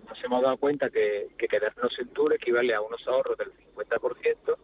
nos 0.08 0.24
hemos 0.24 0.43
dado 0.43 0.58
cuenta 0.58 0.89
que, 0.89 1.30
que 1.38 1.48
quedarnos 1.48 1.98
en 2.00 2.10
TUR 2.10 2.34
equivale 2.34 2.74
a 2.74 2.82
unos 2.82 3.08
ahorros 3.08 3.38
del 3.38 3.52
50% 3.76 4.58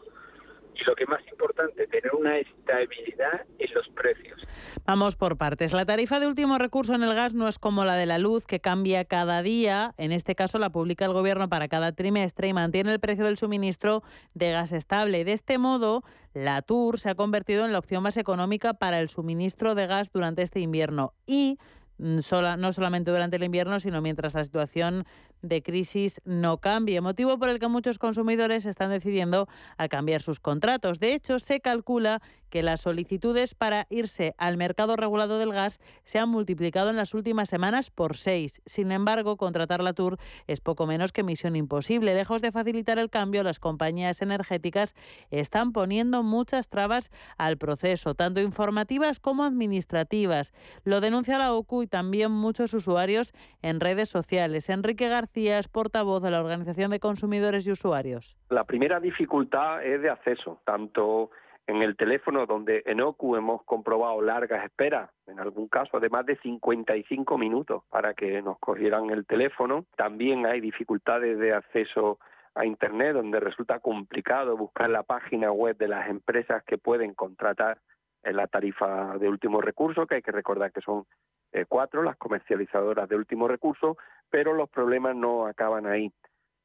lo 0.86 0.96
que 0.96 1.06
más 1.06 1.22
importante, 1.30 1.88
tener 1.88 2.14
una 2.14 2.38
estabilidad 2.38 3.46
en 3.58 3.74
los 3.74 3.88
precios. 3.90 4.46
Vamos 4.86 5.16
por 5.16 5.38
partes. 5.38 5.74
La 5.74 5.86
tarifa 5.86 6.20
de 6.20 6.28
último 6.28 6.58
recurso 6.58 6.94
en 6.96 7.04
el 7.04 7.14
gas 7.14 7.34
no 7.34 7.48
es 7.48 7.60
como 7.60 7.86
la 7.86 7.96
de 7.96 8.06
la 8.06 8.18
luz, 8.18 8.46
que 8.46 8.60
cambia 8.60 9.06
cada 9.06 9.42
día. 9.42 9.94
En 9.98 10.12
este 10.12 10.36
caso 10.36 10.58
la 10.60 10.72
publica 10.72 11.06
el 11.06 11.14
Gobierno 11.14 11.50
para 11.50 11.68
cada 11.68 11.92
trimestre 11.92 12.48
y 12.48 12.54
mantiene 12.54 12.92
el 12.92 13.00
precio 13.00 13.26
del 13.26 13.38
suministro 13.38 14.04
de 14.34 14.52
gas 14.52 14.72
estable. 14.72 15.24
De 15.26 15.34
este 15.34 15.58
modo, 15.58 16.04
la 16.34 16.62
TUR 16.62 17.00
se 17.00 17.10
ha 17.10 17.16
convertido 17.16 17.66
en 17.66 17.72
la 17.72 17.80
opción 17.80 18.04
más 18.04 18.18
económica 18.18 18.74
para 18.74 19.00
el 19.00 19.10
suministro 19.10 19.76
de 19.76 19.88
gas 19.88 20.12
durante 20.12 20.42
este 20.42 20.60
invierno 20.60 21.14
y 21.26 21.58
mm, 21.98 22.20
no 22.58 22.74
solamente 22.74 23.12
durante 23.12 23.36
el 23.38 23.44
invierno, 23.44 23.80
sino 23.80 24.02
mientras 24.02 24.34
la 24.34 24.44
situación 24.44 25.06
de 25.42 25.64
crisis 25.64 26.22
no 26.26 26.58
cambie, 26.58 27.02
motivo 27.02 27.38
por 27.38 27.50
el 27.50 27.60
que 27.60 27.68
muchos 27.68 27.98
consumidores 27.98 28.66
están 28.66 28.90
decidiendo 28.90 29.48
a 29.78 29.88
cambiar 29.88 30.22
sus 30.22 30.40
contratos. 30.40 31.00
De 31.00 31.14
hecho, 31.14 31.40
se 31.40 31.62
calcula 31.62 32.22
que 32.50 32.64
las 32.64 32.82
solicitudes 32.82 33.54
para 33.54 33.86
irse 33.90 34.34
al 34.38 34.58
mercado 34.58 34.96
regulado 34.96 35.38
del 35.38 35.54
gas 35.54 35.80
se 36.04 36.18
han 36.18 36.30
multiplicado 36.30 36.90
en 36.90 36.96
las 36.96 37.14
últimas 37.14 37.48
semanas 37.48 37.92
por 37.92 38.18
seis. 38.18 38.62
Sin 38.66 38.92
embargo, 38.92 39.38
contratar 39.38 39.82
la 39.84 39.94
Tour 39.94 40.18
es 40.48 40.60
poco 40.60 40.88
menos 40.88 41.12
que 41.12 41.24
misión 41.24 41.56
imposible. 41.56 42.16
Lejos 42.16 42.42
de 42.42 42.52
facilitar 42.52 42.98
el 42.98 43.12
cambio, 43.12 43.44
las 43.44 43.60
compañías 43.60 44.22
energéticas 44.24 44.96
están 45.30 45.74
poniendo 45.74 46.24
muchas 46.24 46.70
trabas 46.70 47.12
al 47.38 47.58
proceso, 47.58 48.16
tanto 48.16 48.42
informativas 48.42 49.20
como 49.20 49.44
administrativas. 49.44 50.54
Lo 50.84 51.02
denuncia 51.02 51.38
la 51.38 51.54
OCU 51.54 51.84
y 51.84 51.88
también 51.88 52.32
muchos 52.32 52.74
usuarios 52.74 53.32
en 53.62 53.80
redes 53.80 54.10
sociales. 54.10 54.70
Enrique 54.70 55.08
García 55.08 55.29
es 55.36 55.68
portavoz 55.68 56.22
de 56.22 56.32
la 56.32 56.42
Organización 56.42 56.92
de 56.92 57.00
Consumidores 57.00 57.66
y 57.68 57.72
Usuarios. 57.72 58.36
La 58.50 58.66
primera 58.66 59.00
dificultad 59.00 59.84
es 59.84 60.02
de 60.02 60.10
acceso, 60.10 60.60
tanto 60.66 61.30
en 61.68 61.84
el 61.84 61.96
teléfono, 61.96 62.46
donde 62.46 62.82
en 62.86 63.00
OCU 63.00 63.36
hemos 63.36 63.64
comprobado 63.64 64.22
largas 64.22 64.66
esperas, 64.66 65.12
en 65.28 65.40
algún 65.40 65.68
caso 65.68 66.00
de 66.00 66.10
más 66.10 66.26
de 66.26 66.36
55 66.38 67.38
minutos 67.38 67.84
para 67.90 68.16
que 68.16 68.42
nos 68.42 68.58
cogieran 68.60 69.12
el 69.12 69.26
teléfono. 69.26 69.86
También 69.96 70.48
hay 70.48 70.62
dificultades 70.62 71.38
de 71.38 71.54
acceso 71.54 72.18
a 72.56 72.66
Internet, 72.66 73.14
donde 73.14 73.40
resulta 73.40 73.80
complicado 73.80 74.58
buscar 74.58 74.90
la 74.90 75.04
página 75.04 75.52
web 75.52 75.78
de 75.78 75.88
las 75.88 76.10
empresas 76.10 76.64
que 76.64 76.80
pueden 76.80 77.14
contratar 77.14 77.78
la 78.24 78.48
tarifa 78.48 79.18
de 79.18 79.30
último 79.30 79.62
recurso, 79.62 80.06
que 80.06 80.16
hay 80.16 80.22
que 80.22 80.32
recordar 80.32 80.72
que 80.72 80.82
son 80.82 81.06
eh, 81.52 81.66
cuatro, 81.68 82.04
las 82.04 82.18
comercializadoras 82.18 83.10
de 83.10 83.16
último 83.16 83.48
recurso, 83.48 83.98
pero 84.30 84.54
los 84.54 84.70
problemas 84.70 85.16
no 85.16 85.48
acaban 85.48 85.88
ahí. 85.88 86.12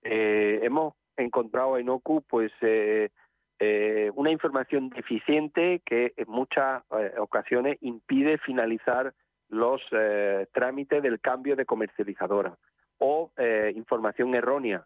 Eh, 0.02 0.60
hemos 0.62 0.94
encontrado 1.16 1.78
en 1.78 1.88
OCU 1.88 2.22
pues, 2.22 2.52
eh, 2.60 3.10
una 4.14 4.30
información 4.30 4.90
deficiente 4.90 5.80
que 5.86 6.12
en 6.16 6.28
muchas 6.28 6.82
ocasiones 7.18 7.78
impide 7.80 8.36
finalizar 8.38 9.14
los 9.48 9.80
trámites 10.52 11.02
del 11.02 11.20
cambio 11.20 11.56
de 11.56 11.64
comercializadora 11.64 12.58
o 12.98 13.30
información 13.74 14.34
errónea 14.34 14.84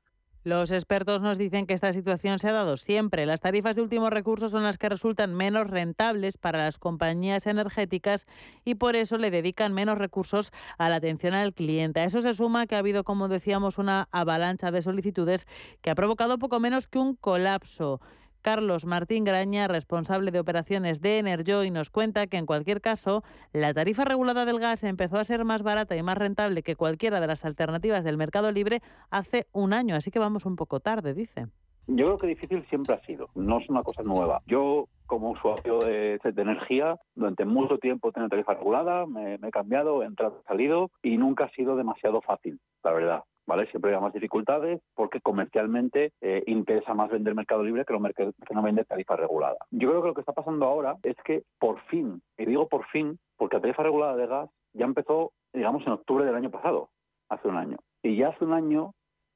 los 0.49 0.71
expertos 0.71 1.21
nos 1.23 1.39
dicen 1.39 1.67
que 1.67 1.75
esta 1.75 1.93
situación 1.93 2.39
se 2.39 2.49
ha 2.49 2.53
dado 2.53 2.77
siempre. 2.77 3.27
Las 3.27 3.41
tarifas 3.41 3.77
de 3.77 3.83
último 3.83 4.11
recurso 4.11 4.49
son 4.49 4.63
las 4.65 4.79
que 4.79 4.89
resultan 4.89 5.35
menos 5.35 5.69
rentables 5.69 6.39
para 6.39 6.65
las 6.65 6.79
compañías 6.79 7.47
energéticas 7.47 8.27
y 8.65 8.75
por 8.75 8.97
eso 8.97 9.19
le 9.19 9.31
dedican 9.31 9.75
menos 9.75 9.99
recursos 9.99 10.51
a 10.79 10.89
la 10.89 10.97
atención 10.97 11.35
al 11.35 11.55
cliente. 11.55 12.01
A 12.01 12.05
eso 12.05 12.23
se 12.23 12.33
suma 12.33 12.67
que 12.67 12.75
ha 12.75 12.79
habido, 12.79 13.05
como 13.05 13.29
decíamos, 13.29 13.79
una 13.79 14.09
avalancha 14.11 14.71
de 14.71 14.83
solicitudes 14.83 15.47
que 15.83 15.91
ha 15.91 15.95
provocado 15.95 16.39
poco 16.39 16.59
menos 16.59 16.89
que 16.89 16.99
un 16.99 17.15
colapso. 17.15 18.01
Carlos 18.43 18.85
Martín 18.85 19.25
Graña, 19.25 19.69
responsable 19.69 20.31
de 20.31 20.41
operaciones 20.41 21.01
de 21.01 21.19
Enerjoy, 21.19 21.71
nos 21.71 21.91
cuenta 21.91 22.27
que 22.27 22.37
en 22.37 22.47
cualquier 22.47 22.81
caso 22.81 23.23
la 23.53 23.75
tarifa 23.75 24.05
regulada 24.05 24.45
del 24.45 24.61
gas 24.61 24.85
empezó 24.85 25.19
a 25.19 25.25
ser 25.25 25.45
más 25.45 25.63
barata 25.63 25.97
y 25.97 26.03
más 26.03 26.19
rentable 26.19 26.63
que 26.63 26.77
cualquiera 26.77 27.21
de 27.21 27.27
las 27.27 27.45
alternativas 27.45 28.05
del 28.05 28.17
mercado 28.17 28.53
libre 28.53 28.81
hace 29.11 29.47
un 29.53 29.73
año, 29.73 29.95
así 29.95 30.11
que 30.11 30.19
vamos 30.19 30.47
un 30.47 30.57
poco 30.57 30.81
tarde, 30.81 31.15
dice. 31.15 31.47
Yo 31.91 32.05
creo 32.05 32.19
que 32.19 32.27
difícil 32.27 32.67
siempre 32.69 32.95
ha 32.95 33.01
sido, 33.07 33.31
no 33.35 33.61
es 33.61 33.69
una 33.71 33.83
cosa 33.83 34.03
nueva. 34.03 34.43
Yo, 34.47 34.89
como 35.07 35.31
usuario 35.31 35.79
de, 35.79 36.21
energía, 36.37 36.99
durante 37.15 37.47
mucho 37.47 37.79
tiempo 37.79 38.13
tengo 38.13 38.29
tarifa 38.29 38.53
regulada, 38.53 39.07
me, 39.07 39.35
he 39.37 39.51
cambiado, 39.51 40.03
he 40.03 40.07
entrado, 40.07 40.43
salido 40.47 40.91
y 41.03 41.17
nunca 41.17 41.45
ha 41.45 41.51
sido 41.53 41.77
demasiado 41.77 42.21
fácil, 42.21 42.61
la 42.85 42.93
verdad. 42.93 43.25
¿Vale? 43.49 43.67
Siempre 43.71 43.95
hay 43.95 44.01
más 44.01 44.13
dificultades 44.13 44.81
porque 44.95 45.21
comercialmente 45.23 46.13
eh, 46.21 46.45
interesa 46.47 46.93
más 46.93 47.11
vender 47.11 47.35
mercado 47.35 47.65
libre 47.65 47.85
que, 47.87 48.33
que 48.47 48.55
no 48.55 48.63
vender 48.63 48.85
tarifa 48.85 49.17
regulada. 49.17 49.57
Yo 49.71 49.89
creo 49.89 50.03
que 50.03 50.09
lo 50.09 50.15
que 50.15 50.21
está 50.21 50.35
pasando 50.35 50.67
ahora 50.67 50.97
es 51.03 51.17
que 51.25 51.43
por 51.59 51.81
fin, 51.87 52.21
y 52.37 52.45
digo 52.45 52.69
por 52.69 52.85
fin, 52.89 53.19
porque 53.39 53.57
la 53.57 53.63
tarifa 53.63 53.83
regulada 53.83 54.17
de 54.17 54.27
gas 54.27 54.51
ya 54.75 54.85
empezó, 54.85 55.33
digamos, 55.55 55.85
en 55.87 55.95
octubre 55.95 56.27
del 56.27 56.35
año 56.35 56.51
pasado, 56.51 56.91
hace 57.31 57.49
un 57.49 57.57
año. 57.57 57.79
Y 58.03 58.19
ya 58.19 58.29
hace 58.29 58.45
un 58.45 58.53
año 58.53 58.93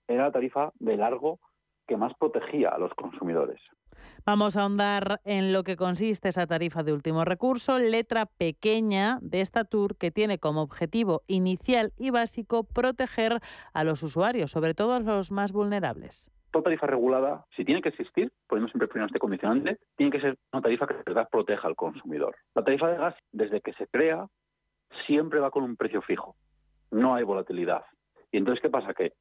era 0.07 0.25
la 0.25 0.33
tarifa 0.33 0.72
de 0.79 0.98
largo 0.98 1.38
que 1.88 1.96
más 1.96 2.12
protegía 2.18 2.68
a 2.68 2.79
los 2.79 2.92
consumidores. 2.94 3.61
Vamos 4.24 4.56
a 4.56 4.62
ahondar 4.62 5.20
en 5.24 5.52
lo 5.52 5.64
que 5.64 5.76
consiste 5.76 6.28
esa 6.28 6.46
tarifa 6.46 6.82
de 6.82 6.92
último 6.92 7.24
recurso, 7.24 7.78
letra 7.78 8.26
pequeña 8.26 9.18
de 9.20 9.40
esta 9.40 9.64
tour 9.64 9.96
que 9.96 10.10
tiene 10.10 10.38
como 10.38 10.62
objetivo 10.62 11.22
inicial 11.26 11.92
y 11.98 12.10
básico 12.10 12.64
proteger 12.64 13.40
a 13.72 13.84
los 13.84 14.02
usuarios, 14.02 14.50
sobre 14.50 14.74
todo 14.74 14.94
a 14.94 15.00
los 15.00 15.30
más 15.30 15.52
vulnerables. 15.52 16.30
Toda 16.50 16.64
tarifa 16.64 16.86
regulada, 16.86 17.46
si 17.56 17.64
tiene 17.64 17.80
que 17.80 17.88
existir, 17.88 18.30
poniendo 18.46 18.70
siempre 18.70 18.86
primero 18.86 19.06
este 19.06 19.18
condicionante, 19.18 19.78
tiene 19.96 20.12
que 20.12 20.20
ser 20.20 20.38
una 20.52 20.62
tarifa 20.62 20.86
que 20.86 20.94
de 20.94 21.02
verdad 21.06 21.28
proteja 21.30 21.66
al 21.66 21.76
consumidor. 21.76 22.36
La 22.54 22.62
tarifa 22.62 22.88
de 22.88 22.98
gas, 22.98 23.14
desde 23.32 23.60
que 23.62 23.72
se 23.72 23.86
crea, 23.86 24.26
siempre 25.06 25.40
va 25.40 25.50
con 25.50 25.64
un 25.64 25.76
precio 25.76 26.02
fijo. 26.02 26.36
No 26.90 27.14
hay 27.14 27.24
volatilidad. 27.24 27.84
Y 28.30 28.36
entonces, 28.36 28.60
¿qué 28.60 28.68
pasa? 28.68 28.92
Que 28.92 29.14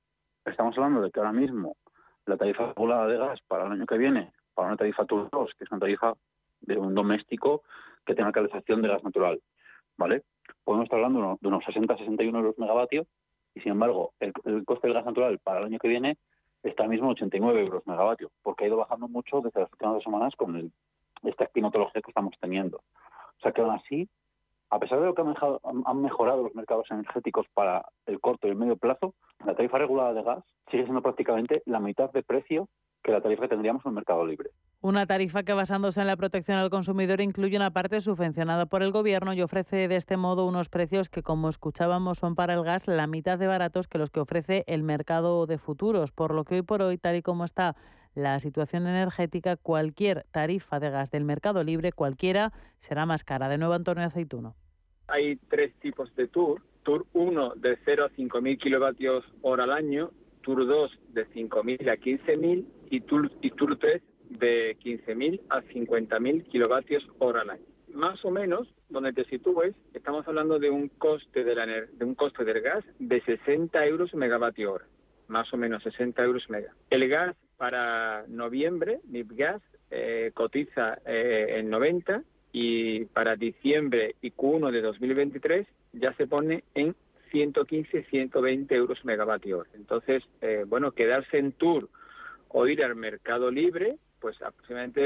estamos 0.45 0.77
hablando 0.77 1.01
de 1.01 1.11
que 1.11 1.19
ahora 1.19 1.31
mismo 1.31 1.77
la 2.25 2.37
tarifa 2.37 2.67
regulada 2.67 3.07
de 3.07 3.17
gas 3.17 3.39
para 3.47 3.65
el 3.65 3.71
año 3.71 3.85
que 3.85 3.97
viene 3.97 4.31
para 4.53 4.69
una 4.69 4.77
tarifa 4.77 5.05
TUR 5.05 5.29
2, 5.31 5.51
que 5.57 5.63
es 5.63 5.71
una 5.71 5.79
tarifa 5.79 6.13
de 6.61 6.77
un 6.77 6.93
doméstico 6.93 7.63
que 8.05 8.15
tenga 8.15 8.31
calefacción 8.31 8.81
de 8.81 8.89
gas 8.89 9.03
natural. 9.03 9.41
¿vale? 9.97 10.23
Podemos 10.63 10.85
estar 10.85 10.97
hablando 10.97 11.37
de 11.39 11.47
unos 11.47 11.63
60-61 11.63 12.35
euros 12.35 12.57
megavatio 12.57 13.05
y 13.53 13.61
sin 13.61 13.73
embargo 13.73 14.13
el, 14.19 14.33
coste 14.65 14.87
del 14.87 14.95
gas 14.95 15.05
natural 15.05 15.39
para 15.39 15.59
el 15.59 15.65
año 15.65 15.79
que 15.79 15.87
viene 15.87 16.17
está 16.63 16.87
mismo 16.87 17.07
en 17.07 17.11
89 17.13 17.61
euros 17.61 17.87
megavatio, 17.87 18.31
porque 18.43 18.65
ha 18.65 18.67
ido 18.67 18.77
bajando 18.77 19.07
mucho 19.07 19.41
desde 19.41 19.61
las 19.61 19.71
últimas 19.71 19.95
dos 19.95 20.03
semanas 20.03 20.35
con 20.35 20.55
el, 20.55 20.71
esta 21.23 21.47
climatología 21.47 22.01
que 22.01 22.11
estamos 22.11 22.35
teniendo. 22.39 22.77
O 22.77 23.41
sea 23.41 23.51
que 23.51 23.61
aún 23.61 23.71
así, 23.71 24.07
a 24.69 24.79
pesar 24.79 24.99
de 24.99 25.07
lo 25.07 25.15
que 25.15 25.21
han 25.21 26.01
mejorado 26.01 26.43
los 26.43 26.55
mercados 26.55 26.89
energéticos 26.91 27.47
para 27.53 27.85
el 28.05 28.19
corto 28.19 28.47
y 28.47 28.51
el 28.51 28.55
medio 28.55 28.77
plazo, 28.77 29.15
la 29.43 29.55
tarifa 29.55 29.79
regulada 29.79 30.13
de 30.13 30.21
gas 30.21 30.43
sigue 30.69 30.83
siendo 30.83 31.01
prácticamente 31.01 31.63
la 31.65 31.79
mitad 31.79 32.11
de 32.11 32.21
precio 32.21 32.67
que 33.03 33.11
la 33.11 33.21
tarifa 33.21 33.43
que 33.43 33.49
tendríamos 33.49 33.85
en 33.85 33.89
el 33.89 33.95
mercado 33.95 34.25
libre. 34.25 34.51
Una 34.81 35.05
tarifa 35.05 35.43
que 35.43 35.53
basándose 35.53 36.01
en 36.01 36.07
la 36.07 36.17
protección 36.17 36.57
al 36.57 36.69
consumidor 36.69 37.21
incluye 37.21 37.57
una 37.57 37.71
parte 37.71 38.01
subvencionada 38.01 38.65
por 38.65 38.83
el 38.83 38.91
gobierno 38.91 39.33
y 39.33 39.41
ofrece 39.41 39.87
de 39.87 39.95
este 39.95 40.17
modo 40.17 40.45
unos 40.45 40.69
precios 40.69 41.09
que, 41.09 41.23
como 41.23 41.49
escuchábamos, 41.49 42.19
son 42.19 42.35
para 42.35 42.53
el 42.53 42.63
gas 42.63 42.87
la 42.87 43.07
mitad 43.07 43.37
de 43.37 43.47
baratos 43.47 43.87
que 43.87 43.97
los 43.97 44.09
que 44.09 44.19
ofrece 44.19 44.63
el 44.67 44.83
mercado 44.83 45.45
de 45.45 45.57
futuros, 45.57 46.11
por 46.11 46.33
lo 46.33 46.43
que 46.45 46.55
hoy 46.55 46.61
por 46.61 46.81
hoy, 46.81 46.97
tal 46.97 47.15
y 47.15 47.21
como 47.21 47.45
está 47.45 47.75
la 48.13 48.39
situación 48.39 48.87
energética, 48.87 49.55
cualquier 49.55 50.25
tarifa 50.31 50.79
de 50.79 50.89
gas 50.89 51.11
del 51.11 51.23
mercado 51.23 51.63
libre, 51.63 51.91
cualquiera, 51.91 52.51
será 52.77 53.05
más 53.05 53.23
cara. 53.23 53.49
De 53.49 53.57
nuevo, 53.57 53.73
Antonio 53.73 54.03
Aceituno. 54.03 54.55
Hay 55.07 55.37
tres 55.49 55.73
tipos 55.79 56.13
de 56.15 56.27
tour. 56.27 56.61
Tour 56.83 57.05
1 57.13 57.53
de 57.57 57.77
0 57.85 58.05
a 58.05 58.09
5.000 58.09 58.57
kilovatios 58.57 59.23
hora 59.43 59.65
al 59.65 59.71
año, 59.71 60.09
Tour 60.41 60.65
2 60.65 60.91
de 61.09 61.27
5.000 61.27 61.89
a 61.89 61.97
15.000 61.97 62.65
y 62.89 63.01
Tour, 63.01 63.31
y 63.41 63.51
Tour 63.51 63.77
3 63.77 64.01
de 64.29 64.77
15.000 64.79 65.41
a 65.49 65.61
50.000 65.61 66.43
kilovatios 66.47 67.07
hora 67.19 67.41
al 67.41 67.51
año. 67.51 67.65
Más 67.93 68.23
o 68.23 68.31
menos, 68.31 68.73
donde 68.89 69.11
te 69.13 69.25
sitúes, 69.25 69.75
estamos 69.93 70.27
hablando 70.27 70.59
de 70.59 70.69
un 70.69 70.87
coste 70.89 71.43
de, 71.43 71.55
la, 71.55 71.65
de 71.65 72.05
un 72.05 72.15
coste 72.15 72.45
del 72.45 72.61
gas 72.61 72.85
de 72.99 73.21
60 73.21 73.85
euros 73.85 74.13
megavatio 74.13 74.73
hora, 74.73 74.85
más 75.27 75.53
o 75.53 75.57
menos 75.57 75.83
60 75.83 76.23
euros 76.23 76.49
mega. 76.49 76.73
El 76.89 77.07
gas 77.09 77.35
para 77.57 78.25
noviembre, 78.27 79.01
MIPGAS, 79.07 79.61
eh, 79.91 80.31
cotiza 80.33 80.99
eh, 81.05 81.57
en 81.57 81.69
90 81.69 82.23
y 82.53 83.05
para 83.05 83.35
diciembre 83.35 84.15
y 84.21 84.31
Q1 84.31 84.71
de 84.71 84.81
2023 84.81 85.67
ya 85.93 86.13
se 86.13 86.27
pone 86.27 86.63
en 86.75 86.95
115, 87.31 88.03
120 88.03 88.75
euros 88.75 89.03
megavatio 89.05 89.59
hora. 89.59 89.69
Entonces, 89.73 90.23
eh, 90.41 90.65
bueno, 90.67 90.91
quedarse 90.91 91.37
en 91.37 91.53
tour 91.53 91.89
o 92.49 92.67
ir 92.67 92.83
al 92.83 92.95
mercado 92.95 93.49
libre, 93.49 93.97
pues 94.19 94.41
aproximadamente 94.41 95.01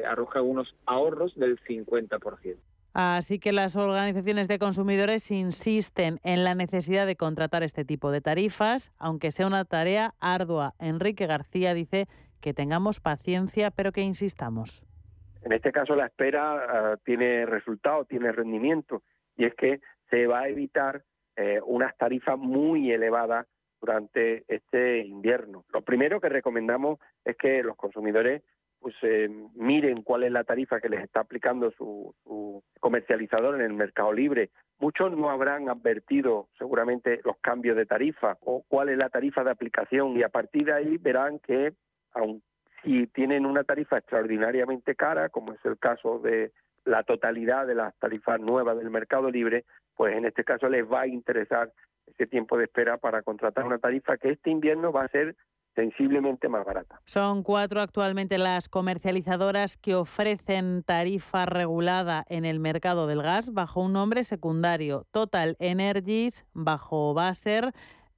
eh, 0.00 0.04
arroja 0.04 0.42
unos 0.42 0.74
ahorros 0.86 1.34
del 1.36 1.58
50%. 1.60 2.56
Así 2.94 3.38
que 3.38 3.52
las 3.52 3.76
organizaciones 3.76 4.48
de 4.48 4.58
consumidores 4.58 5.30
insisten 5.30 6.18
en 6.24 6.42
la 6.42 6.54
necesidad 6.54 7.06
de 7.06 7.14
contratar 7.14 7.62
este 7.62 7.84
tipo 7.84 8.10
de 8.10 8.20
tarifas, 8.20 8.90
aunque 8.98 9.30
sea 9.30 9.46
una 9.46 9.64
tarea 9.64 10.14
ardua. 10.18 10.74
Enrique 10.80 11.26
García 11.26 11.74
dice 11.74 12.08
que 12.40 12.54
tengamos 12.54 12.98
paciencia, 12.98 13.70
pero 13.70 13.92
que 13.92 14.00
insistamos. 14.00 14.84
En 15.42 15.52
este 15.52 15.70
caso 15.70 15.94
la 15.94 16.06
espera 16.06 16.92
ah, 16.92 16.96
tiene 17.04 17.46
resultado, 17.46 18.04
tiene 18.04 18.32
rendimiento, 18.32 19.02
y 19.36 19.44
es 19.44 19.54
que 19.54 19.80
se 20.10 20.26
va 20.26 20.40
a 20.40 20.48
evitar 20.48 21.04
eh, 21.40 21.60
unas 21.64 21.96
tarifas 21.96 22.36
muy 22.36 22.90
elevadas 22.90 23.46
durante 23.80 24.42
este 24.48 25.06
invierno. 25.06 25.64
Lo 25.72 25.82
primero 25.82 26.20
que 26.20 26.28
recomendamos 26.28 26.98
es 27.24 27.36
que 27.36 27.62
los 27.62 27.76
consumidores 27.76 28.42
pues 28.80 28.94
eh, 29.02 29.28
miren 29.54 30.02
cuál 30.02 30.24
es 30.24 30.32
la 30.32 30.42
tarifa 30.42 30.80
que 30.80 30.88
les 30.88 31.04
está 31.04 31.20
aplicando 31.20 31.70
su, 31.70 32.12
comercializador 32.80 33.54
en 33.54 33.60
el 33.60 33.72
mercado 33.72 34.12
libre. 34.12 34.50
Muchos 34.80 35.16
no 35.16 35.30
habrán 35.30 35.68
advertido 35.68 36.48
seguramente 36.58 37.20
los 37.24 37.36
cambios 37.38 37.76
de 37.76 37.86
tarifa 37.86 38.36
o 38.40 38.64
cuál 38.66 38.88
es 38.88 38.98
la 38.98 39.08
tarifa 39.08 39.44
de 39.44 39.52
aplicación 39.52 40.16
y 40.16 40.24
a 40.24 40.28
partir 40.28 40.66
de 40.66 40.74
ahí 40.74 40.96
verán 40.96 41.38
que 41.38 41.72
aun 42.14 42.42
si 42.82 43.06
tienen 43.08 43.46
una 43.46 43.62
tarifa 43.62 43.98
extraordinariamente 43.98 44.96
cara, 44.96 45.28
como 45.28 45.52
es 45.52 45.64
el 45.64 45.78
caso 45.78 46.18
de 46.18 46.52
la 46.84 47.02
totalidad 47.02 47.66
de 47.66 47.74
las 47.74 47.96
tarifas 47.98 48.40
nuevas 48.40 48.76
del 48.78 48.90
mercado 48.90 49.30
libre, 49.30 49.64
pues 49.94 50.16
en 50.16 50.24
este 50.24 50.44
caso 50.44 50.68
les 50.68 50.84
va 50.84 51.02
a 51.02 51.06
interesar 51.06 51.72
ese 52.06 52.26
tiempo 52.26 52.56
de 52.56 52.64
espera 52.64 52.96
para 52.98 53.22
contratar 53.22 53.64
una 53.64 53.78
tarifa 53.78 54.16
que 54.16 54.30
este 54.30 54.50
invierno 54.50 54.92
va 54.92 55.04
a 55.04 55.08
ser 55.08 55.36
sensiblemente 55.74 56.48
más 56.48 56.64
barata. 56.64 57.00
Son 57.04 57.44
cuatro 57.44 57.80
actualmente 57.80 58.36
las 58.36 58.68
comercializadoras 58.68 59.76
que 59.76 59.94
ofrecen 59.94 60.82
tarifa 60.82 61.46
regulada 61.46 62.24
en 62.28 62.44
el 62.44 62.58
mercado 62.58 63.06
del 63.06 63.22
gas 63.22 63.52
bajo 63.52 63.82
un 63.82 63.92
nombre 63.92 64.24
secundario. 64.24 65.06
Total 65.12 65.56
Energies 65.60 66.44
bajo 66.52 67.14
Baser, 67.14 67.72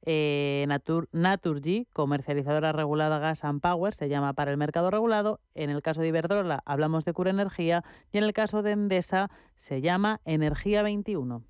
eh, 0.07 0.67
Naturgy, 1.13 1.87
comercializadora 1.93 2.73
regulada 2.73 3.19
Gas 3.19 3.45
and 3.45 3.61
Power, 3.61 3.95
se 3.95 4.09
llama 4.09 4.33
para 4.33 4.51
el 4.51 4.57
mercado 4.57 4.91
regulado. 4.91 5.41
En 5.55 5.71
el 5.71 5.83
caso 5.83 6.01
de 6.01 6.09
Iberdrola 6.09 6.63
hablamos 6.65 7.05
de 7.05 7.13
Cura 7.13 7.31
Energía 7.31 7.85
y 8.13 8.19
en 8.19 8.25
el 8.25 8.33
caso 8.33 8.63
de 8.63 8.73
Endesa 8.73 9.31
se 9.57 9.81
llama 9.81 10.21
Energía 10.25 10.83
21. 10.83 11.50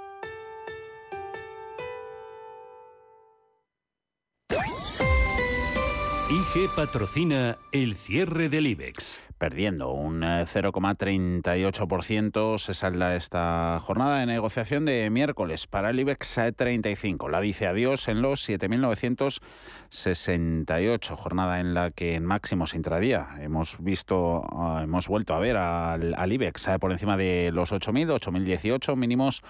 IG 6.53 6.67
patrocina 6.75 7.55
el 7.71 7.95
cierre 7.95 8.49
del 8.49 8.67
IBEX. 8.67 9.21
Perdiendo 9.37 9.91
un 9.91 10.19
0,38% 10.21 12.57
se 12.57 12.73
salda 12.73 13.15
esta 13.15 13.79
jornada 13.81 14.19
de 14.19 14.25
negociación 14.25 14.83
de 14.83 15.09
miércoles 15.09 15.67
para 15.67 15.91
el 15.91 16.01
IBEX 16.01 16.41
35. 16.57 17.29
La 17.29 17.39
dice 17.39 17.67
adiós 17.67 18.09
en 18.09 18.21
los 18.21 18.49
7.968, 18.49 21.15
jornada 21.15 21.61
en 21.61 21.73
la 21.73 21.91
que 21.91 22.15
en 22.15 22.25
máximos 22.25 22.73
intradía 22.73 23.29
hemos 23.39 23.81
visto, 23.81 24.43
ah, 24.51 24.81
hemos 24.83 25.07
vuelto 25.07 25.33
a 25.33 25.39
ver 25.39 25.55
al, 25.55 26.13
al 26.15 26.33
IBEX 26.33 26.67
eh, 26.67 26.79
por 26.79 26.91
encima 26.91 27.15
de 27.15 27.51
los 27.53 27.71
8.000, 27.71 28.19
8.018 28.19 28.97
mínimos 28.97 29.41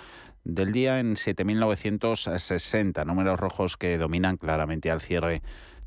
del 0.43 0.71
día 0.71 0.99
en 0.99 1.15
7.960, 1.15 3.05
números 3.05 3.39
rojos 3.39 3.77
que 3.77 3.97
dominan 3.97 4.37
claramente 4.37 4.91
al 4.91 5.01
cierre 5.01 5.41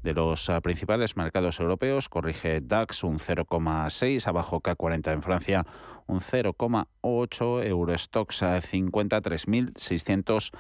de 0.05 0.15
los 0.15 0.49
ah, 0.51 0.61
principales 0.61 1.17
mercados 1.17 1.59
europeos. 1.59 2.09
Corrige 2.09 2.61
DAX 2.61 3.03
un 3.03 3.19
0,6, 3.19 4.29
abajo 4.29 4.61
K40 4.61 5.13
en 5.13 5.23
Francia 5.23 5.67
un 6.07 6.21
0,8, 6.21 7.67
Eurostox 7.67 8.43
a 8.43 8.61
53.600 8.61 10.53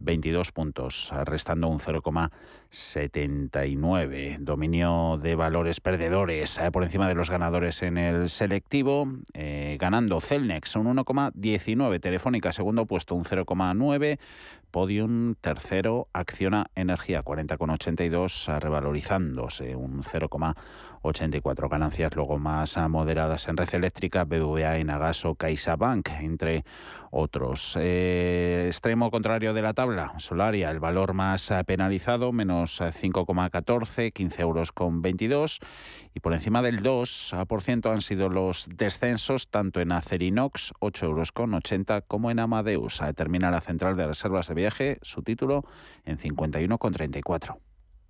22 0.00 0.52
puntos, 0.52 1.12
restando 1.24 1.68
un 1.68 1.78
0,79. 1.78 4.38
Dominio 4.38 5.18
de 5.20 5.34
valores 5.34 5.80
perdedores 5.80 6.58
eh, 6.58 6.70
por 6.70 6.84
encima 6.84 7.08
de 7.08 7.14
los 7.14 7.30
ganadores 7.30 7.82
en 7.82 7.96
el 7.96 8.28
selectivo, 8.28 9.08
eh, 9.32 9.78
ganando 9.80 10.20
Celnex 10.20 10.76
un 10.76 10.94
1,19, 10.94 12.00
Telefónica 12.00 12.52
segundo 12.52 12.84
puesto 12.86 13.14
un 13.14 13.24
0,9, 13.24 14.18
Podium 14.74 15.36
tercero, 15.36 16.08
Acciona 16.12 16.66
Energía 16.74 17.22
40,82, 17.22 18.58
revalorizándose 18.58 19.76
un 19.76 20.02
0,8 20.02 20.56
84 21.04 21.68
ganancias, 21.68 22.14
luego 22.16 22.38
más 22.38 22.76
moderadas 22.88 23.46
en 23.48 23.56
red 23.56 23.72
eléctrica, 23.74 24.24
BBVA, 24.24 24.78
Enagaso, 24.78 25.34
CaixaBank, 25.34 26.08
entre 26.20 26.64
otros. 27.10 27.78
Eh, 27.80 28.64
extremo 28.66 29.10
contrario 29.10 29.54
de 29.54 29.62
la 29.62 29.74
tabla, 29.74 30.14
Solaria, 30.18 30.70
el 30.70 30.80
valor 30.80 31.12
más 31.12 31.52
penalizado, 31.66 32.32
menos 32.32 32.80
5,14, 32.80 34.12
15 34.12 34.42
euros 34.42 34.72
con 34.72 35.02
22, 35.02 35.60
y 36.14 36.20
por 36.20 36.34
encima 36.34 36.62
del 36.62 36.82
2% 36.82 37.92
han 37.92 38.02
sido 38.02 38.28
los 38.28 38.68
descensos 38.74 39.48
tanto 39.48 39.80
en 39.80 39.92
Acerinox, 39.92 40.72
8 40.80 41.06
euros 41.06 41.32
con 41.32 41.54
80, 41.54 42.00
como 42.02 42.30
en 42.30 42.38
Amadeus. 42.38 43.00
Termina 43.14 43.50
la 43.50 43.60
central 43.60 43.96
de 43.96 44.06
reservas 44.06 44.48
de 44.48 44.54
viaje, 44.54 44.98
su 45.02 45.22
título 45.22 45.64
en 46.04 46.18
51,34. 46.18 47.58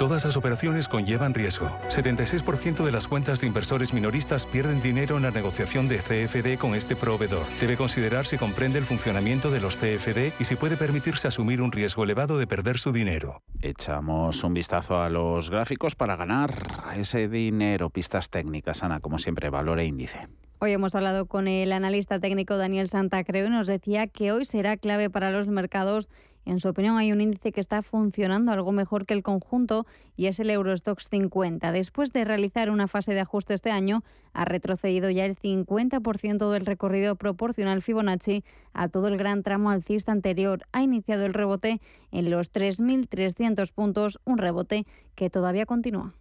Todas 0.00 0.24
las 0.24 0.38
operaciones 0.38 0.88
conllevan 0.88 1.34
riesgo. 1.34 1.68
76% 1.88 2.86
de 2.86 2.90
las 2.90 3.06
cuentas 3.06 3.42
de 3.42 3.46
inversores 3.46 3.92
minoristas 3.92 4.46
pierden 4.46 4.80
dinero 4.80 5.18
en 5.18 5.24
la 5.24 5.30
negociación 5.30 5.88
de 5.88 5.98
CFD 5.98 6.58
con 6.58 6.74
este 6.74 6.96
proveedor. 6.96 7.44
Debe 7.60 7.76
considerar 7.76 8.24
si 8.24 8.38
comprende 8.38 8.78
el 8.78 8.86
funcionamiento 8.86 9.50
de 9.50 9.60
los 9.60 9.76
CFD 9.76 10.32
y 10.40 10.44
si 10.44 10.56
puede 10.56 10.78
permitirse 10.78 11.28
asumir 11.28 11.60
un 11.60 11.70
riesgo 11.70 12.02
elevado 12.02 12.38
de 12.38 12.46
perder 12.46 12.78
su 12.78 12.92
dinero. 12.92 13.42
Echamos 13.60 14.42
un 14.42 14.54
vistazo 14.54 15.02
a 15.02 15.10
los 15.10 15.50
gráficos 15.50 15.94
para 15.96 16.16
ganar 16.16 16.50
ese 16.96 17.28
dinero. 17.28 17.90
Pistas 17.90 18.30
técnicas, 18.30 18.82
Ana, 18.82 19.00
como 19.00 19.18
siempre, 19.18 19.50
valor 19.50 19.80
e 19.80 19.84
índice. 19.84 20.28
Hoy 20.60 20.72
hemos 20.72 20.94
hablado 20.94 21.26
con 21.26 21.46
el 21.46 21.72
analista 21.72 22.20
técnico 22.20 22.56
Daniel 22.56 22.88
Santa 22.88 23.22
Creo 23.24 23.48
y 23.48 23.50
nos 23.50 23.66
decía 23.66 24.06
que 24.06 24.32
hoy 24.32 24.46
será 24.46 24.78
clave 24.78 25.10
para 25.10 25.30
los 25.30 25.46
mercados 25.48 26.08
en 26.46 26.58
su 26.58 26.68
opinión, 26.68 26.96
hay 26.96 27.12
un 27.12 27.20
índice 27.20 27.52
que 27.52 27.60
está 27.60 27.82
funcionando 27.82 28.50
algo 28.50 28.72
mejor 28.72 29.06
que 29.06 29.14
el 29.14 29.22
conjunto 29.22 29.86
y 30.16 30.26
es 30.26 30.40
el 30.40 30.50
Eurostox 30.50 31.08
50. 31.08 31.70
Después 31.72 32.12
de 32.12 32.24
realizar 32.24 32.70
una 32.70 32.88
fase 32.88 33.12
de 33.12 33.20
ajuste 33.20 33.54
este 33.54 33.70
año, 33.70 34.02
ha 34.32 34.44
retrocedido 34.44 35.10
ya 35.10 35.26
el 35.26 35.36
50% 35.36 36.50
del 36.50 36.66
recorrido 36.66 37.16
proporcional 37.16 37.82
Fibonacci 37.82 38.44
a 38.72 38.88
todo 38.88 39.08
el 39.08 39.18
gran 39.18 39.42
tramo 39.42 39.70
alcista 39.70 40.12
anterior. 40.12 40.62
Ha 40.72 40.82
iniciado 40.82 41.26
el 41.26 41.34
rebote 41.34 41.80
en 42.10 42.30
los 42.30 42.52
3.300 42.52 43.72
puntos, 43.72 44.18
un 44.24 44.38
rebote 44.38 44.86
que 45.14 45.30
todavía 45.30 45.66
continúa. 45.66 46.14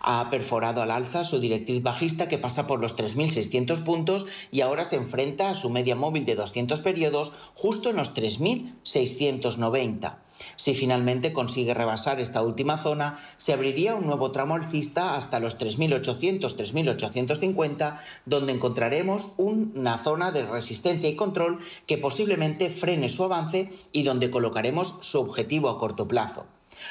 Ha 0.00 0.28
perforado 0.30 0.82
al 0.82 0.90
alza 0.90 1.24
su 1.24 1.40
directriz 1.40 1.82
bajista 1.82 2.28
que 2.28 2.38
pasa 2.38 2.66
por 2.66 2.80
los 2.80 2.96
3.600 2.96 3.84
puntos 3.84 4.26
y 4.50 4.60
ahora 4.60 4.84
se 4.84 4.96
enfrenta 4.96 5.50
a 5.50 5.54
su 5.54 5.70
media 5.70 5.96
móvil 5.96 6.26
de 6.26 6.34
200 6.34 6.80
periodos 6.80 7.32
justo 7.54 7.90
en 7.90 7.96
los 7.96 8.14
3.690. 8.14 10.16
Si 10.56 10.74
finalmente 10.74 11.32
consigue 11.32 11.72
rebasar 11.74 12.20
esta 12.20 12.42
última 12.42 12.78
zona, 12.78 13.18
se 13.36 13.52
abriría 13.52 13.94
un 13.94 14.06
nuevo 14.06 14.32
tramo 14.32 14.54
alcista 14.54 15.16
hasta 15.16 15.38
los 15.40 15.58
3.800-3.850, 15.58 17.98
donde 18.26 18.52
encontraremos 18.52 19.30
una 19.36 19.98
zona 19.98 20.30
de 20.32 20.46
resistencia 20.46 21.08
y 21.08 21.16
control 21.16 21.58
que 21.86 21.98
posiblemente 21.98 22.70
frene 22.70 23.08
su 23.08 23.24
avance 23.24 23.70
y 23.92 24.02
donde 24.02 24.30
colocaremos 24.30 24.96
su 25.00 25.18
objetivo 25.20 25.70
a 25.70 25.78
corto 25.78 26.06
plazo. 26.06 26.44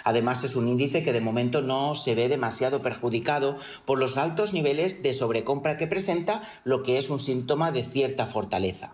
Además, 0.04 0.44
es 0.44 0.56
un 0.56 0.68
índice 0.68 1.04
que 1.04 1.14
de 1.14 1.22
momento 1.22 1.62
no 1.62 1.96
se 1.96 2.16
ve 2.16 2.30
demasiado 2.30 2.82
perjudicado 2.82 3.58
por 3.86 4.00
los 4.00 4.18
altos 4.18 4.54
niveles 4.54 5.04
de 5.04 5.14
sobrecompra 5.14 5.78
que 5.78 5.88
presenta, 5.88 6.42
lo 6.64 6.84
que 6.84 6.98
es 6.98 7.10
un 7.10 7.20
síntoma 7.20 7.72
de 7.72 7.84
cierta 7.84 8.26
fortaleza. 8.26 8.94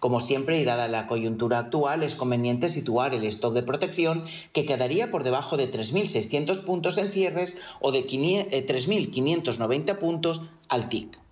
Como 0.00 0.20
siempre, 0.20 0.60
y 0.60 0.64
dada 0.64 0.88
la 0.88 1.06
coyuntura 1.06 1.58
actual, 1.58 2.02
es 2.02 2.14
conveniente 2.14 2.68
situar 2.68 3.14
el 3.14 3.24
stock 3.24 3.54
de 3.54 3.62
protección 3.62 4.24
que 4.52 4.64
quedaría 4.64 5.10
por 5.10 5.24
debajo 5.24 5.56
de 5.56 5.70
3.600 5.70 6.64
puntos 6.64 6.98
en 6.98 7.10
cierres 7.10 7.56
o 7.80 7.92
de 7.92 8.06
3.590 8.06 9.90
eh, 9.90 9.94
puntos 9.94 10.42
al 10.68 10.88
TIC 10.88 11.22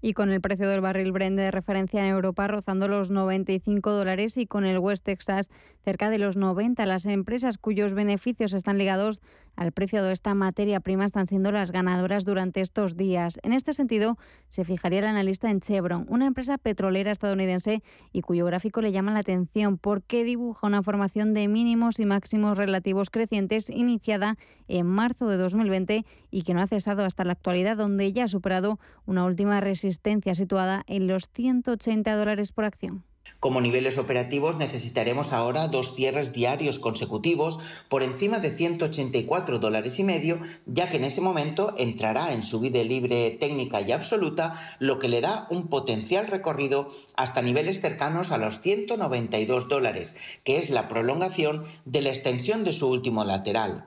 y 0.00 0.12
con 0.14 0.30
el 0.30 0.40
precio 0.40 0.68
del 0.68 0.80
barril 0.80 1.12
Brent 1.12 1.36
de 1.36 1.50
referencia 1.50 2.00
en 2.00 2.06
Europa 2.06 2.46
rozando 2.46 2.88
los 2.88 3.10
95 3.10 3.90
dólares 3.90 4.36
y 4.36 4.46
con 4.46 4.64
el 4.64 4.78
West 4.78 5.04
Texas 5.04 5.50
cerca 5.84 6.10
de 6.10 6.18
los 6.18 6.36
90. 6.36 6.84
Las 6.86 7.06
empresas 7.06 7.58
cuyos 7.58 7.92
beneficios 7.92 8.52
están 8.52 8.78
ligados 8.78 9.20
al 9.56 9.72
precio 9.72 10.02
de 10.02 10.12
esta 10.12 10.34
materia 10.34 10.80
prima 10.80 11.04
están 11.04 11.26
siendo 11.26 11.52
las 11.52 11.72
ganadoras 11.72 12.24
durante 12.24 12.60
estos 12.60 12.96
días. 12.96 13.38
En 13.42 13.52
este 13.52 13.72
sentido, 13.72 14.16
se 14.48 14.64
fijaría 14.64 15.00
el 15.00 15.06
analista 15.06 15.50
en 15.50 15.60
Chevron, 15.60 16.06
una 16.08 16.26
empresa 16.26 16.58
petrolera 16.58 17.12
estadounidense 17.12 17.82
y 18.12 18.22
cuyo 18.22 18.46
gráfico 18.46 18.80
le 18.80 18.92
llama 18.92 19.12
la 19.12 19.20
atención 19.20 19.78
porque 19.78 20.24
dibuja 20.24 20.66
una 20.66 20.82
formación 20.82 21.34
de 21.34 21.48
mínimos 21.48 22.00
y 22.00 22.06
máximos 22.06 22.56
relativos 22.56 23.10
crecientes 23.10 23.70
iniciada 23.70 24.36
en 24.68 24.86
marzo 24.86 25.28
de 25.28 25.36
2020 25.36 26.04
y 26.30 26.42
que 26.42 26.54
no 26.54 26.60
ha 26.60 26.66
cesado 26.66 27.04
hasta 27.04 27.24
la 27.24 27.32
actualidad, 27.32 27.76
donde 27.76 28.12
ya 28.12 28.24
ha 28.24 28.28
superado 28.28 28.78
una 29.06 29.24
última 29.24 29.60
resistencia 29.60 30.34
situada 30.34 30.84
en 30.86 31.06
los 31.06 31.28
180 31.32 32.14
dólares 32.14 32.52
por 32.52 32.64
acción. 32.64 33.09
Como 33.40 33.62
niveles 33.62 33.96
operativos 33.96 34.56
necesitaremos 34.56 35.32
ahora 35.32 35.66
dos 35.66 35.94
cierres 35.94 36.34
diarios 36.34 36.78
consecutivos 36.78 37.58
por 37.88 38.02
encima 38.02 38.38
de 38.38 38.50
184 38.50 39.58
dólares 39.58 39.98
y 39.98 40.04
medio, 40.04 40.40
ya 40.66 40.90
que 40.90 40.98
en 40.98 41.04
ese 41.04 41.22
momento 41.22 41.72
entrará 41.78 42.34
en 42.34 42.42
subida 42.42 42.82
libre 42.84 43.30
técnica 43.40 43.80
y 43.80 43.92
absoluta, 43.92 44.54
lo 44.78 44.98
que 44.98 45.08
le 45.08 45.22
da 45.22 45.46
un 45.48 45.68
potencial 45.68 46.26
recorrido 46.26 46.88
hasta 47.16 47.40
niveles 47.40 47.80
cercanos 47.80 48.30
a 48.30 48.36
los 48.36 48.60
192 48.60 49.68
dólares, 49.68 50.16
que 50.44 50.58
es 50.58 50.68
la 50.68 50.86
prolongación 50.86 51.64
de 51.86 52.02
la 52.02 52.10
extensión 52.10 52.62
de 52.62 52.74
su 52.74 52.90
último 52.90 53.24
lateral. 53.24 53.86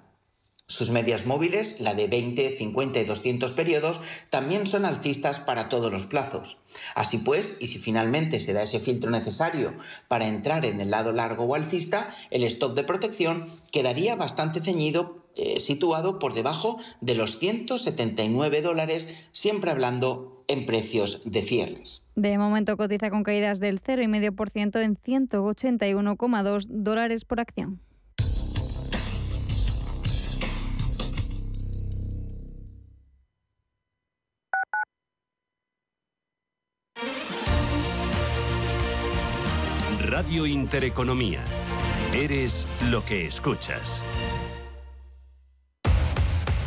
Sus 0.68 0.90
medias 0.90 1.26
móviles, 1.26 1.82
la 1.82 1.94
de 1.94 2.08
20, 2.08 2.58
50 2.58 3.00
y 3.00 3.06
200 3.06 3.54
periodos, 3.54 4.02
también 4.30 4.66
son 4.66 4.86
alcistas 4.86 5.40
para 5.40 5.70
todos 5.70 5.92
los 5.92 6.06
plazos. 6.06 6.58
Así 6.96 7.20
pues, 7.20 7.58
y 7.60 7.68
si 7.68 7.78
finalmente 7.78 8.40
se 8.40 8.54
da 8.54 8.64
ese 8.64 8.80
filtro 8.80 9.12
necesario 9.12 9.76
para 10.08 10.28
entrar 10.28 10.66
en 10.66 10.82
el 10.82 10.90
lado 10.90 11.12
largo 11.12 11.44
o 11.44 11.54
alcista, 11.54 12.16
el 12.32 12.44
stop 12.46 12.76
de 12.76 12.84
protección 12.84 13.50
quedaría 13.72 14.16
bastante 14.16 14.62
ceñido 14.62 15.24
eh, 15.36 15.60
situado 15.60 16.18
por 16.18 16.34
debajo 16.34 16.78
de 17.02 17.16
los 17.16 17.40
179 17.40 18.62
dólares, 18.62 19.28
siempre 19.32 19.70
hablando 19.70 20.44
en 20.48 20.66
precios 20.66 21.24
de 21.26 21.42
cierres. 21.42 22.06
De 22.16 22.38
momento 22.38 22.78
cotiza 22.78 23.10
con 23.10 23.24
caídas 23.24 23.60
del 23.60 23.82
0,5% 23.82 24.82
en 24.82 24.96
181,2 24.96 26.68
dólares 26.70 27.26
por 27.26 27.40
acción. 27.40 27.82
Radio 40.24 40.46
Intereconomía. 40.46 41.44
Eres 42.14 42.66
lo 42.90 43.04
que 43.04 43.26
escuchas. 43.26 44.02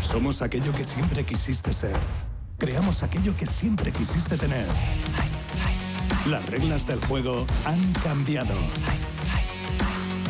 Somos 0.03 0.43
aquello 0.43 0.73
que 0.73 0.85
siempre 0.85 1.25
quisiste 1.25 1.73
ser. 1.73 1.97
Creamos 2.59 3.03
aquello 3.03 3.35
que 3.35 3.47
siempre 3.47 3.93
quisiste 3.93 4.37
tener. 4.37 4.67
Las 6.27 6.45
reglas 6.47 6.87
del 6.87 7.01
juego 7.07 7.47
han 7.65 7.81
cambiado. 8.05 8.55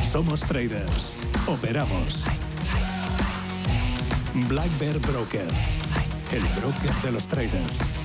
Somos 0.08 0.40
traders. 0.40 1.16
Operamos. 1.48 2.22
Black 4.48 4.78
Bear 4.78 5.00
Broker. 5.00 5.48
El 6.30 6.44
broker 6.60 6.94
de 7.02 7.10
los 7.10 7.26
traders. 7.26 7.95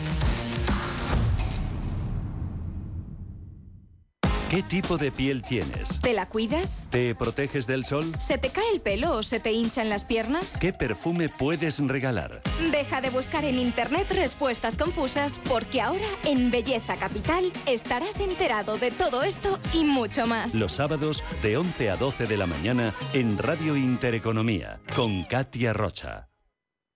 ¿Qué 4.52 4.64
tipo 4.64 4.97
de 4.97 5.14
piel 5.14 5.41
tienes? 5.41 6.02
¿Te 6.02 6.14
la 6.14 6.26
cuidas? 6.26 6.86
¿Te 6.89 7.16
proteges 7.16 7.68
del 7.68 7.86
sol? 7.86 8.12
¿Se 8.20 8.38
te 8.38 8.49
cae 8.49 8.66
el 8.74 8.82
pelo 8.82 9.14
o 9.14 9.24
se 9.24 9.39
te 9.39 9.54
hinchan 9.54 9.88
las 9.88 10.04
piernas? 10.04 10.58
¿Qué 10.60 10.74
perfume 10.74 11.30
puedes 11.30 11.80
regalar? 11.80 12.41
Deja 12.70 12.99
de 12.99 13.12
buscar 13.12 13.45
en 13.45 13.58
internet 13.58 14.12
respuestas 14.12 14.76
confusas 14.76 15.39
porque 15.47 15.80
ahora 15.80 16.06
en 16.26 16.52
Belleza 16.52 16.97
Capital 16.97 17.49
estarás 17.66 18.20
enterado 18.20 18.78
de 18.78 18.91
todo 18.91 19.24
esto 19.24 19.58
y 19.74 19.86
mucho 19.86 20.28
más. 20.28 20.54
Los 20.54 20.74
sábados 20.74 21.24
de 21.41 21.56
11 21.56 21.89
a 21.89 21.95
12 21.95 22.26
de 22.26 22.36
la 22.36 22.45
mañana 22.45 22.93
en 23.14 23.38
Radio 23.38 23.78
Intereconomía 23.78 24.82
con 24.93 25.24
Katia 25.24 25.72
Rocha. 25.72 26.28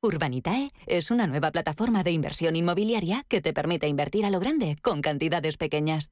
Urbanitae 0.02 0.72
es 0.88 1.10
una 1.10 1.26
nueva 1.26 1.52
plataforma 1.52 2.04
de 2.04 2.12
inversión 2.12 2.58
inmobiliaria 2.58 3.24
que 3.30 3.40
te 3.40 3.54
permite 3.54 3.88
invertir 3.88 4.26
a 4.26 4.30
lo 4.30 4.40
grande 4.42 4.76
con 4.82 5.02
cantidades 5.02 5.56
pequeñas. 5.56 6.12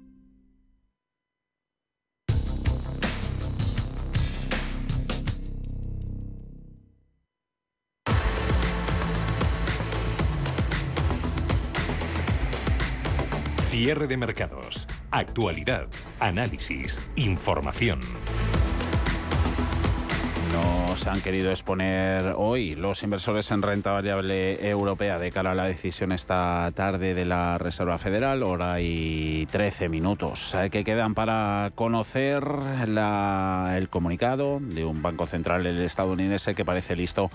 Cierre 13.83 14.05
de 14.05 14.15
mercados. 14.15 14.87
Actualidad. 15.09 15.87
Análisis. 16.19 17.01
Información. 17.15 17.99
Nos 20.53 21.07
han 21.07 21.19
querido 21.21 21.49
exponer 21.49 22.35
hoy 22.37 22.75
los 22.75 23.01
inversores 23.01 23.49
en 23.49 23.63
renta 23.63 23.91
variable 23.91 24.69
europea 24.69 25.17
de 25.17 25.31
cara 25.31 25.53
a 25.53 25.55
la 25.55 25.65
decisión 25.65 26.11
esta 26.11 26.69
tarde 26.75 27.15
de 27.15 27.25
la 27.25 27.57
Reserva 27.57 27.97
Federal, 27.97 28.43
hora 28.43 28.81
y 28.81 29.47
13 29.47 29.89
minutos, 29.89 30.53
eh, 30.53 30.69
que 30.69 30.83
quedan 30.83 31.15
para 31.15 31.71
conocer 31.73 32.43
el 32.83 33.89
comunicado 33.89 34.59
de 34.61 34.85
un 34.85 35.01
banco 35.01 35.25
central 35.25 35.65
estadounidense 35.65 36.53
que 36.53 36.65
parece 36.65 36.95
listo 36.95 37.31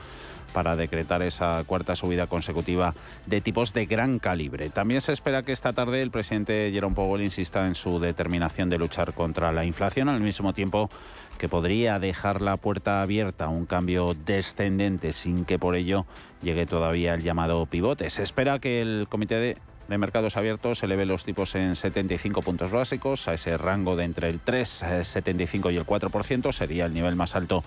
para 0.57 0.75
decretar 0.75 1.21
esa 1.21 1.63
cuarta 1.65 1.95
subida 1.95 2.29
consecutiva 2.29 2.95
de 3.27 3.43
tipos 3.43 3.75
de 3.75 3.85
gran 3.85 4.19
calibre. 4.19 4.71
También 4.71 5.03
se 5.03 5.13
espera 5.13 5.43
que 5.43 5.53
esta 5.53 5.75
tarde 5.75 6.01
el 6.01 6.11
presidente 6.11 6.71
Jerome 6.73 6.97
Powell 6.97 7.23
insista 7.23 7.67
en 7.67 7.75
su 7.75 8.01
determinación 8.01 8.71
de 8.71 8.79
luchar 8.79 9.13
contra 9.13 9.53
la 9.53 9.67
inflación, 9.67 10.09
al 10.09 10.21
mismo 10.21 10.55
tiempo 10.55 10.89
que 11.37 11.51
podría 11.51 11.99
dejar 11.99 12.41
la 12.41 12.57
puerta 12.57 13.03
abierta 13.03 13.45
a 13.45 13.49
un 13.51 13.67
cambio 13.67 14.17
descendente 14.25 15.13
sin 15.13 15.45
que 15.45 15.59
por 15.59 15.77
ello 15.77 16.07
llegue 16.41 16.65
todavía 16.65 17.13
el 17.13 17.23
llamado 17.23 17.67
pivote. 17.67 18.09
Se 18.09 18.23
espera 18.23 18.59
que 18.59 18.81
el 18.81 19.09
comité 19.11 19.59
de 19.89 19.99
mercados 19.99 20.39
abiertos 20.39 20.83
eleve 20.83 21.05
los 21.05 21.25
tipos 21.25 21.55
en 21.55 21.77
75 21.77 22.41
puntos 22.41 22.71
básicos 22.71 23.29
a 23.29 23.35
ese 23.35 23.59
rango 23.59 23.95
de 23.95 24.05
entre 24.05 24.31
el 24.31 24.43
3,75 24.43 25.71
y 25.71 25.77
el 25.77 25.85
4%, 25.85 26.51
sería 26.53 26.87
el 26.87 26.95
nivel 26.95 27.15
más 27.15 27.37
alto 27.37 27.63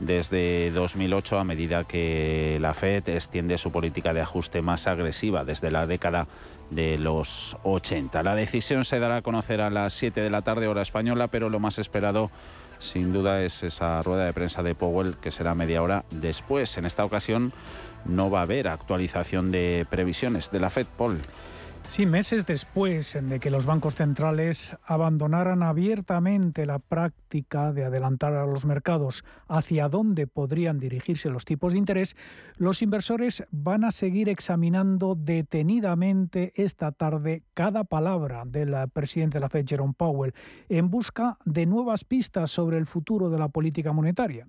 desde 0.00 0.70
2008 0.70 1.38
a 1.38 1.44
medida 1.44 1.84
que 1.84 2.58
la 2.60 2.74
Fed 2.74 3.08
extiende 3.08 3.58
su 3.58 3.70
política 3.70 4.12
de 4.12 4.20
ajuste 4.20 4.62
más 4.62 4.86
agresiva 4.86 5.44
desde 5.44 5.70
la 5.70 5.86
década 5.86 6.26
de 6.70 6.98
los 6.98 7.56
80. 7.62 8.22
La 8.22 8.34
decisión 8.34 8.84
se 8.84 8.98
dará 8.98 9.16
a 9.16 9.22
conocer 9.22 9.60
a 9.60 9.70
las 9.70 9.92
7 9.94 10.20
de 10.20 10.30
la 10.30 10.42
tarde 10.42 10.68
hora 10.68 10.82
española, 10.82 11.28
pero 11.28 11.48
lo 11.48 11.60
más 11.60 11.78
esperado 11.78 12.30
sin 12.78 13.12
duda 13.12 13.42
es 13.42 13.62
esa 13.62 14.02
rueda 14.02 14.24
de 14.24 14.32
prensa 14.32 14.62
de 14.62 14.74
Powell 14.74 15.16
que 15.16 15.30
será 15.30 15.54
media 15.54 15.82
hora 15.82 16.04
después. 16.10 16.76
En 16.76 16.86
esta 16.86 17.04
ocasión 17.04 17.52
no 18.04 18.30
va 18.30 18.40
a 18.40 18.42
haber 18.42 18.68
actualización 18.68 19.50
de 19.50 19.86
previsiones 19.88 20.50
de 20.50 20.60
la 20.60 20.70
Fed, 20.70 20.86
Paul. 20.98 21.20
Sí, 21.88 22.06
meses 22.06 22.44
después 22.44 23.16
de 23.22 23.38
que 23.38 23.50
los 23.52 23.66
bancos 23.66 23.94
centrales 23.94 24.76
abandonaran 24.84 25.62
abiertamente 25.62 26.66
la 26.66 26.80
práctica 26.80 27.72
de 27.72 27.84
adelantar 27.84 28.34
a 28.34 28.46
los 28.46 28.66
mercados 28.66 29.24
hacia 29.46 29.88
dónde 29.88 30.26
podrían 30.26 30.80
dirigirse 30.80 31.30
los 31.30 31.44
tipos 31.44 31.72
de 31.72 31.78
interés, 31.78 32.16
los 32.56 32.82
inversores 32.82 33.44
van 33.52 33.84
a 33.84 33.92
seguir 33.92 34.28
examinando 34.28 35.14
detenidamente 35.14 36.52
esta 36.56 36.90
tarde 36.90 37.44
cada 37.54 37.84
palabra 37.84 38.42
del 38.44 38.74
presidente 38.92 39.36
de 39.36 39.42
la 39.42 39.48
Fed, 39.48 39.64
Jerome 39.64 39.94
Powell, 39.96 40.34
en 40.68 40.90
busca 40.90 41.38
de 41.44 41.64
nuevas 41.64 42.04
pistas 42.04 42.50
sobre 42.50 42.78
el 42.78 42.86
futuro 42.86 43.30
de 43.30 43.38
la 43.38 43.48
política 43.48 43.92
monetaria. 43.92 44.48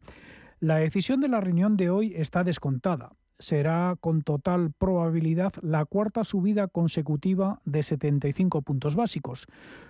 La 0.59 0.77
decisión 0.77 1.19
de 1.19 1.27
la 1.27 1.41
reunión 1.41 1.77
de 1.77 1.91
hoy 1.91 2.13
está 2.15 2.43
descontada. 2.43 3.11
Será 3.37 3.95
con 3.99 4.21
total 4.21 4.71
probabilidad 4.71 5.53
la 5.61 5.85
cuarta 5.85 6.23
subida 6.23 6.67
consecutiva 6.67 7.61
de 7.65 7.83
75 7.83 8.61
puntos 8.61 8.95
básicos. 8.95 9.47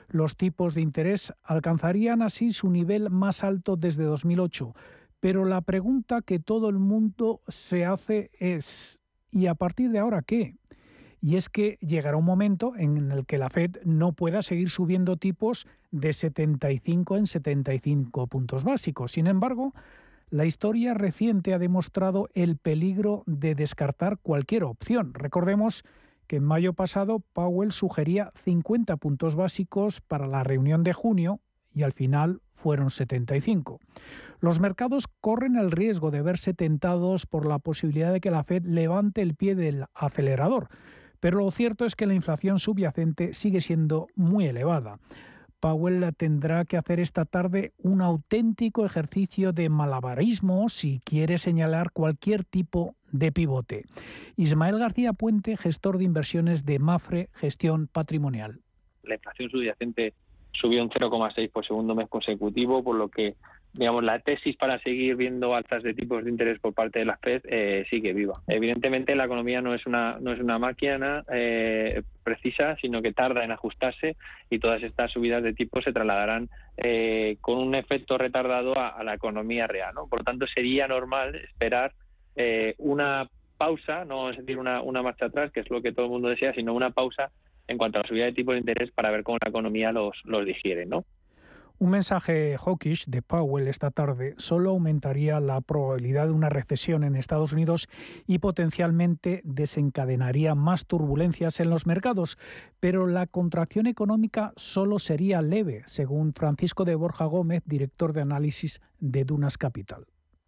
Los 0.08 0.36
tipos 0.36 0.74
de 0.74 0.82
interés 0.82 1.34
alcanzarían 1.44 2.22
así 2.22 2.54
su 2.54 2.70
nivel 2.70 3.10
más 3.10 3.44
alto 3.44 3.76
desde 3.76 4.04
2008. 4.04 4.74
Pero 5.20 5.46
la 5.46 5.62
pregunta 5.62 6.22
que 6.22 6.40
todo 6.40 6.70
el 6.70 6.80
mundo 6.80 7.42
se 7.48 7.86
hace 7.86 8.32
es, 8.40 9.02
¿y 9.32 9.48
a 9.48 9.56
partir 9.56 9.92
de 9.92 10.00
ahora 10.00 10.22
qué? 10.22 10.56
Y 11.22 11.38
es 11.38 11.50
que 11.50 11.80
llegará 11.82 12.18
un 12.18 12.26
momento 12.26 12.76
en 12.76 13.12
el 13.12 13.26
que 13.26 13.40
la 13.40 13.50
Fed 13.50 13.78
no 13.84 14.14
pueda 14.14 14.44
seguir 14.44 14.70
subiendo 14.70 15.18
tipos 15.18 15.68
de 15.90 16.14
75 16.14 17.18
en 17.18 17.26
75 17.26 18.28
puntos 18.28 18.64
básicos. 18.64 19.14
Sin 19.14 19.26
embargo, 19.26 19.74
la 20.36 20.44
historia 20.44 20.94
reciente 20.94 21.54
ha 21.54 21.60
demostrado 21.60 22.28
el 22.34 22.58
peligro 22.58 23.24
de 23.26 23.56
descartar 23.56 24.18
cualquier 24.18 24.66
opción. 24.66 25.14
Recordemos 25.14 25.86
que 26.28 26.36
en 26.36 26.44
mayo 26.44 26.74
pasado 26.74 27.22
Powell 27.32 27.72
sugería 27.72 28.34
50 28.44 28.98
puntos 28.98 29.36
básicos 29.36 30.02
para 30.02 30.28
la 30.28 30.44
reunión 30.44 30.84
de 30.84 30.92
junio 30.92 31.40
y 31.74 31.84
al 31.84 31.94
final 31.94 32.42
fueron 32.54 32.90
75. 32.90 33.80
Los 34.42 34.60
mercados 34.60 35.08
corren 35.22 35.56
el 35.56 35.72
riesgo 35.72 36.12
de 36.12 36.22
verse 36.22 36.54
tentados 36.54 37.26
por 37.26 37.46
la 37.46 37.60
posibilidad 37.60 38.12
de 38.12 38.20
que 38.20 38.32
la 38.32 38.44
Fed 38.44 38.66
levante 38.66 39.22
el 39.22 39.36
pie 39.36 39.56
del 39.56 39.86
acelerador, 39.94 40.68
pero 41.22 41.40
lo 41.40 41.50
cierto 41.50 41.86
es 41.86 41.96
que 41.96 42.08
la 42.08 42.14
inflación 42.14 42.60
subyacente 42.60 43.34
sigue 43.34 43.62
siendo 43.62 44.08
muy 44.16 44.48
elevada. 44.48 45.00
Powell 45.66 46.14
tendrá 46.16 46.64
que 46.66 46.78
hacer 46.78 47.00
esta 47.00 47.26
tarde 47.26 47.74
un 47.80 48.04
auténtico 48.04 48.86
ejercicio 48.86 49.52
de 49.52 49.68
malabarismo 49.70 50.70
si 50.70 51.02
quiere 51.04 51.40
señalar 51.40 51.92
cualquier 51.92 52.44
tipo 52.44 52.94
de 53.12 53.32
pivote. 53.32 53.86
Ismael 54.38 54.78
García 54.78 55.14
Puente, 55.14 55.58
gestor 55.58 55.98
de 55.98 56.04
inversiones 56.04 56.66
de 56.66 56.78
Mafre 56.78 57.30
Gestión 57.34 57.88
Patrimonial. 57.88 58.60
La 59.02 59.16
inflación 59.16 59.50
subyacente 59.50 60.14
subió 60.52 60.84
un 60.84 60.92
0,6 60.92 61.52
por 61.52 61.66
segundo 61.66 61.96
mes 61.96 62.10
consecutivo, 62.10 62.84
por 62.84 62.96
lo 62.96 63.10
que 63.10 63.34
digamos, 63.78 64.04
la 64.04 64.20
tesis 64.20 64.56
para 64.56 64.80
seguir 64.80 65.18
viendo 65.18 65.54
altas 65.54 65.84
de 65.84 65.94
tipos 65.94 66.24
de 66.24 66.30
interés 66.30 66.60
por 66.60 66.74
parte 66.74 67.00
de 67.00 67.06
la 67.06 67.18
Fed 67.18 67.42
eh, 67.44 67.86
sigue 67.90 68.14
viva. 68.14 68.42
Evidentemente, 68.48 69.16
la 69.16 69.26
economía 69.26 69.62
no 69.62 69.74
es 69.74 69.86
una, 69.86 70.18
no 70.22 70.32
es 70.32 70.40
una 70.40 70.58
máquina 70.58 71.26
eh, 71.32 72.02
precisa, 72.24 72.78
sino 72.78 73.02
que 73.02 73.12
tarda 73.12 73.44
en 73.44 73.52
ajustarse 73.52 74.16
y 74.50 74.60
todas 74.60 74.82
estas 74.82 75.12
subidas 75.12 75.44
de 75.44 75.54
tipos 75.54 75.84
se 75.84 75.92
trasladarán 75.92 76.50
eh, 76.78 77.38
con 77.42 77.58
un 77.58 77.76
efecto 77.76 78.18
retardado 78.18 78.78
a, 78.78 79.04
la 79.04 79.14
economía 79.14 79.68
real. 79.68 79.94
¿no? 79.94 80.08
Por 80.08 80.20
lo 80.20 80.24
tanto, 80.24 80.48
sería 80.48 80.88
normal 80.88 81.36
esperar 81.36 81.94
una 82.78 83.30
pausa, 83.58 84.04
no 84.04 84.30
es 84.30 84.38
decir 84.38 84.58
una, 84.58 84.82
una 84.82 85.02
marcha 85.02 85.28
atrás, 85.28 85.52
que 85.52 85.62
es 85.62 85.70
lo 85.70 85.82
que 85.82 85.94
todo 85.94 86.06
el 86.06 86.12
mundo 86.12 86.28
desea, 86.30 86.54
sino 86.54 86.74
una 86.74 86.90
pausa 86.90 87.32
en 87.68 87.78
cuanto 87.78 88.00
a 88.00 88.02
la 88.02 88.08
subida 88.08 88.26
de 88.26 88.34
tipos 88.34 88.54
de 88.54 88.60
interés 88.60 88.92
para 88.92 89.12
ver 89.12 89.24
cómo 89.24 89.38
la 89.42 89.50
economía 89.50 89.92
los, 89.92 90.18
los 90.26 90.46
digiere. 90.46 90.86
¿no? 90.86 91.06
Un 91.78 91.90
mensaje 91.90 92.58
hawkish 92.58 93.06
de 93.08 93.22
Powell 93.22 93.68
esta 93.68 93.92
tarde 93.92 94.34
solo 94.38 94.70
aumentaría 94.70 95.42
la 95.42 95.60
probabilidad 95.60 96.28
de 96.28 96.32
una 96.32 96.48
recesión 96.48 97.04
en 97.04 97.18
Estados 97.18 97.52
Unidos 97.52 97.90
y 98.26 98.40
potencialmente 98.40 99.42
desencadenaría 99.44 100.56
más 100.56 100.86
turbulencias 100.86 101.60
en 101.60 101.70
los 101.70 101.86
mercados, 101.86 102.38
pero 102.80 103.08
la 103.08 103.28
contracción 103.28 103.88
económica 103.88 104.54
solo 104.56 105.00
sería 105.00 105.42
leve, 105.42 105.84
según 105.86 106.34
Francisco 106.34 106.86
de 106.86 106.96
Borja 106.96 107.26
Gómez, 107.26 107.62
director 107.66 108.14
de 108.14 108.22
análisis 108.22 108.82
de 109.00 109.26
Dunas 109.26 109.58
Capital 109.58 110.06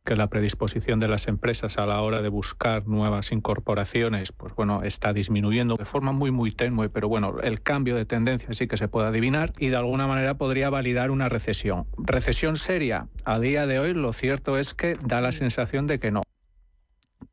que 0.07 0.15
la 0.15 0.27
predisposición 0.27 1.01
de 1.01 1.09
las 1.09 1.27
empresas 1.27 1.77
a 1.77 1.85
la 1.85 1.99
hora 2.01 2.21
de 2.21 2.29
buscar 2.29 2.87
nuevas 2.87 3.33
incorporaciones, 3.33 4.31
pues 4.31 4.55
bueno, 4.55 4.83
está 4.83 5.11
disminuyendo 5.11 5.75
de 5.75 5.83
forma 5.83 6.13
muy 6.13 6.31
muy 6.31 6.53
tenue, 6.53 6.87
pero 6.87 7.09
bueno, 7.09 7.41
el 7.43 7.61
cambio 7.61 7.93
de 7.97 8.05
tendencia 8.05 8.53
sí 8.53 8.69
que 8.69 8.77
se 8.77 8.87
puede 8.87 9.09
adivinar 9.09 9.51
y 9.59 9.67
de 9.67 9.75
alguna 9.75 10.07
manera 10.07 10.35
podría 10.35 10.69
validar 10.69 11.11
una 11.11 11.27
recesión. 11.27 11.87
Recesión 11.97 12.55
seria, 12.55 13.09
a 13.25 13.37
día 13.39 13.67
de 13.67 13.79
hoy 13.79 13.93
lo 13.93 14.13
cierto 14.13 14.57
es 14.57 14.73
que 14.73 14.93
da 15.05 15.19
la 15.19 15.33
sensación 15.33 15.87
de 15.87 15.99
que 15.99 16.09
no. 16.09 16.21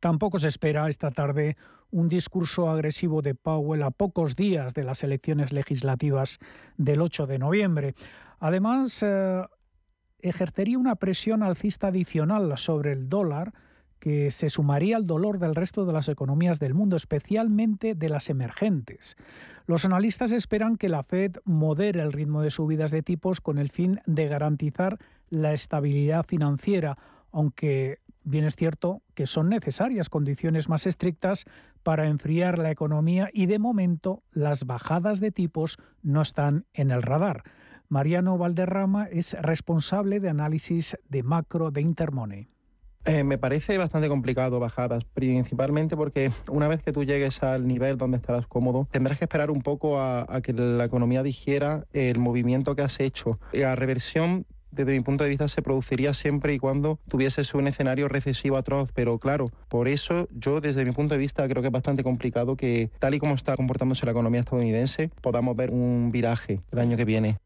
Tampoco 0.00 0.40
se 0.40 0.48
espera 0.48 0.88
esta 0.88 1.12
tarde 1.12 1.56
un 1.92 2.08
discurso 2.08 2.68
agresivo 2.68 3.22
de 3.22 3.36
Powell 3.36 3.84
a 3.84 3.92
pocos 3.92 4.34
días 4.34 4.74
de 4.74 4.82
las 4.82 5.04
elecciones 5.04 5.52
legislativas 5.52 6.40
del 6.76 7.02
8 7.02 7.28
de 7.28 7.38
noviembre. 7.38 7.94
Además, 8.40 9.00
eh, 9.04 9.42
ejercería 10.28 10.78
una 10.78 10.96
presión 10.96 11.42
alcista 11.42 11.88
adicional 11.88 12.56
sobre 12.56 12.92
el 12.92 13.08
dólar 13.08 13.52
que 13.98 14.30
se 14.30 14.48
sumaría 14.48 14.96
al 14.96 15.06
dolor 15.06 15.38
del 15.38 15.54
resto 15.54 15.86
de 15.86 15.92
las 15.92 16.08
economías 16.08 16.58
del 16.58 16.74
mundo, 16.74 16.96
especialmente 16.96 17.94
de 17.94 18.08
las 18.08 18.28
emergentes. 18.28 19.16
Los 19.66 19.84
analistas 19.84 20.32
esperan 20.32 20.76
que 20.76 20.90
la 20.90 21.02
Fed 21.02 21.36
modere 21.44 22.02
el 22.02 22.12
ritmo 22.12 22.42
de 22.42 22.50
subidas 22.50 22.90
de 22.90 23.02
tipos 23.02 23.40
con 23.40 23.58
el 23.58 23.70
fin 23.70 24.00
de 24.04 24.28
garantizar 24.28 24.98
la 25.30 25.54
estabilidad 25.54 26.24
financiera, 26.26 26.98
aunque 27.32 28.00
bien 28.24 28.44
es 28.44 28.56
cierto 28.56 29.00
que 29.14 29.26
son 29.26 29.48
necesarias 29.48 30.10
condiciones 30.10 30.68
más 30.68 30.86
estrictas 30.86 31.44
para 31.82 32.06
enfriar 32.06 32.58
la 32.58 32.70
economía 32.70 33.30
y 33.32 33.46
de 33.46 33.58
momento 33.58 34.22
las 34.32 34.66
bajadas 34.66 35.20
de 35.20 35.30
tipos 35.30 35.78
no 36.02 36.20
están 36.20 36.66
en 36.74 36.90
el 36.90 37.02
radar. 37.02 37.42
Mariano 37.94 38.36
Valderrama 38.36 39.04
es 39.04 39.34
responsable 39.40 40.18
de 40.18 40.28
análisis 40.28 40.98
de 41.08 41.22
macro 41.22 41.70
de 41.70 41.80
Intermoney. 41.80 42.48
Eh, 43.04 43.22
me 43.22 43.38
parece 43.38 43.78
bastante 43.78 44.08
complicado 44.08 44.58
bajadas, 44.58 45.04
principalmente 45.04 45.96
porque 45.96 46.32
una 46.50 46.66
vez 46.66 46.82
que 46.82 46.90
tú 46.90 47.04
llegues 47.04 47.44
al 47.44 47.68
nivel 47.68 47.96
donde 47.96 48.16
estarás 48.16 48.48
cómodo, 48.48 48.88
tendrás 48.90 49.18
que 49.18 49.26
esperar 49.26 49.48
un 49.48 49.62
poco 49.62 50.00
a, 50.00 50.26
que 50.42 50.52
la 50.52 50.84
economía 50.84 51.22
digiera 51.22 51.84
el 51.92 52.18
movimiento 52.18 52.74
que 52.74 52.82
has 52.82 52.98
hecho. 52.98 53.38
La 53.52 53.76
reversión 53.76 54.44
desde 54.72 54.90
mi 54.90 55.00
punto 55.04 55.22
de 55.22 55.30
vista, 55.30 55.46
se 55.46 55.62
produciría 55.62 56.14
siempre 56.14 56.52
y 56.52 56.58
cuando 56.58 56.98
tuvieses 57.06 57.54
un 57.54 57.68
escenario 57.68 58.08
recesivo 58.08 58.56
atroz. 58.56 58.90
Pero 58.92 59.20
claro, 59.20 59.46
por 59.68 59.86
eso 59.86 60.26
yo, 60.32 60.60
desde 60.60 60.84
mi 60.84 60.90
punto 60.90 61.14
de 61.14 61.18
vista, 61.18 61.46
creo 61.46 61.62
que 61.62 61.68
es 61.68 61.72
bastante 61.72 62.02
complicado 62.02 62.56
que, 62.56 62.90
tal 62.98 63.14
y 63.14 63.20
como 63.20 63.34
está 63.34 63.54
comportándose 63.54 64.04
la 64.04 64.10
economía 64.10 64.40
estadounidense, 64.40 65.10
podamos 65.20 65.54
ver 65.54 65.70
un 65.70 66.10
viraje 66.10 66.60
el 66.72 66.78
año 66.80 66.96
que 66.96 67.04
viene. 67.04 67.36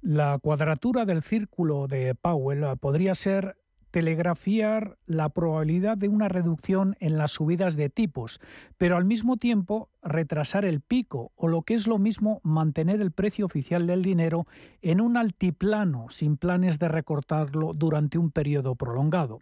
La 0.00 0.38
cuadratura 0.38 1.04
del 1.04 1.22
círculo 1.22 1.88
de 1.88 2.14
Powell 2.14 2.64
podría 2.78 3.14
ser 3.14 3.56
telegrafiar 3.90 4.96
la 5.06 5.30
probabilidad 5.30 5.96
de 5.96 6.08
una 6.08 6.28
reducción 6.28 6.96
en 7.00 7.18
las 7.18 7.32
subidas 7.32 7.74
de 7.74 7.88
tipos, 7.88 8.40
pero 8.76 8.96
al 8.96 9.04
mismo 9.04 9.38
tiempo 9.38 9.90
retrasar 10.00 10.64
el 10.64 10.80
pico 10.80 11.32
o 11.34 11.48
lo 11.48 11.62
que 11.62 11.74
es 11.74 11.88
lo 11.88 11.98
mismo 11.98 12.40
mantener 12.44 13.00
el 13.00 13.10
precio 13.10 13.46
oficial 13.46 13.88
del 13.88 14.02
dinero 14.02 14.46
en 14.82 15.00
un 15.00 15.16
altiplano 15.16 16.06
sin 16.10 16.36
planes 16.36 16.78
de 16.78 16.88
recortarlo 16.88 17.72
durante 17.72 18.18
un 18.18 18.30
periodo 18.30 18.76
prolongado. 18.76 19.40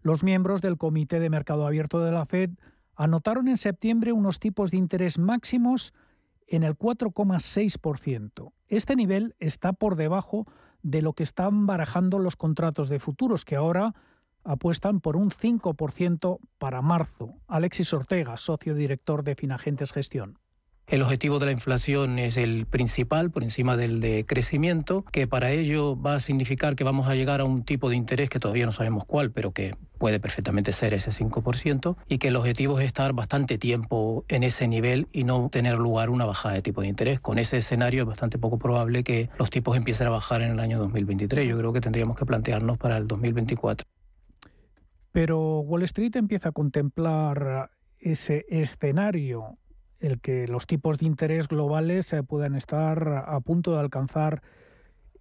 Los 0.00 0.24
miembros 0.24 0.62
del 0.62 0.78
Comité 0.78 1.20
de 1.20 1.28
Mercado 1.28 1.66
Abierto 1.66 2.00
de 2.00 2.12
la 2.12 2.24
Fed 2.24 2.50
anotaron 2.94 3.46
en 3.46 3.58
septiembre 3.58 4.12
unos 4.12 4.38
tipos 4.40 4.70
de 4.70 4.78
interés 4.78 5.18
máximos 5.18 5.92
en 6.46 6.62
el 6.62 6.78
4,6%. 6.78 8.52
Este 8.68 8.96
nivel 8.96 9.34
está 9.38 9.72
por 9.72 9.96
debajo 9.96 10.46
de 10.82 11.02
lo 11.02 11.14
que 11.14 11.22
están 11.22 11.66
barajando 11.66 12.18
los 12.18 12.36
contratos 12.36 12.88
de 12.88 12.98
futuros, 12.98 13.44
que 13.44 13.56
ahora 13.56 13.94
apuestan 14.44 15.00
por 15.00 15.16
un 15.16 15.30
5% 15.30 16.38
para 16.58 16.82
marzo. 16.82 17.34
Alexis 17.46 17.92
Ortega, 17.92 18.36
socio 18.36 18.74
director 18.74 19.24
de 19.24 19.34
Finagentes 19.34 19.92
Gestión. 19.92 20.38
El 20.88 21.02
objetivo 21.02 21.38
de 21.38 21.44
la 21.44 21.52
inflación 21.52 22.18
es 22.18 22.38
el 22.38 22.64
principal 22.64 23.30
por 23.30 23.42
encima 23.42 23.76
del 23.76 24.00
de 24.00 24.24
crecimiento, 24.24 25.04
que 25.12 25.26
para 25.26 25.50
ello 25.50 26.00
va 26.00 26.14
a 26.14 26.20
significar 26.20 26.76
que 26.76 26.84
vamos 26.84 27.08
a 27.08 27.14
llegar 27.14 27.42
a 27.42 27.44
un 27.44 27.62
tipo 27.62 27.90
de 27.90 27.96
interés 27.96 28.30
que 28.30 28.40
todavía 28.40 28.64
no 28.64 28.72
sabemos 28.72 29.04
cuál, 29.04 29.30
pero 29.30 29.52
que 29.52 29.76
puede 29.98 30.18
perfectamente 30.18 30.72
ser 30.72 30.94
ese 30.94 31.10
5%, 31.10 31.96
y 32.08 32.16
que 32.16 32.28
el 32.28 32.36
objetivo 32.36 32.80
es 32.80 32.86
estar 32.86 33.12
bastante 33.12 33.58
tiempo 33.58 34.24
en 34.28 34.44
ese 34.44 34.66
nivel 34.66 35.08
y 35.12 35.24
no 35.24 35.50
tener 35.50 35.76
lugar 35.76 36.08
una 36.08 36.24
bajada 36.24 36.54
de 36.54 36.62
tipo 36.62 36.80
de 36.80 36.88
interés. 36.88 37.20
Con 37.20 37.38
ese 37.38 37.58
escenario 37.58 38.04
es 38.04 38.08
bastante 38.08 38.38
poco 38.38 38.58
probable 38.58 39.04
que 39.04 39.28
los 39.38 39.50
tipos 39.50 39.76
empiecen 39.76 40.06
a 40.06 40.10
bajar 40.10 40.40
en 40.40 40.52
el 40.52 40.58
año 40.58 40.78
2023. 40.78 41.46
Yo 41.46 41.58
creo 41.58 41.74
que 41.74 41.82
tendríamos 41.82 42.16
que 42.16 42.24
plantearnos 42.24 42.78
para 42.78 42.96
el 42.96 43.06
2024. 43.06 43.86
Pero 45.12 45.60
Wall 45.60 45.82
Street 45.82 46.16
empieza 46.16 46.48
a 46.48 46.52
contemplar 46.52 47.72
ese 47.98 48.46
escenario 48.48 49.58
el 50.00 50.20
que 50.20 50.46
los 50.48 50.66
tipos 50.66 50.98
de 50.98 51.06
interés 51.06 51.48
globales 51.48 52.12
eh, 52.12 52.22
puedan 52.22 52.54
estar 52.54 53.24
a 53.26 53.40
punto 53.40 53.72
de 53.72 53.80
alcanzar 53.80 54.42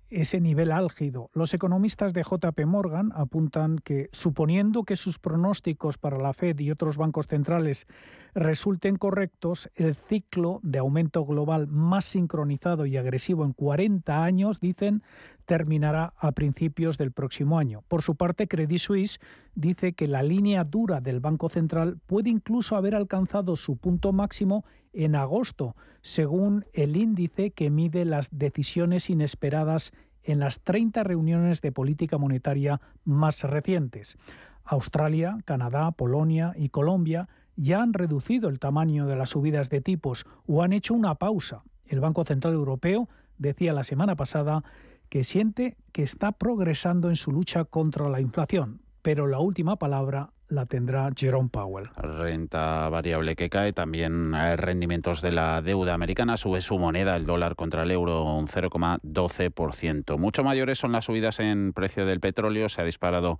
ese 0.10 0.40
nivel 0.40 0.72
álgido. 0.72 1.30
Los 1.34 1.54
economistas 1.54 2.14
de 2.14 2.24
JP 2.24 2.66
Morgan 2.66 3.12
apuntan 3.14 3.78
que, 3.80 4.10
suponiendo 4.14 4.84
que 4.84 4.96
sus 4.96 5.20
pronósticos 5.20 5.98
para 5.98 6.18
la 6.18 6.34
Fed 6.34 6.60
y 6.60 6.72
otros 6.72 6.98
bancos 6.98 7.28
centrales 7.28 7.88
resulten 8.34 8.96
correctos, 8.96 9.70
el 9.76 9.96
ciclo 9.96 10.60
de 10.64 10.80
aumento 10.80 11.26
global 11.26 11.68
más 11.68 12.06
sincronizado 12.06 12.86
y 12.86 12.96
agresivo 12.96 13.44
en 13.44 13.54
40 13.54 14.24
años, 14.24 14.60
dicen, 14.60 15.04
terminará 15.48 16.14
a 16.20 16.34
principios 16.34 16.98
del 16.98 17.12
próximo 17.12 17.58
año. 17.58 17.82
Por 17.88 18.04
su 18.04 18.16
parte, 18.16 18.48
Credit 18.48 18.78
Suisse 18.78 19.20
dice 19.56 19.94
que 19.94 20.08
la 20.08 20.22
línea 20.22 20.66
dura 20.66 21.02
del 21.02 21.22
Banco 21.22 21.50
Central 21.50 21.98
puede 22.06 22.30
incluso 22.30 22.76
haber 22.76 22.94
alcanzado 22.94 23.56
su 23.56 23.78
punto 23.78 24.12
máximo 24.12 24.66
en 24.94 25.16
agosto, 25.16 25.76
según 26.02 26.66
el 26.74 26.98
índice 26.98 27.52
que 27.52 27.70
mide 27.70 28.04
las 28.04 28.30
decisiones 28.32 29.10
inesperadas 29.10 29.94
en 30.24 30.40
las 30.40 30.60
30 30.60 31.04
reuniones 31.04 31.62
de 31.62 31.72
política 31.72 32.18
monetaria 32.18 32.82
más 33.06 33.42
recientes. 33.44 34.18
Australia, 34.66 35.38
Canadá, 35.46 35.92
Polonia 35.92 36.54
y 36.58 36.70
Colombia 36.70 37.30
ya 37.56 37.82
han 37.82 37.94
reducido 37.94 38.50
el 38.50 38.60
tamaño 38.60 39.08
de 39.08 39.16
las 39.16 39.30
subidas 39.30 39.70
de 39.70 39.80
tipos 39.80 40.26
o 40.46 40.62
han 40.62 40.74
hecho 40.74 40.94
una 40.94 41.16
pausa. 41.16 41.64
El 41.86 42.02
Banco 42.02 42.26
Central 42.26 42.54
Europeo 42.54 43.08
decía 43.38 43.72
la 43.72 43.84
semana 43.84 44.18
pasada 44.18 44.64
que 45.10 45.24
siente 45.24 45.78
que 45.92 46.04
está 46.04 46.32
progresando 46.32 47.10
en 47.10 47.16
su 47.16 47.32
lucha 47.32 47.66
contra 47.66 48.10
la 48.10 48.22
inflación, 48.22 48.82
pero 49.02 49.28
la 49.28 49.40
última 49.40 49.78
palabra 49.78 50.32
la 50.50 50.66
tendrá 50.66 51.10
Jerome 51.16 51.50
Powell. 51.50 51.90
Renta 51.96 52.88
variable 52.90 53.36
que 53.36 53.50
cae, 53.50 53.74
también 53.74 54.34
rendimientos 54.58 55.22
de 55.22 55.32
la 55.32 55.62
deuda 55.62 55.94
americana, 55.94 56.38
sube 56.38 56.62
su 56.62 56.80
moneda, 56.80 57.16
el 57.16 57.26
dólar 57.26 57.56
contra 57.56 57.84
el 57.84 57.92
euro, 57.92 58.24
un 58.24 58.48
0,12%. 58.48 60.18
Mucho 60.18 60.44
mayores 60.44 60.80
son 60.80 60.92
las 60.92 61.06
subidas 61.06 61.40
en 61.40 61.74
precio 61.74 62.06
del 62.06 62.20
petróleo, 62.20 62.70
se 62.70 62.82
ha 62.82 62.86
disparado 62.86 63.40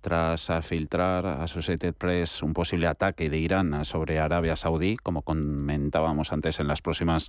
tras 0.00 0.50
filtrar 0.62 1.26
a 1.26 1.42
Associated 1.42 1.94
Press 1.94 2.42
un 2.42 2.54
posible 2.54 2.86
ataque 2.86 3.28
de 3.30 3.38
Irán 3.38 3.84
sobre 3.84 4.18
Arabia 4.18 4.56
Saudí, 4.56 4.96
como 4.96 5.22
comentábamos 5.22 6.32
antes 6.32 6.60
en 6.60 6.68
las 6.68 6.82
próximas 6.82 7.28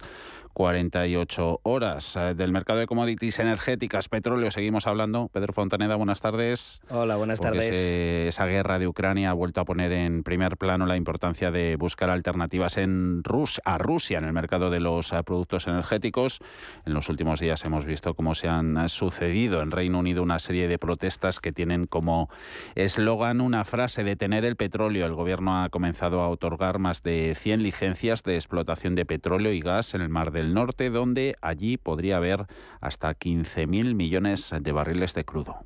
48 0.54 1.62
horas. 1.64 2.16
Eh, 2.16 2.36
del 2.36 2.52
mercado 2.52 2.80
de 2.80 2.88
commodities 2.88 3.40
energéticas, 3.40 4.08
petróleo, 4.10 4.52
seguimos 4.52 4.88
hablando. 4.88 5.30
Pedro 5.30 5.54
Fontaneda, 5.54 5.96
buenas 5.96 6.22
tardes. 6.22 6.82
Hola, 6.90 7.16
buenas 7.16 7.40
tardes. 7.40 7.76
esa 7.76 8.46
guerra 8.46 8.80
de 8.80 8.88
Ucrania 8.88 9.19
ha 9.26 9.34
vuelto 9.34 9.62
a 9.62 9.66
poner 9.66 9.92
en 9.92 10.24
primer 10.24 10.58
plano 10.58 10.86
la 10.86 10.96
importancia 10.98 11.52
de 11.52 11.76
buscar 11.76 12.10
alternativas 12.10 12.78
en 12.78 13.24
Rus 13.24 13.62
a 13.66 13.78
Rusia 13.78 14.18
en 14.18 14.26
el 14.26 14.34
mercado 14.34 14.70
de 14.70 14.80
los 14.80 15.14
eh, 15.14 15.24
productos 15.24 15.68
energéticos. 15.68 16.40
En 16.86 16.94
los 16.94 17.10
últimos 17.10 17.40
días 17.40 17.64
hemos 17.66 17.86
visto 17.86 18.14
cómo 18.14 18.36
se 18.36 18.48
han 18.48 18.90
sucedido 18.90 19.62
en 19.62 19.72
Reino 19.72 20.00
Unido 20.00 20.24
una 20.24 20.40
serie 20.40 20.68
de 20.68 20.78
protestas 20.78 21.40
que 21.40 21.52
tienen 21.52 21.88
como 21.88 22.30
eslogan 22.76 23.42
una 23.42 23.66
frase, 23.66 24.04
de 24.04 24.16
tener 24.16 24.46
el 24.46 24.56
petróleo. 24.56 25.06
El 25.06 25.14
gobierno 25.14 25.64
ha 25.64 25.70
comenzado 25.70 26.22
a 26.22 26.30
otorgar 26.30 26.80
más 26.80 27.04
de 27.04 27.36
100 27.36 27.64
licencias 27.64 28.24
de 28.24 28.36
explotación 28.36 28.96
de 28.96 29.06
petróleo 29.06 29.52
y 29.54 29.60
gas 29.60 29.94
en 29.94 30.02
el 30.02 30.10
Mar 30.10 30.32
del 30.32 30.54
Norte, 30.54 30.90
donde 30.90 31.36
allí 31.42 31.78
podría 31.78 32.18
haber 32.18 32.46
hasta 32.82 33.14
15.000 33.14 33.96
millones 33.96 34.54
de 34.60 34.72
barriles 34.72 35.14
de 35.14 35.26
crudo. 35.26 35.64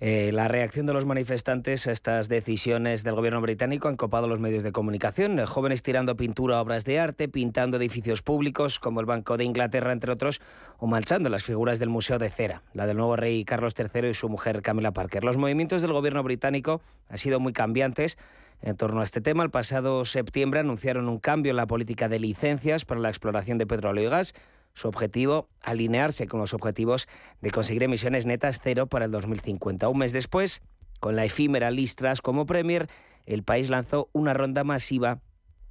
Eh, 0.00 0.32
la 0.32 0.48
reacción 0.48 0.86
de 0.86 0.92
los 0.92 1.06
manifestantes 1.06 1.86
a 1.86 1.92
estas 1.92 2.28
decisiones 2.28 3.04
del 3.04 3.14
gobierno 3.14 3.40
británico 3.40 3.88
han 3.88 3.96
copado 3.96 4.26
los 4.26 4.40
medios 4.40 4.64
de 4.64 4.72
comunicación. 4.72 5.38
Eh, 5.38 5.46
jóvenes 5.46 5.82
tirando 5.82 6.16
pintura 6.16 6.56
a 6.56 6.62
obras 6.62 6.84
de 6.84 6.98
arte, 6.98 7.28
pintando 7.28 7.76
edificios 7.76 8.20
públicos 8.20 8.80
como 8.80 8.98
el 8.98 9.06
Banco 9.06 9.36
de 9.36 9.44
Inglaterra, 9.44 9.92
entre 9.92 10.10
otros, 10.10 10.40
o 10.78 10.88
manchando 10.88 11.28
las 11.28 11.44
figuras 11.44 11.78
del 11.78 11.90
Museo 11.90 12.18
de 12.18 12.28
Cera, 12.28 12.62
la 12.72 12.86
del 12.86 12.96
nuevo 12.96 13.14
rey 13.14 13.44
Carlos 13.44 13.74
III 13.78 14.08
y 14.08 14.14
su 14.14 14.28
mujer 14.28 14.62
Camila 14.62 14.90
Parker. 14.90 15.22
Los 15.22 15.36
movimientos 15.36 15.80
del 15.80 15.92
gobierno 15.92 16.24
británico 16.24 16.80
han 17.08 17.18
sido 17.18 17.38
muy 17.38 17.52
cambiantes. 17.52 18.18
En 18.62 18.76
torno 18.76 19.00
a 19.00 19.04
este 19.04 19.20
tema, 19.20 19.44
el 19.44 19.50
pasado 19.50 20.04
septiembre 20.04 20.60
anunciaron 20.60 21.08
un 21.08 21.20
cambio 21.20 21.50
en 21.50 21.56
la 21.56 21.66
política 21.66 22.08
de 22.08 22.18
licencias 22.18 22.84
para 22.84 23.00
la 23.00 23.10
exploración 23.10 23.58
de 23.58 23.66
petróleo 23.66 24.04
y 24.04 24.10
gas 24.10 24.34
su 24.74 24.88
objetivo, 24.88 25.48
alinearse 25.62 26.26
con 26.26 26.40
los 26.40 26.52
objetivos 26.52 27.08
de 27.40 27.50
conseguir 27.50 27.84
emisiones 27.84 28.26
netas 28.26 28.60
cero 28.62 28.86
para 28.86 29.06
el 29.06 29.10
2050. 29.12 29.88
Un 29.88 29.98
mes 29.98 30.12
después, 30.12 30.62
con 31.00 31.16
la 31.16 31.24
efímera 31.24 31.70
Listras 31.70 32.20
como 32.20 32.44
Premier, 32.44 32.88
el 33.24 33.42
país 33.42 33.70
lanzó 33.70 34.10
una 34.12 34.34
ronda 34.34 34.64
masiva 34.64 35.20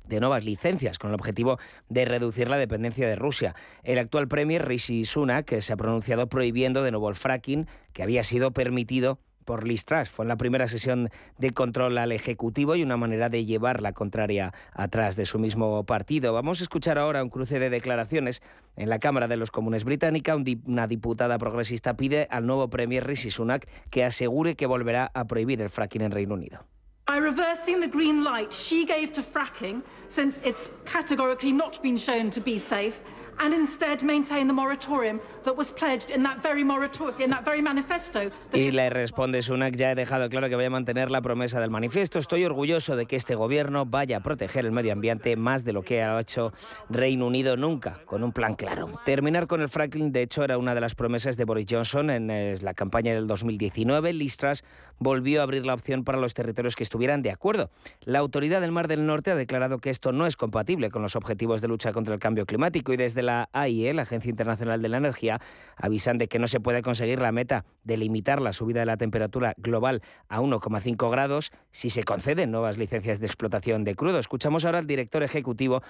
de 0.06 0.20
nuevas 0.20 0.44
licencias 0.44 1.00
con 1.00 1.12
el 1.12 1.16
objetivo 1.16 1.60
de 1.90 2.06
reducir 2.06 2.50
la 2.50 2.58
dependencia 2.58 3.08
de 3.08 3.16
Rusia. 3.16 3.56
El 3.84 4.00
actual 4.00 4.28
Premier 4.28 4.66
Rishi 4.66 5.06
Sunak 5.06 5.60
se 5.60 5.74
ha 5.74 5.78
pronunciado 5.78 6.28
prohibiendo 6.28 6.84
de 6.84 6.92
nuevo 6.92 7.10
el 7.10 7.16
fracking 7.16 7.68
que 7.94 8.04
había 8.04 8.24
sido 8.24 8.52
permitido 8.52 9.20
por 9.44 9.68
Liz 9.68 9.86
Fue 10.12 10.24
en 10.24 10.30
la 10.30 10.38
primera 10.38 10.68
sesión 10.68 11.10
de 11.38 11.52
control 11.52 11.98
al 11.98 12.12
Ejecutivo 12.12 12.76
y 12.76 12.84
una 12.84 12.98
manera 12.98 13.30
de 13.30 13.46
llevar 13.46 13.82
la 13.82 13.94
contraria 13.94 14.54
atrás 14.74 15.16
de 15.16 15.26
su 15.26 15.40
mismo 15.40 15.84
partido. 15.86 16.34
Vamos 16.34 16.60
a 16.60 16.64
escuchar 16.64 16.98
ahora 16.98 17.24
un 17.24 17.30
cruce 17.30 17.60
de 17.60 17.70
declaraciones 17.70 18.42
en 18.76 18.90
la 18.90 19.00
Cámara 19.00 19.28
de 19.28 19.38
los 19.38 19.52
Comunes 19.52 19.84
británica. 19.84 20.36
Una 20.36 20.88
diputada 20.88 21.38
progresista 21.38 21.96
pide 21.96 22.28
al 22.32 22.46
nuevo 22.46 22.70
Premier 22.70 23.06
Rishi 23.06 23.32
Sunak 23.32 23.68
que 23.90 24.04
asegure 24.04 24.56
que 24.56 24.66
volverá 24.66 25.12
a 25.14 25.26
prohibir 25.26 25.62
el 25.62 25.70
fracking 25.70 26.02
en 26.02 26.12
Reino 26.12 26.34
Unido. 26.36 26.66
By 27.06 27.20
reversing 27.20 27.82
the 27.82 27.88
green 27.88 28.24
light 28.24 28.52
she 28.52 28.86
gave 28.86 29.12
to 29.14 29.22
fracking, 29.22 29.84
since 30.08 30.40
it's 30.46 30.70
categorically 30.86 31.52
not 31.52 31.82
been 31.84 31.98
shown 31.98 32.30
to 32.32 32.40
be 32.40 32.58
safe, 32.58 33.02
and 33.40 33.54
instead 33.54 34.04
maintain 34.04 34.48
the 34.48 34.54
moratorium 34.54 35.20
that 35.44 35.56
was 35.56 35.72
pledged 35.72 36.10
in 36.10 36.24
that 36.24 36.42
very 36.42 36.64
moratorium, 36.64 37.22
in 37.22 37.30
that 37.32 37.44
very 37.46 37.62
manifesto. 37.62 38.32
Y 38.54 38.72
le 38.72 38.90
responde 38.90 39.42
Sunak, 39.42 39.76
ya 39.76 39.92
he 39.92 39.96
dejado 39.96 40.30
claro 40.30 40.50
que 40.50 40.56
voy 40.56 40.66
a 40.66 40.70
mantener 40.70 41.12
la 41.12 41.22
promesa 41.22 41.60
del 41.60 41.70
manifiesto. 41.70 42.20
Estoy 42.20 42.46
orgulloso 42.46 42.96
de 42.96 43.06
que 43.06 43.16
este 43.16 43.36
gobierno 43.36 43.86
vaya 43.86 44.18
a 44.18 44.20
proteger 44.20 44.66
el 44.66 44.72
medio 44.72 44.94
ambiente 44.94 45.36
más 45.36 45.64
de 45.64 45.74
lo 45.74 45.82
que 45.82 46.04
ha 46.04 46.20
hecho 46.20 46.54
Reino 46.90 47.28
Unido 47.28 47.58
nunca, 47.58 48.00
con 48.06 48.24
un 48.24 48.32
plan 48.32 48.56
claro. 48.56 48.92
Terminar 49.06 49.48
con 49.48 49.62
el 49.62 49.70
fracking, 49.70 50.12
de 50.12 50.22
hecho, 50.22 50.44
era 50.44 50.58
una 50.58 50.76
de 50.76 50.82
las 50.82 50.96
promesas 50.96 51.38
de 51.38 51.46
Boris 51.46 51.66
Johnson 51.70 52.10
en 52.10 52.30
eh, 52.30 52.58
la 52.62 52.74
campaña 52.74 53.14
del 53.14 53.28
2019. 53.28 54.14
Listras 54.14 54.64
volvió 55.00 55.42
a 55.42 55.44
abrir 55.44 55.66
la 55.66 55.74
opción 55.74 56.04
para 56.04 56.18
los 56.18 56.34
territorios 56.34 56.76
que 56.76 56.84
estuvieran 56.84 57.22
de 57.22 57.32
acuerdo. 57.32 57.70
La 58.02 58.20
autoridad 58.20 58.62
del 58.62 58.72
Mar 58.72 58.88
del 58.88 59.06
Norte 59.06 59.32
ha 59.32 59.36
declarado 59.36 59.80
que 59.80 59.90
esto 59.90 60.12
no 60.12 60.28
es 60.28 60.36
compatible 60.36 60.92
con 60.92 61.02
los 61.02 61.16
objetivos 61.16 61.62
de 61.62 61.68
lucha 61.68 61.92
contra 61.92 62.14
el 62.14 62.20
cambio 62.20 62.46
climático 62.46 62.94
y 62.94 62.98
desde 62.98 63.23
la 63.24 63.50
AIE, 63.54 63.94
la 63.94 64.04
Agencia 64.04 64.30
Internacional 64.30 64.82
de 64.82 64.90
la 64.90 64.98
Energía, 64.98 65.42
avisan 65.76 66.18
de 66.18 66.28
que 66.28 66.40
no 66.40 66.48
se 66.48 66.60
puede 66.60 66.82
conseguir 66.82 67.20
la 67.20 67.32
meta 67.32 67.66
de 67.84 67.98
limitar 67.98 68.42
la 68.42 68.54
subida 68.54 68.82
de 68.82 68.86
la 68.86 68.98
temperatura 68.98 69.56
global 69.58 70.02
a 70.30 70.42
1,5 70.42 71.10
grados 71.10 71.52
si 71.72 71.90
se 71.90 72.04
conceden 72.04 72.52
nuevas 72.52 72.78
licencias 72.78 73.20
de 73.20 73.26
explotación 73.26 73.84
de 73.84 73.96
crudo. 73.96 74.20
Escuchamos 74.20 74.66
ahora 74.66 74.80
al 74.80 74.88
director 74.88 75.24
ejecutivo 75.24 75.82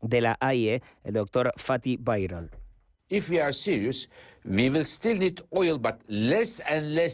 de 0.00 0.20
la 0.20 0.36
AIE, 0.40 0.82
el 1.04 1.14
doctor 1.14 1.52
Fatih 1.56 1.98
Bayrol. 2.00 2.61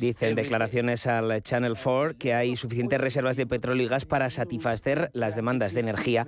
Dicen 0.00 0.34
declaraciones 0.34 1.06
al 1.06 1.42
Channel 1.42 1.74
4 1.74 2.16
que 2.18 2.32
hay 2.32 2.56
suficientes 2.56 2.98
reservas 3.00 3.36
de 3.36 3.46
petróleo 3.46 3.84
y 3.84 3.88
gas 3.88 4.06
para 4.06 4.30
satisfacer 4.30 5.10
las 5.12 5.36
demandas 5.36 5.74
de 5.74 5.80
energía 5.80 6.26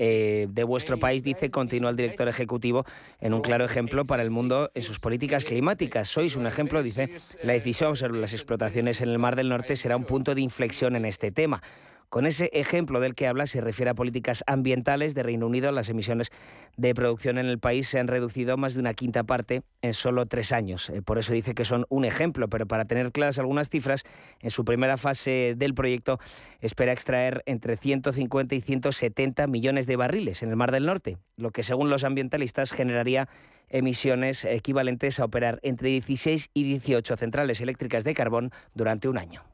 eh, 0.00 0.48
de 0.50 0.64
vuestro 0.64 0.98
país, 0.98 1.22
dice, 1.22 1.50
continúa 1.50 1.90
el 1.90 1.96
director 1.96 2.26
ejecutivo, 2.28 2.84
en 3.20 3.34
un 3.34 3.42
claro 3.42 3.64
ejemplo 3.64 4.04
para 4.04 4.22
el 4.22 4.30
mundo 4.30 4.70
en 4.74 4.82
sus 4.82 4.98
políticas 4.98 5.44
climáticas. 5.44 6.08
Sois 6.08 6.34
un 6.34 6.46
ejemplo, 6.46 6.82
dice, 6.82 7.10
la 7.44 7.52
decisión 7.52 7.94
sobre 7.94 8.18
las 8.18 8.32
explotaciones 8.32 9.00
en 9.02 9.10
el 9.10 9.18
Mar 9.18 9.36
del 9.36 9.48
Norte 9.48 9.76
será 9.76 9.96
un 9.96 10.04
punto 10.04 10.34
de 10.34 10.40
inflexión 10.40 10.96
en 10.96 11.04
este 11.04 11.30
tema. 11.30 11.62
Con 12.10 12.26
ese 12.26 12.50
ejemplo 12.52 12.98
del 12.98 13.14
que 13.14 13.28
habla 13.28 13.46
se 13.46 13.60
refiere 13.60 13.92
a 13.92 13.94
políticas 13.94 14.42
ambientales 14.48 15.14
de 15.14 15.22
Reino 15.22 15.46
Unido. 15.46 15.70
Las 15.70 15.88
emisiones 15.88 16.32
de 16.76 16.92
producción 16.92 17.38
en 17.38 17.46
el 17.46 17.60
país 17.60 17.86
se 17.86 18.00
han 18.00 18.08
reducido 18.08 18.56
más 18.56 18.74
de 18.74 18.80
una 18.80 18.94
quinta 18.94 19.22
parte 19.22 19.62
en 19.80 19.94
solo 19.94 20.26
tres 20.26 20.50
años. 20.50 20.90
Eh, 20.90 21.02
por 21.02 21.18
eso 21.18 21.32
dice 21.32 21.54
que 21.54 21.64
son 21.64 21.86
un 21.88 22.04
ejemplo, 22.04 22.48
pero 22.48 22.66
para 22.66 22.84
tener 22.86 23.12
claras 23.12 23.38
algunas 23.38 23.68
cifras, 23.68 24.02
en 24.40 24.50
su 24.50 24.64
primera 24.64 24.96
fase 24.96 25.54
del 25.56 25.72
proyecto 25.72 26.18
espera 26.60 26.92
extraer 26.92 27.44
entre 27.46 27.76
150 27.76 28.56
y 28.56 28.60
170 28.60 29.46
millones 29.46 29.86
de 29.86 29.94
barriles 29.94 30.42
en 30.42 30.48
el 30.48 30.56
Mar 30.56 30.72
del 30.72 30.86
Norte, 30.86 31.16
lo 31.36 31.52
que 31.52 31.62
según 31.62 31.90
los 31.90 32.02
ambientalistas 32.02 32.72
generaría 32.72 33.28
emisiones 33.68 34.44
equivalentes 34.44 35.20
a 35.20 35.26
operar 35.26 35.60
entre 35.62 35.90
16 35.90 36.50
y 36.54 36.64
18 36.64 37.16
centrales 37.16 37.60
eléctricas 37.60 38.02
de 38.02 38.14
carbón 38.14 38.50
durante 38.74 39.08
un 39.08 39.16
año. 39.16 39.44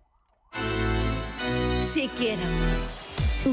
Si 1.97 2.09
quiero. 2.09 2.43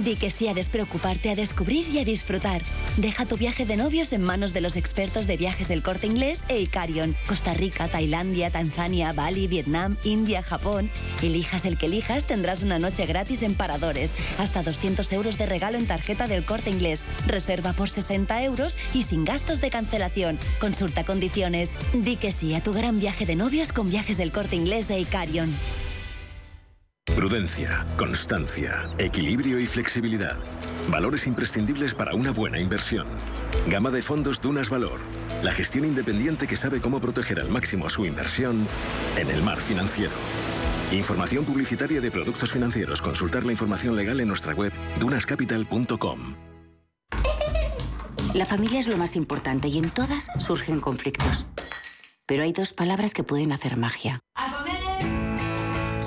Di 0.04 0.18
que 0.18 0.30
sí 0.30 0.50
a 0.50 0.54
despreocuparte, 0.54 1.30
a 1.30 1.36
descubrir 1.36 1.88
y 1.88 2.00
a 2.00 2.04
disfrutar. 2.04 2.62
Deja 2.98 3.26
tu 3.26 3.38
viaje 3.38 3.66
de 3.66 3.78
novios 3.78 4.12
en 4.12 4.22
manos 4.22 4.52
de 4.52 4.60
los 4.60 4.76
expertos 4.76 5.28
de 5.28 5.38
viajes 5.38 5.70
del 5.70 5.82
corte 5.82 6.08
inglés 6.08 6.44
e 6.50 6.60
Icarion. 6.60 7.16
Costa 7.26 7.54
Rica, 7.54 7.88
Tailandia, 7.88 8.52
Tanzania, 8.52 9.14
Bali, 9.14 9.48
Vietnam, 9.48 9.96
India, 10.04 10.44
Japón. 10.44 10.90
Elijas 11.22 11.64
el 11.64 11.78
que 11.78 11.86
elijas, 11.86 12.26
tendrás 12.26 12.64
una 12.64 12.80
noche 12.80 13.06
gratis 13.06 13.44
en 13.44 13.56
paradores. 13.56 14.14
Hasta 14.38 14.62
200 14.62 15.10
euros 15.14 15.38
de 15.38 15.46
regalo 15.46 15.78
en 15.78 15.88
tarjeta 15.88 16.28
del 16.28 16.44
corte 16.44 16.70
inglés. 16.70 17.02
Reserva 17.28 17.72
por 17.72 17.90
60 17.90 18.44
euros 18.44 18.78
y 18.94 19.04
sin 19.04 19.24
gastos 19.24 19.62
de 19.62 19.70
cancelación. 19.70 20.38
Consulta 20.60 21.06
condiciones. 21.06 21.74
Di 21.94 22.18
que 22.18 22.34
sí 22.34 22.54
a 22.56 22.62
tu 22.62 22.74
gran 22.74 23.00
viaje 23.00 23.26
de 23.26 23.38
novios 23.38 23.72
con 23.72 23.90
viajes 23.90 24.18
del 24.18 24.34
corte 24.34 24.58
inglés 24.58 24.90
e 24.90 25.00
Icarion. 25.00 25.50
Prudencia, 27.24 27.86
constancia, 27.98 28.90
equilibrio 28.98 29.58
y 29.58 29.66
flexibilidad. 29.66 30.36
Valores 30.90 31.26
imprescindibles 31.26 31.96
para 31.96 32.16
una 32.16 32.32
buena 32.32 32.60
inversión. 32.60 33.08
Gama 33.70 33.92
de 33.92 34.02
fondos 34.02 34.42
Dunas 34.42 34.70
Valor. 34.70 35.00
La 35.42 35.54
gestión 35.54 35.86
independiente 35.86 36.48
que 36.48 36.58
sabe 36.58 36.82
cómo 36.82 37.00
proteger 37.00 37.40
al 37.40 37.48
máximo 37.48 37.90
su 37.90 38.06
inversión 38.06 38.68
en 39.16 39.30
el 39.30 39.42
mar 39.42 39.62
financiero. 39.62 40.12
Información 40.92 41.46
publicitaria 41.46 42.02
de 42.02 42.12
productos 42.12 42.52
financieros. 42.52 43.02
Consultar 43.02 43.46
la 43.46 43.54
información 43.54 43.96
legal 43.96 44.20
en 44.20 44.28
nuestra 44.28 44.54
web 44.54 44.74
dunascapital.com. 45.00 46.36
La 48.34 48.46
familia 48.46 48.82
es 48.82 48.90
lo 48.90 48.98
más 48.98 49.16
importante 49.16 49.70
y 49.70 49.78
en 49.78 49.90
todas 49.92 50.28
surgen 50.40 50.82
conflictos. 50.82 51.46
Pero 52.26 52.44
hay 52.44 52.52
dos 52.52 52.74
palabras 52.74 53.14
que 53.14 53.24
pueden 53.24 53.54
hacer 53.54 53.78
magia. 53.78 54.20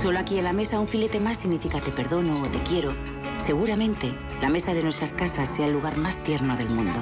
Solo 0.07 0.21
aquí 0.21 0.39
en 0.39 0.45
la 0.45 0.53
mesa 0.53 0.79
un 0.79 0.87
filete 0.87 1.19
más 1.19 1.39
significa 1.39 1.81
te 1.81 1.91
perdono 1.91 2.41
o 2.41 2.47
te 2.47 2.61
quiero. 2.61 2.95
Seguramente 3.39 4.09
la 4.41 4.49
mesa 4.49 4.73
de 4.73 4.85
nuestras 4.85 5.13
casas 5.13 5.53
sea 5.53 5.67
el 5.67 5.73
lugar 5.73 5.97
más 5.97 6.23
tierno 6.23 6.57
del 6.57 6.69
mundo. 6.71 6.95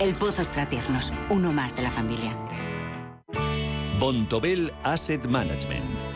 El 0.00 0.12
Pozo 0.14 0.42
Tiernos, 0.68 1.12
uno 1.30 1.52
más 1.52 1.76
de 1.76 1.84
la 1.84 1.90
familia. 1.92 2.36
Bontobel 4.00 4.72
Asset 4.82 5.24
Management. 5.24 5.95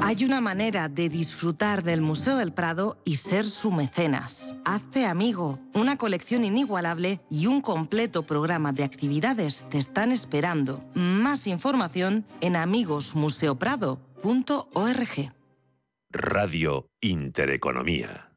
Hay 0.00 0.24
una 0.24 0.40
manera 0.40 0.88
de 0.88 1.08
disfrutar 1.08 1.84
del 1.84 2.00
Museo 2.00 2.36
del 2.36 2.52
Prado 2.52 2.98
y 3.04 3.14
ser 3.16 3.46
su 3.46 3.70
mecenas. 3.70 4.58
Hazte 4.64 5.06
amigo. 5.06 5.60
Una 5.72 5.96
colección 5.96 6.44
inigualable 6.44 7.20
y 7.30 7.46
un 7.46 7.60
completo 7.60 8.24
programa 8.24 8.72
de 8.72 8.82
actividades 8.84 9.64
te 9.70 9.78
están 9.78 10.10
esperando. 10.10 10.84
Más 10.94 11.46
información 11.46 12.26
en 12.40 12.56
amigosmuseoprado.org. 12.56 15.32
Radio 16.10 16.88
Intereconomía. 17.00 18.34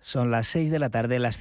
Son 0.00 0.30
las 0.30 0.48
6 0.48 0.70
de 0.70 0.78
la 0.78 0.90
tarde, 0.90 1.18
las 1.20 1.36
5 1.36 1.38